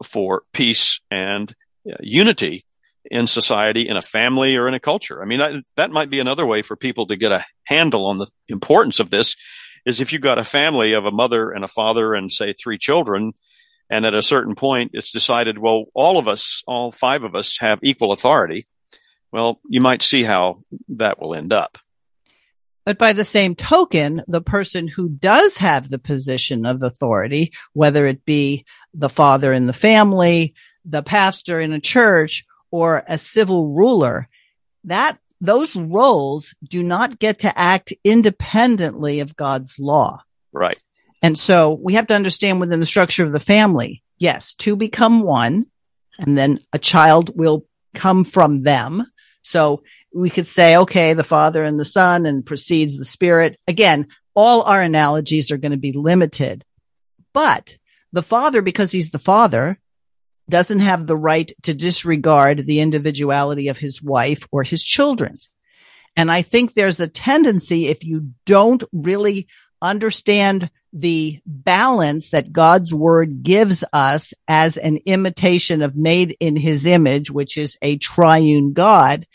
for 0.04 0.42
peace 0.52 1.00
and 1.11 1.54
uh, 1.90 1.96
unity 2.00 2.64
in 3.11 3.26
society, 3.26 3.88
in 3.88 3.96
a 3.96 4.02
family, 4.02 4.57
or 4.57 4.68
in 4.68 4.74
a 4.74 4.80
culture. 4.80 5.22
I 5.22 5.26
mean, 5.26 5.62
that, 5.76 5.90
might 5.90 6.11
be 6.11 6.20
another 6.20 6.46
way 6.46 6.62
for 6.62 6.76
people 6.76 7.07
to 7.07 7.16
get 7.16 7.32
a 7.32 7.44
handle 7.64 8.07
on 8.07 8.18
the 8.18 8.26
importance 8.48 9.00
of 9.00 9.11
this 9.11 9.36
is 9.84 10.00
if 10.00 10.12
you've 10.12 10.22
got 10.22 10.38
a 10.38 10.44
family 10.44 10.92
of 10.92 11.07
a 11.07 11.12
mother 11.12 11.50
and 11.50 11.64
a 11.64 11.68
father 11.68 12.14
and 12.14 12.32
say 12.32 12.52
three 12.52 12.78
children, 12.78 13.32
and 13.88 14.04
at 14.04 14.14
a 14.14 14.22
certain 14.22 14.54
point 14.54 14.90
it's 14.94 15.12
decided, 15.12 15.59
well, 15.59 15.84
all 15.94 16.18
of 16.18 16.26
us, 16.26 16.62
all 16.66 16.90
five 16.90 17.22
of 17.22 17.34
us 17.34 17.59
have 17.61 17.78
equal 17.82 18.12
authority. 18.12 18.64
Well, 19.32 19.61
you 19.68 19.80
might 19.80 20.02
see 20.02 20.22
how 20.22 20.62
that 20.88 21.20
will 21.20 21.34
end 21.34 21.52
up. 21.52 21.78
But 22.84 22.98
by 22.98 23.12
the 23.12 23.24
same 23.24 23.57
token, 23.57 24.22
the 24.28 24.40
person 24.40 24.86
who 24.86 25.09
does 25.09 25.57
have 25.57 25.88
the 25.88 25.98
position 25.98 26.64
of 26.64 26.82
authority, 26.82 27.52
whether 27.72 28.07
it 28.07 28.24
be 28.24 28.64
the 28.94 29.09
father 29.09 29.52
in 29.52 29.66
the 29.66 29.72
family, 29.72 30.54
the 30.84 31.02
pastor 31.02 31.61
in 31.61 31.72
a 31.72 31.80
church, 31.80 32.44
or 32.71 33.05
a 33.09 33.19
civil 33.19 33.69
ruler, 33.69 34.29
that 34.85 35.19
those 35.41 35.77
roles 35.77 36.55
do 36.64 36.83
not 36.83 37.19
get 37.19 37.41
to 37.41 37.59
act 37.59 37.93
independently 38.05 39.21
of 39.21 39.37
God's 39.37 39.79
law. 39.79 40.23
Right. 40.53 40.79
And 41.23 41.39
so 41.39 41.79
we 41.83 41.95
have 41.95 42.07
to 42.09 42.14
understand 42.14 42.61
within 42.61 42.81
the 42.81 42.87
structure 42.87 43.25
of 43.25 43.33
the 43.33 43.41
family, 43.41 44.03
yes, 44.19 44.55
two 44.55 44.77
become 44.77 45.23
one, 45.23 45.67
and 46.19 46.37
then 46.37 46.61
a 46.73 46.79
child 46.79 47.37
will 47.37 47.67
come 47.95 48.25
from 48.25 48.62
them. 48.62 49.07
So 49.43 49.83
we 50.14 50.31
could 50.31 50.47
say, 50.47 50.77
okay, 50.77 51.12
the 51.12 51.25
father 51.25 51.62
and 51.62 51.79
the 51.79 51.85
son 51.85 52.27
and 52.27 52.45
precedes 52.45 52.97
the 52.97 53.05
spirit. 53.05 53.59
Again, 53.67 54.09
all 54.35 54.62
our 54.62 54.81
analogies 54.81 55.51
are 55.51 55.57
going 55.57 55.73
to 55.73 55.79
be 55.79 55.93
limited, 55.93 56.64
but 57.33 57.77
the 58.12 58.23
father, 58.23 58.62
because 58.62 58.93
he's 58.93 59.11
the 59.11 59.19
father, 59.19 59.79
doesn't 60.49 60.80
have 60.80 61.07
the 61.07 61.16
right 61.16 61.51
to 61.62 61.74
disregard 61.74 62.66
the 62.66 62.80
individuality 62.80 63.68
of 63.68 63.78
his 63.78 64.03
wife 64.03 64.47
or 64.51 64.62
his 64.62 64.82
children. 64.82 65.38
And 66.16 66.30
I 66.30 66.42
think 66.42 66.72
there's 66.72 67.01
a 67.01 67.09
tendency 67.09 67.86
if 67.86 68.05
you 68.05 68.30
don't 68.47 68.82
really 68.92 69.49
understand 69.82 70.70
the 70.92 71.40
balance 71.44 72.30
that 72.30 72.53
God's 72.53 72.94
word 72.94 73.42
gives 73.42 73.84
us 73.92 74.32
as 74.49 74.78
an 74.78 74.99
imitation 75.05 75.82
of 75.82 75.97
made 75.97 76.36
in 76.40 76.57
his 76.57 76.86
image, 76.86 77.30
which 77.30 77.59
is 77.59 77.76
a 77.82 77.99
triune 77.99 78.72
God, 78.72 79.26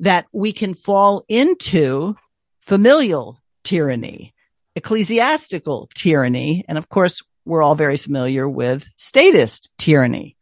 that 0.00 0.26
we 0.32 0.52
can 0.52 0.74
fall 0.74 1.24
into 1.28 2.16
familial 2.60 3.40
tyranny, 3.62 4.34
ecclesiastical 4.74 5.88
tyranny. 5.94 6.64
And 6.66 6.76
of 6.76 6.88
course, 6.88 7.22
we're 7.44 7.62
all 7.62 7.76
very 7.76 7.96
familiar 7.96 8.48
with 8.48 8.88
statist 8.96 9.70
tyranny. 9.78 10.35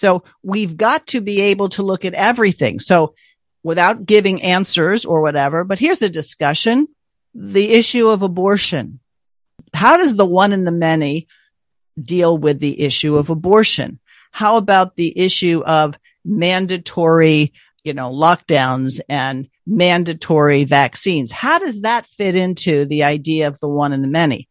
So 0.00 0.24
we've 0.42 0.78
got 0.78 1.06
to 1.08 1.20
be 1.20 1.42
able 1.42 1.68
to 1.70 1.82
look 1.82 2.06
at 2.06 2.14
everything. 2.14 2.80
So 2.80 3.14
without 3.62 4.06
giving 4.06 4.40
answers 4.42 5.04
or 5.04 5.20
whatever, 5.20 5.62
but 5.62 5.78
here's 5.78 6.00
a 6.00 6.08
discussion. 6.08 6.88
The 7.34 7.74
issue 7.74 8.08
of 8.08 8.22
abortion. 8.22 9.00
How 9.74 9.98
does 9.98 10.16
the 10.16 10.26
one 10.26 10.52
and 10.52 10.66
the 10.66 10.72
many 10.72 11.28
deal 12.02 12.36
with 12.36 12.60
the 12.60 12.80
issue 12.80 13.16
of 13.16 13.28
abortion? 13.28 14.00
How 14.32 14.56
about 14.56 14.96
the 14.96 15.16
issue 15.16 15.62
of 15.66 15.98
mandatory, 16.24 17.52
you 17.84 17.92
know, 17.92 18.10
lockdowns 18.10 19.00
and 19.06 19.48
mandatory 19.66 20.64
vaccines? 20.64 21.30
How 21.30 21.58
does 21.58 21.82
that 21.82 22.06
fit 22.06 22.34
into 22.34 22.86
the 22.86 23.04
idea 23.04 23.48
of 23.48 23.60
the 23.60 23.68
one 23.68 23.92
and 23.92 24.02
the 24.02 24.08
many? 24.08 24.48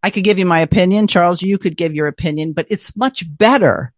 I 0.00 0.10
could 0.10 0.22
give 0.22 0.38
you 0.38 0.46
my 0.46 0.60
opinion. 0.60 1.08
Charles, 1.08 1.42
you 1.42 1.58
could 1.58 1.76
give 1.76 1.92
your 1.92 2.06
opinion, 2.06 2.52
but 2.52 2.66
it's 2.70 2.94
much 2.94 3.24
better 3.26 3.92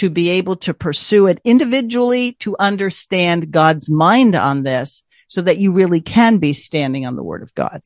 to 0.00 0.08
be 0.08 0.30
able 0.30 0.56
to 0.56 0.72
pursue 0.72 1.26
it 1.26 1.42
individually 1.44 2.32
to 2.32 2.56
understand 2.58 3.50
God's 3.50 3.90
mind 3.90 4.34
on 4.34 4.62
this 4.62 5.02
so 5.28 5.42
that 5.42 5.58
you 5.58 5.74
really 5.74 6.00
can 6.00 6.38
be 6.38 6.54
standing 6.54 7.04
on 7.04 7.16
the 7.16 7.22
word 7.22 7.42
of 7.42 7.54
God. 7.54 7.82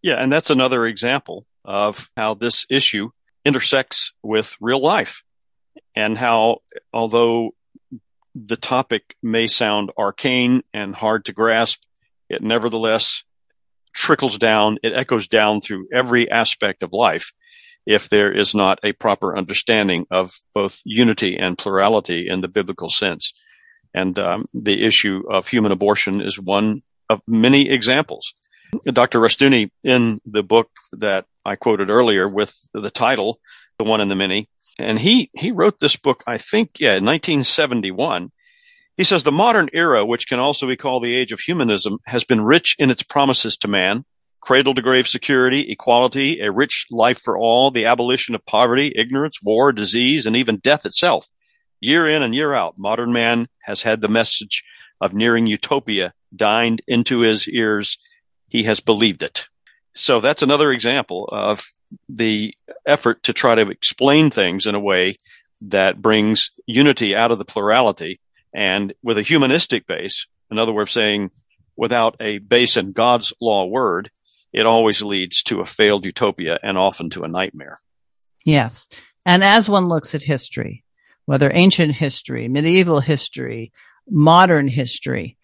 Yeah. 0.00 0.14
And 0.14 0.32
that's 0.32 0.48
another 0.48 0.86
example 0.86 1.44
of 1.64 2.08
how 2.16 2.34
this 2.34 2.66
issue 2.70 3.10
intersects 3.44 4.12
with 4.22 4.56
real 4.60 4.80
life 4.80 5.24
and 5.96 6.16
how, 6.16 6.58
although 6.92 7.50
the 8.36 8.56
topic 8.56 9.16
may 9.20 9.48
sound 9.48 9.90
arcane 9.98 10.62
and 10.72 10.94
hard 10.94 11.24
to 11.24 11.32
grasp, 11.32 11.82
it 12.28 12.42
nevertheless 12.42 13.24
trickles 13.92 14.38
down, 14.38 14.78
it 14.84 14.92
echoes 14.94 15.26
down 15.26 15.60
through 15.60 15.88
every 15.92 16.30
aspect 16.30 16.84
of 16.84 16.92
life 16.92 17.32
if 17.86 18.08
there 18.08 18.32
is 18.32 18.54
not 18.54 18.80
a 18.82 18.92
proper 18.92 19.36
understanding 19.36 20.06
of 20.10 20.40
both 20.52 20.80
unity 20.84 21.36
and 21.38 21.56
plurality 21.56 22.28
in 22.28 22.40
the 22.40 22.48
biblical 22.48 22.90
sense. 22.90 23.32
And 23.94 24.18
um, 24.18 24.44
the 24.52 24.84
issue 24.84 25.22
of 25.30 25.48
human 25.48 25.72
abortion 25.72 26.20
is 26.20 26.38
one 26.38 26.82
of 27.08 27.22
many 27.26 27.70
examples. 27.70 28.34
Dr. 28.84 29.20
Rushdoony, 29.20 29.70
in 29.84 30.20
the 30.26 30.42
book 30.42 30.68
that 30.92 31.26
I 31.44 31.56
quoted 31.56 31.88
earlier 31.88 32.28
with 32.28 32.68
the 32.74 32.90
title, 32.90 33.38
The 33.78 33.84
One 33.84 34.00
and 34.00 34.10
the 34.10 34.16
Many, 34.16 34.48
and 34.78 34.98
he, 34.98 35.30
he 35.34 35.52
wrote 35.52 35.80
this 35.80 35.96
book, 35.96 36.22
I 36.26 36.36
think, 36.36 36.80
yeah, 36.80 36.96
in 36.96 37.04
1971. 37.04 38.30
He 38.96 39.04
says 39.04 39.22
the 39.22 39.32
modern 39.32 39.68
era, 39.72 40.04
which 40.04 40.28
can 40.28 40.38
also 40.38 40.66
be 40.66 40.76
called 40.76 41.04
the 41.04 41.14
age 41.14 41.32
of 41.32 41.40
humanism, 41.40 41.98
has 42.06 42.24
been 42.24 42.42
rich 42.42 42.76
in 42.78 42.90
its 42.90 43.02
promises 43.02 43.56
to 43.58 43.68
man, 43.68 44.04
cradle 44.46 44.74
to 44.74 44.82
grave 44.82 45.08
security, 45.08 45.72
equality, 45.72 46.38
a 46.38 46.52
rich 46.52 46.86
life 46.88 47.18
for 47.18 47.36
all, 47.36 47.72
the 47.72 47.86
abolition 47.86 48.32
of 48.32 48.46
poverty, 48.46 48.92
ignorance, 48.94 49.42
war, 49.42 49.72
disease, 49.72 50.24
and 50.24 50.36
even 50.36 50.58
death 50.58 50.86
itself. 50.86 51.26
Year 51.80 52.06
in 52.06 52.22
and 52.22 52.32
year 52.32 52.54
out, 52.54 52.76
modern 52.78 53.12
man 53.12 53.48
has 53.64 53.82
had 53.82 54.00
the 54.00 54.08
message 54.08 54.62
of 55.00 55.12
nearing 55.12 55.48
utopia 55.48 56.14
dined 56.34 56.80
into 56.86 57.20
his 57.20 57.48
ears. 57.48 57.98
He 58.46 58.62
has 58.62 58.78
believed 58.78 59.24
it. 59.24 59.48
So 59.96 60.20
that's 60.20 60.42
another 60.42 60.70
example 60.70 61.28
of 61.32 61.64
the 62.08 62.54
effort 62.86 63.24
to 63.24 63.32
try 63.32 63.56
to 63.56 63.68
explain 63.68 64.30
things 64.30 64.66
in 64.66 64.76
a 64.76 64.80
way 64.80 65.16
that 65.62 66.00
brings 66.00 66.52
unity 66.66 67.16
out 67.16 67.32
of 67.32 67.38
the 67.38 67.44
plurality 67.44 68.20
and 68.54 68.94
with 69.02 69.18
a 69.18 69.22
humanistic 69.22 69.88
base. 69.88 70.28
In 70.52 70.60
other 70.60 70.72
words, 70.72 70.92
saying 70.92 71.32
without 71.76 72.14
a 72.20 72.38
base 72.38 72.76
in 72.76 72.92
God's 72.92 73.32
law 73.40 73.64
word, 73.64 74.08
it 74.56 74.64
always 74.64 75.02
leads 75.02 75.42
to 75.44 75.60
a 75.60 75.66
failed 75.66 76.06
utopia 76.06 76.58
and 76.62 76.78
often 76.78 77.10
to 77.10 77.24
a 77.24 77.28
nightmare. 77.28 77.76
Yes. 78.42 78.88
And 79.26 79.44
as 79.44 79.68
one 79.68 79.86
looks 79.86 80.14
at 80.14 80.22
history, 80.22 80.82
whether 81.26 81.50
ancient 81.52 81.92
history, 81.92 82.48
medieval 82.48 83.00
history, 83.00 83.70
modern 84.08 84.66
history, 84.66 85.36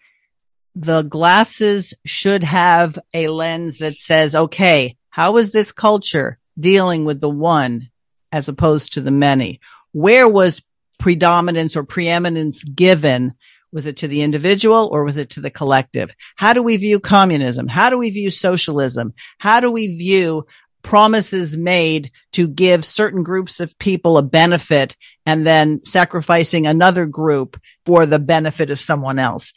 the 0.75 1.03
glasses 1.03 1.93
should 2.03 2.43
have 2.43 2.97
a 3.13 3.27
lens 3.27 3.77
that 3.77 3.97
says, 3.97 4.33
okay, 4.33 4.97
how 5.11 5.37
is 5.37 5.51
this 5.51 5.71
culture 5.71 6.39
dealing 6.59 7.05
with 7.05 7.21
the 7.21 7.29
one 7.29 7.91
as 8.31 8.49
opposed 8.49 8.93
to 8.93 9.01
the 9.01 9.11
many? 9.11 9.59
Where 9.91 10.27
was 10.27 10.63
predominance 10.97 11.75
or 11.75 11.83
preeminence 11.83 12.63
given? 12.63 13.35
Was 13.73 13.85
it 13.85 13.97
to 13.97 14.07
the 14.07 14.21
individual 14.21 14.87
or 14.91 15.03
was 15.03 15.17
it 15.17 15.31
to 15.31 15.41
the 15.41 15.49
collective? 15.49 16.13
How 16.35 16.53
do 16.53 16.63
we 16.63 16.77
view 16.77 16.99
communism? 16.99 17.67
How 17.67 17.89
do 17.89 17.97
we 17.97 18.11
view 18.11 18.29
socialism? 18.29 19.13
How 19.39 19.59
do 19.59 19.71
we 19.71 19.97
view 19.97 20.45
promises 20.83 21.57
made 21.57 22.11
to 22.33 22.47
give 22.47 22.85
certain 22.85 23.23
groups 23.23 23.59
of 23.59 23.77
people 23.79 24.17
a 24.17 24.21
benefit 24.21 24.95
and 25.25 25.47
then 25.47 25.83
sacrificing 25.85 26.67
another 26.67 27.05
group 27.05 27.59
for 27.85 28.05
the 28.05 28.19
benefit 28.19 28.69
of 28.69 28.79
someone 28.79 29.17
else. 29.17 29.53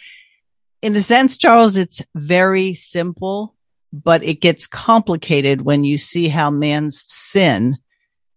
In 0.80 0.96
a 0.96 1.02
sense, 1.02 1.36
Charles, 1.36 1.76
it's 1.76 2.02
very 2.14 2.74
simple, 2.74 3.54
but 3.92 4.22
it 4.22 4.40
gets 4.40 4.66
complicated 4.66 5.62
when 5.62 5.84
you 5.84 5.98
see 5.98 6.28
how 6.28 6.50
man's 6.50 7.04
sin 7.08 7.76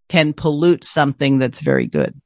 can 0.09 0.33
pollute 0.33 0.83
something 0.83 1.37
that's 1.37 1.61
very 1.61 1.85
good. 1.85 2.19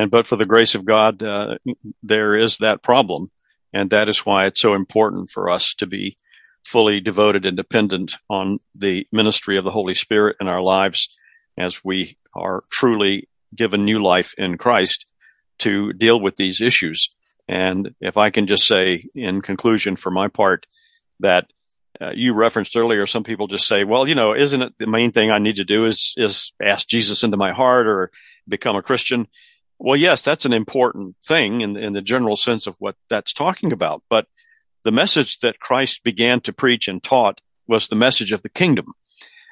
And 0.00 0.10
but 0.10 0.26
for 0.26 0.36
the 0.36 0.46
grace 0.46 0.74
of 0.74 0.86
God, 0.86 1.22
uh, 1.22 1.58
there 2.02 2.34
is 2.34 2.56
that 2.56 2.82
problem. 2.82 3.28
And 3.74 3.90
that 3.90 4.08
is 4.08 4.24
why 4.24 4.46
it's 4.46 4.62
so 4.62 4.72
important 4.72 5.28
for 5.28 5.50
us 5.50 5.74
to 5.74 5.86
be 5.86 6.16
fully 6.64 7.02
devoted 7.02 7.44
and 7.44 7.54
dependent 7.54 8.14
on 8.30 8.60
the 8.74 9.06
ministry 9.12 9.58
of 9.58 9.64
the 9.64 9.70
Holy 9.70 9.92
Spirit 9.92 10.36
in 10.40 10.48
our 10.48 10.62
lives 10.62 11.10
as 11.58 11.84
we 11.84 12.16
are 12.34 12.64
truly 12.70 13.28
given 13.54 13.82
new 13.82 14.02
life 14.02 14.32
in 14.38 14.56
Christ 14.56 15.04
to 15.58 15.92
deal 15.92 16.18
with 16.18 16.36
these 16.36 16.62
issues. 16.62 17.10
And 17.46 17.94
if 18.00 18.16
I 18.16 18.30
can 18.30 18.46
just 18.46 18.66
say 18.66 19.04
in 19.14 19.42
conclusion 19.42 19.96
for 19.96 20.10
my 20.10 20.28
part 20.28 20.66
that 21.18 21.52
uh, 22.00 22.12
you 22.14 22.32
referenced 22.32 22.74
earlier, 22.74 23.04
some 23.04 23.22
people 23.22 23.48
just 23.48 23.68
say, 23.68 23.84
well, 23.84 24.08
you 24.08 24.14
know, 24.14 24.34
isn't 24.34 24.62
it 24.62 24.78
the 24.78 24.86
main 24.86 25.12
thing 25.12 25.30
I 25.30 25.40
need 25.40 25.56
to 25.56 25.64
do 25.64 25.84
is, 25.84 26.14
is 26.16 26.54
ask 26.62 26.88
Jesus 26.88 27.22
into 27.22 27.36
my 27.36 27.52
heart 27.52 27.86
or 27.86 28.10
become 28.48 28.76
a 28.76 28.82
Christian? 28.82 29.28
Well, 29.82 29.96
yes, 29.96 30.22
that's 30.22 30.44
an 30.44 30.52
important 30.52 31.16
thing 31.26 31.62
in, 31.62 31.74
in 31.74 31.94
the 31.94 32.02
general 32.02 32.36
sense 32.36 32.66
of 32.66 32.76
what 32.78 32.96
that's 33.08 33.32
talking 33.32 33.72
about. 33.72 34.02
But 34.10 34.26
the 34.84 34.92
message 34.92 35.38
that 35.38 35.58
Christ 35.58 36.04
began 36.04 36.40
to 36.42 36.52
preach 36.52 36.86
and 36.86 37.02
taught 37.02 37.40
was 37.66 37.88
the 37.88 37.96
message 37.96 38.32
of 38.32 38.42
the 38.42 38.50
kingdom. 38.50 38.92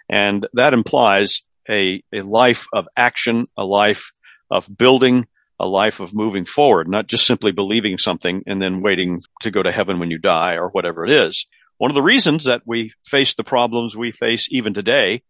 And 0.07 0.47
that 0.53 0.75
implies 0.75 1.41
a, 1.67 2.03
a 2.13 2.21
life 2.21 2.67
of 2.75 2.87
action, 2.95 3.47
a 3.57 3.65
life 3.65 4.13
of 4.51 4.69
building, 4.77 5.27
a 5.59 5.67
life 5.67 5.99
of 5.99 6.15
moving 6.15 6.45
forward, 6.45 6.89
not 6.89 7.07
just 7.07 7.27
simply 7.27 7.51
believing 7.51 7.97
something 7.97 8.43
and 8.47 8.61
then 8.61 8.83
waiting 8.83 9.23
to 9.41 9.51
go 9.51 9.63
to 9.63 9.73
heaven 9.73 9.99
when 9.99 10.11
you 10.11 10.19
die 10.19 10.57
or 10.57 10.69
whatever 10.69 11.07
it 11.07 11.11
is. 11.11 11.47
One 11.79 11.91
of 11.91 11.95
the 11.95 12.03
reasons 12.03 12.45
that 12.45 12.63
we 12.67 12.93
face 13.03 13.35
the 13.35 13.45
problems 13.45 13.97
we 13.97 14.13
face 14.13 14.47
even 14.51 14.75
today 14.75 15.23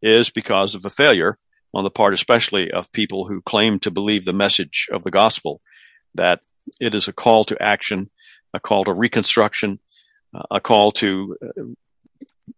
is 0.00 0.30
because 0.30 0.76
of 0.76 0.84
a 0.84 0.90
failure 0.90 1.34
on 1.74 1.84
the 1.84 1.90
part, 1.90 2.14
especially 2.14 2.70
of 2.70 2.92
people 2.92 3.26
who 3.26 3.42
claim 3.42 3.78
to 3.80 3.90
believe 3.90 4.24
the 4.24 4.32
message 4.32 4.88
of 4.92 5.02
the 5.02 5.10
gospel, 5.10 5.60
that 6.14 6.40
it 6.80 6.94
is 6.94 7.08
a 7.08 7.12
call 7.12 7.44
to 7.44 7.62
action, 7.62 8.10
a 8.54 8.60
call 8.60 8.84
to 8.84 8.92
reconstruction, 8.92 9.78
a 10.50 10.60
call 10.60 10.92
to 10.92 11.36
uh, 11.42 11.62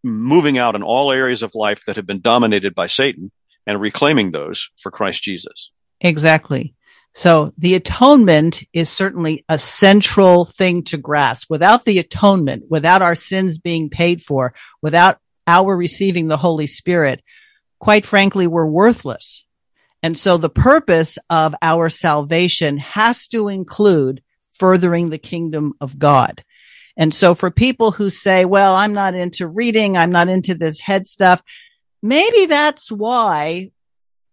moving 0.03 0.59
out 0.59 0.75
in 0.75 0.83
all 0.83 1.13
areas 1.13 1.43
of 1.43 1.55
life 1.55 1.85
that 1.87 1.97
have 1.97 2.07
been 2.07 2.21
dominated 2.21 2.75
by 2.75 2.87
Satan 2.87 3.31
and 3.67 3.81
reclaiming 3.81 4.33
those 4.33 4.71
for 4.77 4.91
Christ 4.91 5.23
Jesus. 5.23 5.73
Exactly. 6.01 6.75
So 7.15 7.53
the 7.59 7.75
atonement 7.75 8.63
is 8.73 8.91
certainly 8.91 9.45
a 9.49 9.59
central 9.59 10.45
thing 10.45 10.85
to 10.85 10.99
grasp. 10.99 11.51
Without 11.51 11.85
the 11.85 11.99
atonement, 11.99 12.65
without 12.69 13.03
our 13.03 13.15
sins 13.15 13.59
being 13.59 13.91
paid 13.91 14.23
for, 14.23 14.55
without 14.83 15.19
our 15.47 15.77
receiving 15.77 16.29
the 16.29 16.37
Holy 16.37 16.67
Spirit, 16.67 17.23
quite 17.79 18.07
frankly, 18.07 18.47
we're 18.47 18.67
worthless. 18.67 19.45
And 20.03 20.17
so 20.17 20.37
the 20.37 20.51
purpose 20.51 21.19
of 21.29 21.55
our 21.61 21.91
salvation 21.91 22.79
has 22.79 23.27
to 23.29 23.49
include 23.49 24.23
furthering 24.51 25.11
the 25.11 25.19
kingdom 25.19 25.75
of 25.81 25.99
God. 25.99 26.45
And 26.97 27.15
so 27.15 27.35
for 27.35 27.51
people 27.51 27.93
who 27.93 28.11
say, 28.11 28.45
well, 28.45 28.75
I'm 28.75 28.93
not 28.93 29.15
into 29.15 29.47
reading, 29.47 29.97
I'm 29.97 30.11
not 30.11 30.29
into 30.29 30.55
this 30.55 30.81
head 30.81 31.07
stuff, 31.07 31.43
maybe 32.03 32.47
that's 32.47 32.91
why 32.91 33.71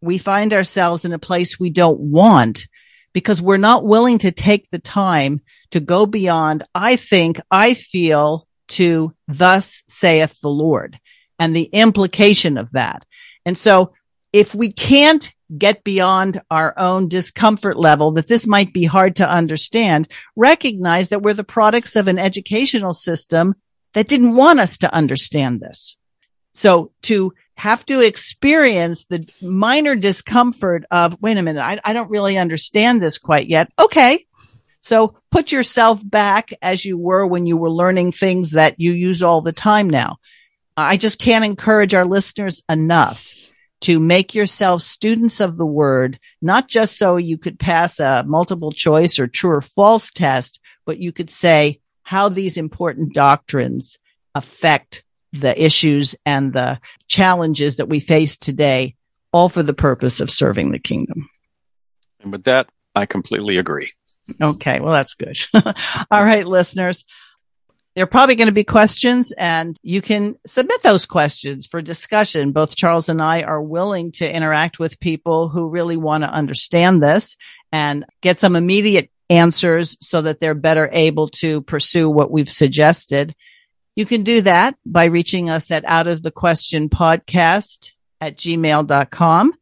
we 0.02 0.18
find 0.18 0.54
ourselves 0.54 1.06
in 1.06 1.14
a 1.14 1.20
place 1.20 1.60
we 1.60 1.70
don't 1.70 2.00
want 2.00 2.68
because 3.14 3.42
we're 3.42 3.58
not 3.58 3.86
willing 3.86 4.18
to 4.20 4.32
take 4.32 4.70
the 4.72 4.80
time 4.80 5.42
to 5.72 5.80
go 5.80 6.06
beyond, 6.06 6.64
I 6.76 6.96
think, 6.96 7.40
I 7.50 7.74
feel 7.74 8.48
to 8.68 9.14
thus 9.28 9.84
saith 9.88 10.40
the 10.42 10.50
Lord 10.50 11.00
and 11.40 11.56
the 11.56 11.64
implication 11.64 12.58
of 12.58 12.72
that. 12.72 13.06
And 13.46 13.58
so 13.58 13.94
if 14.34 14.54
we 14.54 14.72
can't 14.72 15.32
get 15.56 15.84
beyond 15.84 16.42
our 16.50 16.74
own 16.78 17.08
discomfort 17.08 17.78
level 17.78 18.12
that 18.12 18.28
this 18.28 18.48
might 18.48 18.74
be 18.74 18.86
hard 18.86 19.16
to 19.18 19.30
understand, 19.30 20.08
recognize 20.36 21.10
that 21.10 21.22
we're 21.22 21.34
the 21.34 21.44
products 21.44 21.96
of 21.96 22.08
an 22.08 22.18
educational 22.18 22.94
system 22.94 23.54
that 23.94 24.08
didn't 24.08 24.36
want 24.36 24.60
us 24.60 24.80
to 24.80 24.94
understand 24.94 25.62
this. 25.62 25.96
So 26.56 26.92
to 27.04 27.34
have 27.58 27.86
to 27.86 28.02
experience 28.02 29.06
the 29.10 29.28
minor 29.42 29.96
discomfort 29.96 30.86
of, 30.90 31.22
wait 31.22 31.38
a 31.38 31.42
minute, 31.42 31.62
I, 31.62 31.80
I 31.84 31.94
don't 31.94 32.10
really 32.10 32.38
understand 32.38 33.02
this 33.02 33.18
quite 33.18 33.48
yet. 33.48 33.70
Okay. 33.78 34.26
So 34.82 35.16
put 35.32 35.52
yourself 35.52 36.00
back 36.04 36.52
as 36.62 36.86
you 36.86 36.98
were 36.98 37.26
when 37.26 37.46
you 37.46 37.58
were 37.58 37.72
learning 37.72 38.12
things 38.12 38.52
that 38.52 38.80
you 38.80 38.92
use 38.92 39.22
all 39.22 39.42
the 39.42 39.54
time 39.54 39.90
now. 39.90 40.18
I 40.78 40.98
just 40.98 41.20
can't 41.20 41.46
encourage 41.46 41.94
our 41.94 42.06
listeners 42.06 42.62
enough 42.70 43.35
to 43.82 44.00
make 44.00 44.34
yourself 44.34 44.82
students 44.82 45.40
of 45.40 45.58
the 45.58 45.66
word, 45.66 46.20
not 46.42 46.68
just 46.68 46.98
so 46.98 47.18
you 47.18 47.38
could 47.38 47.60
pass 47.60 48.00
a 48.00 48.24
multiple 48.26 48.72
choice 48.72 49.20
or 49.20 49.28
true 49.28 49.52
or 49.52 49.62
false 49.62 50.12
test, 50.12 50.60
but 50.86 51.00
you 51.00 51.12
could 51.12 51.30
say 51.30 51.80
how 52.04 52.30
these 52.30 52.58
important 52.58 53.14
doctrines 53.14 53.98
affect 54.34 55.04
the 55.34 55.62
issues 55.62 56.16
and 56.26 56.54
the 56.54 56.80
challenges 57.08 57.78
that 57.78 57.90
we 57.90 58.00
face 58.00 58.38
today, 58.38 58.96
all 59.32 59.50
for 59.50 59.64
the 59.64 59.74
purpose 59.74 60.20
of 60.20 60.30
serving 60.30 60.72
the 60.72 60.80
kingdom. 60.80 61.30
And 62.22 62.32
with 62.32 62.46
that, 62.46 62.70
I 62.96 63.06
completely 63.06 63.58
agree. 63.58 63.92
Okay. 64.42 64.80
Well, 64.80 64.94
that's 64.94 65.14
good. 65.14 65.38
all 65.54 66.24
right, 66.24 66.48
listeners. 66.48 67.04
There 67.96 68.04
are 68.04 68.08
probably 68.08 68.36
going 68.36 68.48
to 68.48 68.54
be 68.54 68.66
questions 68.66 69.32
and 69.32 69.80
you 69.82 70.02
can 70.02 70.36
submit 70.46 70.84
those 70.84 71.06
questions 71.06 71.66
for 71.66 71.82
discussion. 71.82 72.52
Both 72.52 72.76
Charles 72.76 73.08
and 73.08 73.22
I 73.22 73.44
are 73.44 73.62
willing 73.62 74.12
to 74.14 74.30
interact 74.30 74.80
with 74.80 75.00
people 75.00 75.48
who 75.48 75.70
really 75.70 75.96
want 75.96 76.26
to 76.26 76.30
understand 76.30 77.02
this 77.02 77.38
and 77.72 78.06
get 78.20 78.38
some 78.38 78.58
immediate 78.58 79.10
answers 79.30 79.96
so 80.02 80.22
that 80.22 80.42
they're 80.42 80.56
better 80.56 80.90
able 80.92 81.30
to 81.30 81.62
pursue 81.62 82.10
what 82.10 82.32
we've 82.32 82.52
suggested. 82.52 83.34
You 83.96 84.06
can 84.06 84.24
do 84.24 84.42
that 84.42 84.76
by 84.86 85.06
reaching 85.06 85.50
us 85.50 85.72
at 85.72 85.86
out 85.86 86.08
of 86.08 86.22
the 86.22 86.32
question 86.32 86.90
podcast 86.90 87.92
at 88.20 88.36
gmail.com. 88.36 89.54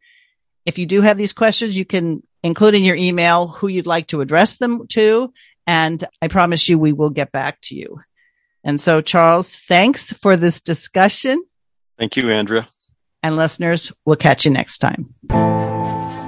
If 0.65 0.79
you 0.79 0.87
do 0.87 1.01
have 1.01 1.19
these 1.19 1.33
questions, 1.33 1.77
you 1.77 1.85
can 1.85 2.23
include 2.41 2.73
in 2.73 2.83
your 2.83 2.95
email 2.95 3.47
who 3.47 3.67
you'd 3.67 3.85
like 3.85 4.07
to 4.07 4.21
address 4.21 4.57
them 4.57 4.87
to. 4.87 5.31
And 5.67 6.03
I 6.19 6.29
promise 6.29 6.67
you, 6.67 6.79
we 6.79 6.93
will 6.93 7.11
get 7.11 7.31
back 7.31 7.59
to 7.65 7.75
you. 7.75 7.99
And 8.63 8.79
so, 8.79 9.01
Charles, 9.01 9.55
thanks 9.55 10.11
for 10.13 10.37
this 10.37 10.61
discussion. 10.61 11.43
Thank 11.97 12.17
you, 12.17 12.31
Andrea. 12.31 12.65
And 13.21 13.37
listeners, 13.37 13.91
we'll 14.05 14.15
catch 14.15 14.45
you 14.45 14.51
next 14.51 14.79
time. 14.79 15.13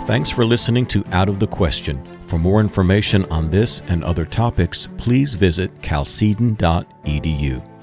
Thanks 0.05 0.29
for 0.29 0.45
listening 0.45 0.85
to 0.87 1.03
Out 1.11 1.29
of 1.29 1.39
the 1.39 1.47
Question. 1.47 2.05
For 2.27 2.37
more 2.37 2.59
information 2.61 3.25
on 3.31 3.49
this 3.49 3.81
and 3.87 4.03
other 4.03 4.25
topics, 4.25 4.87
please 4.97 5.33
visit 5.33 5.73
chalcedon.edu. 5.81 7.74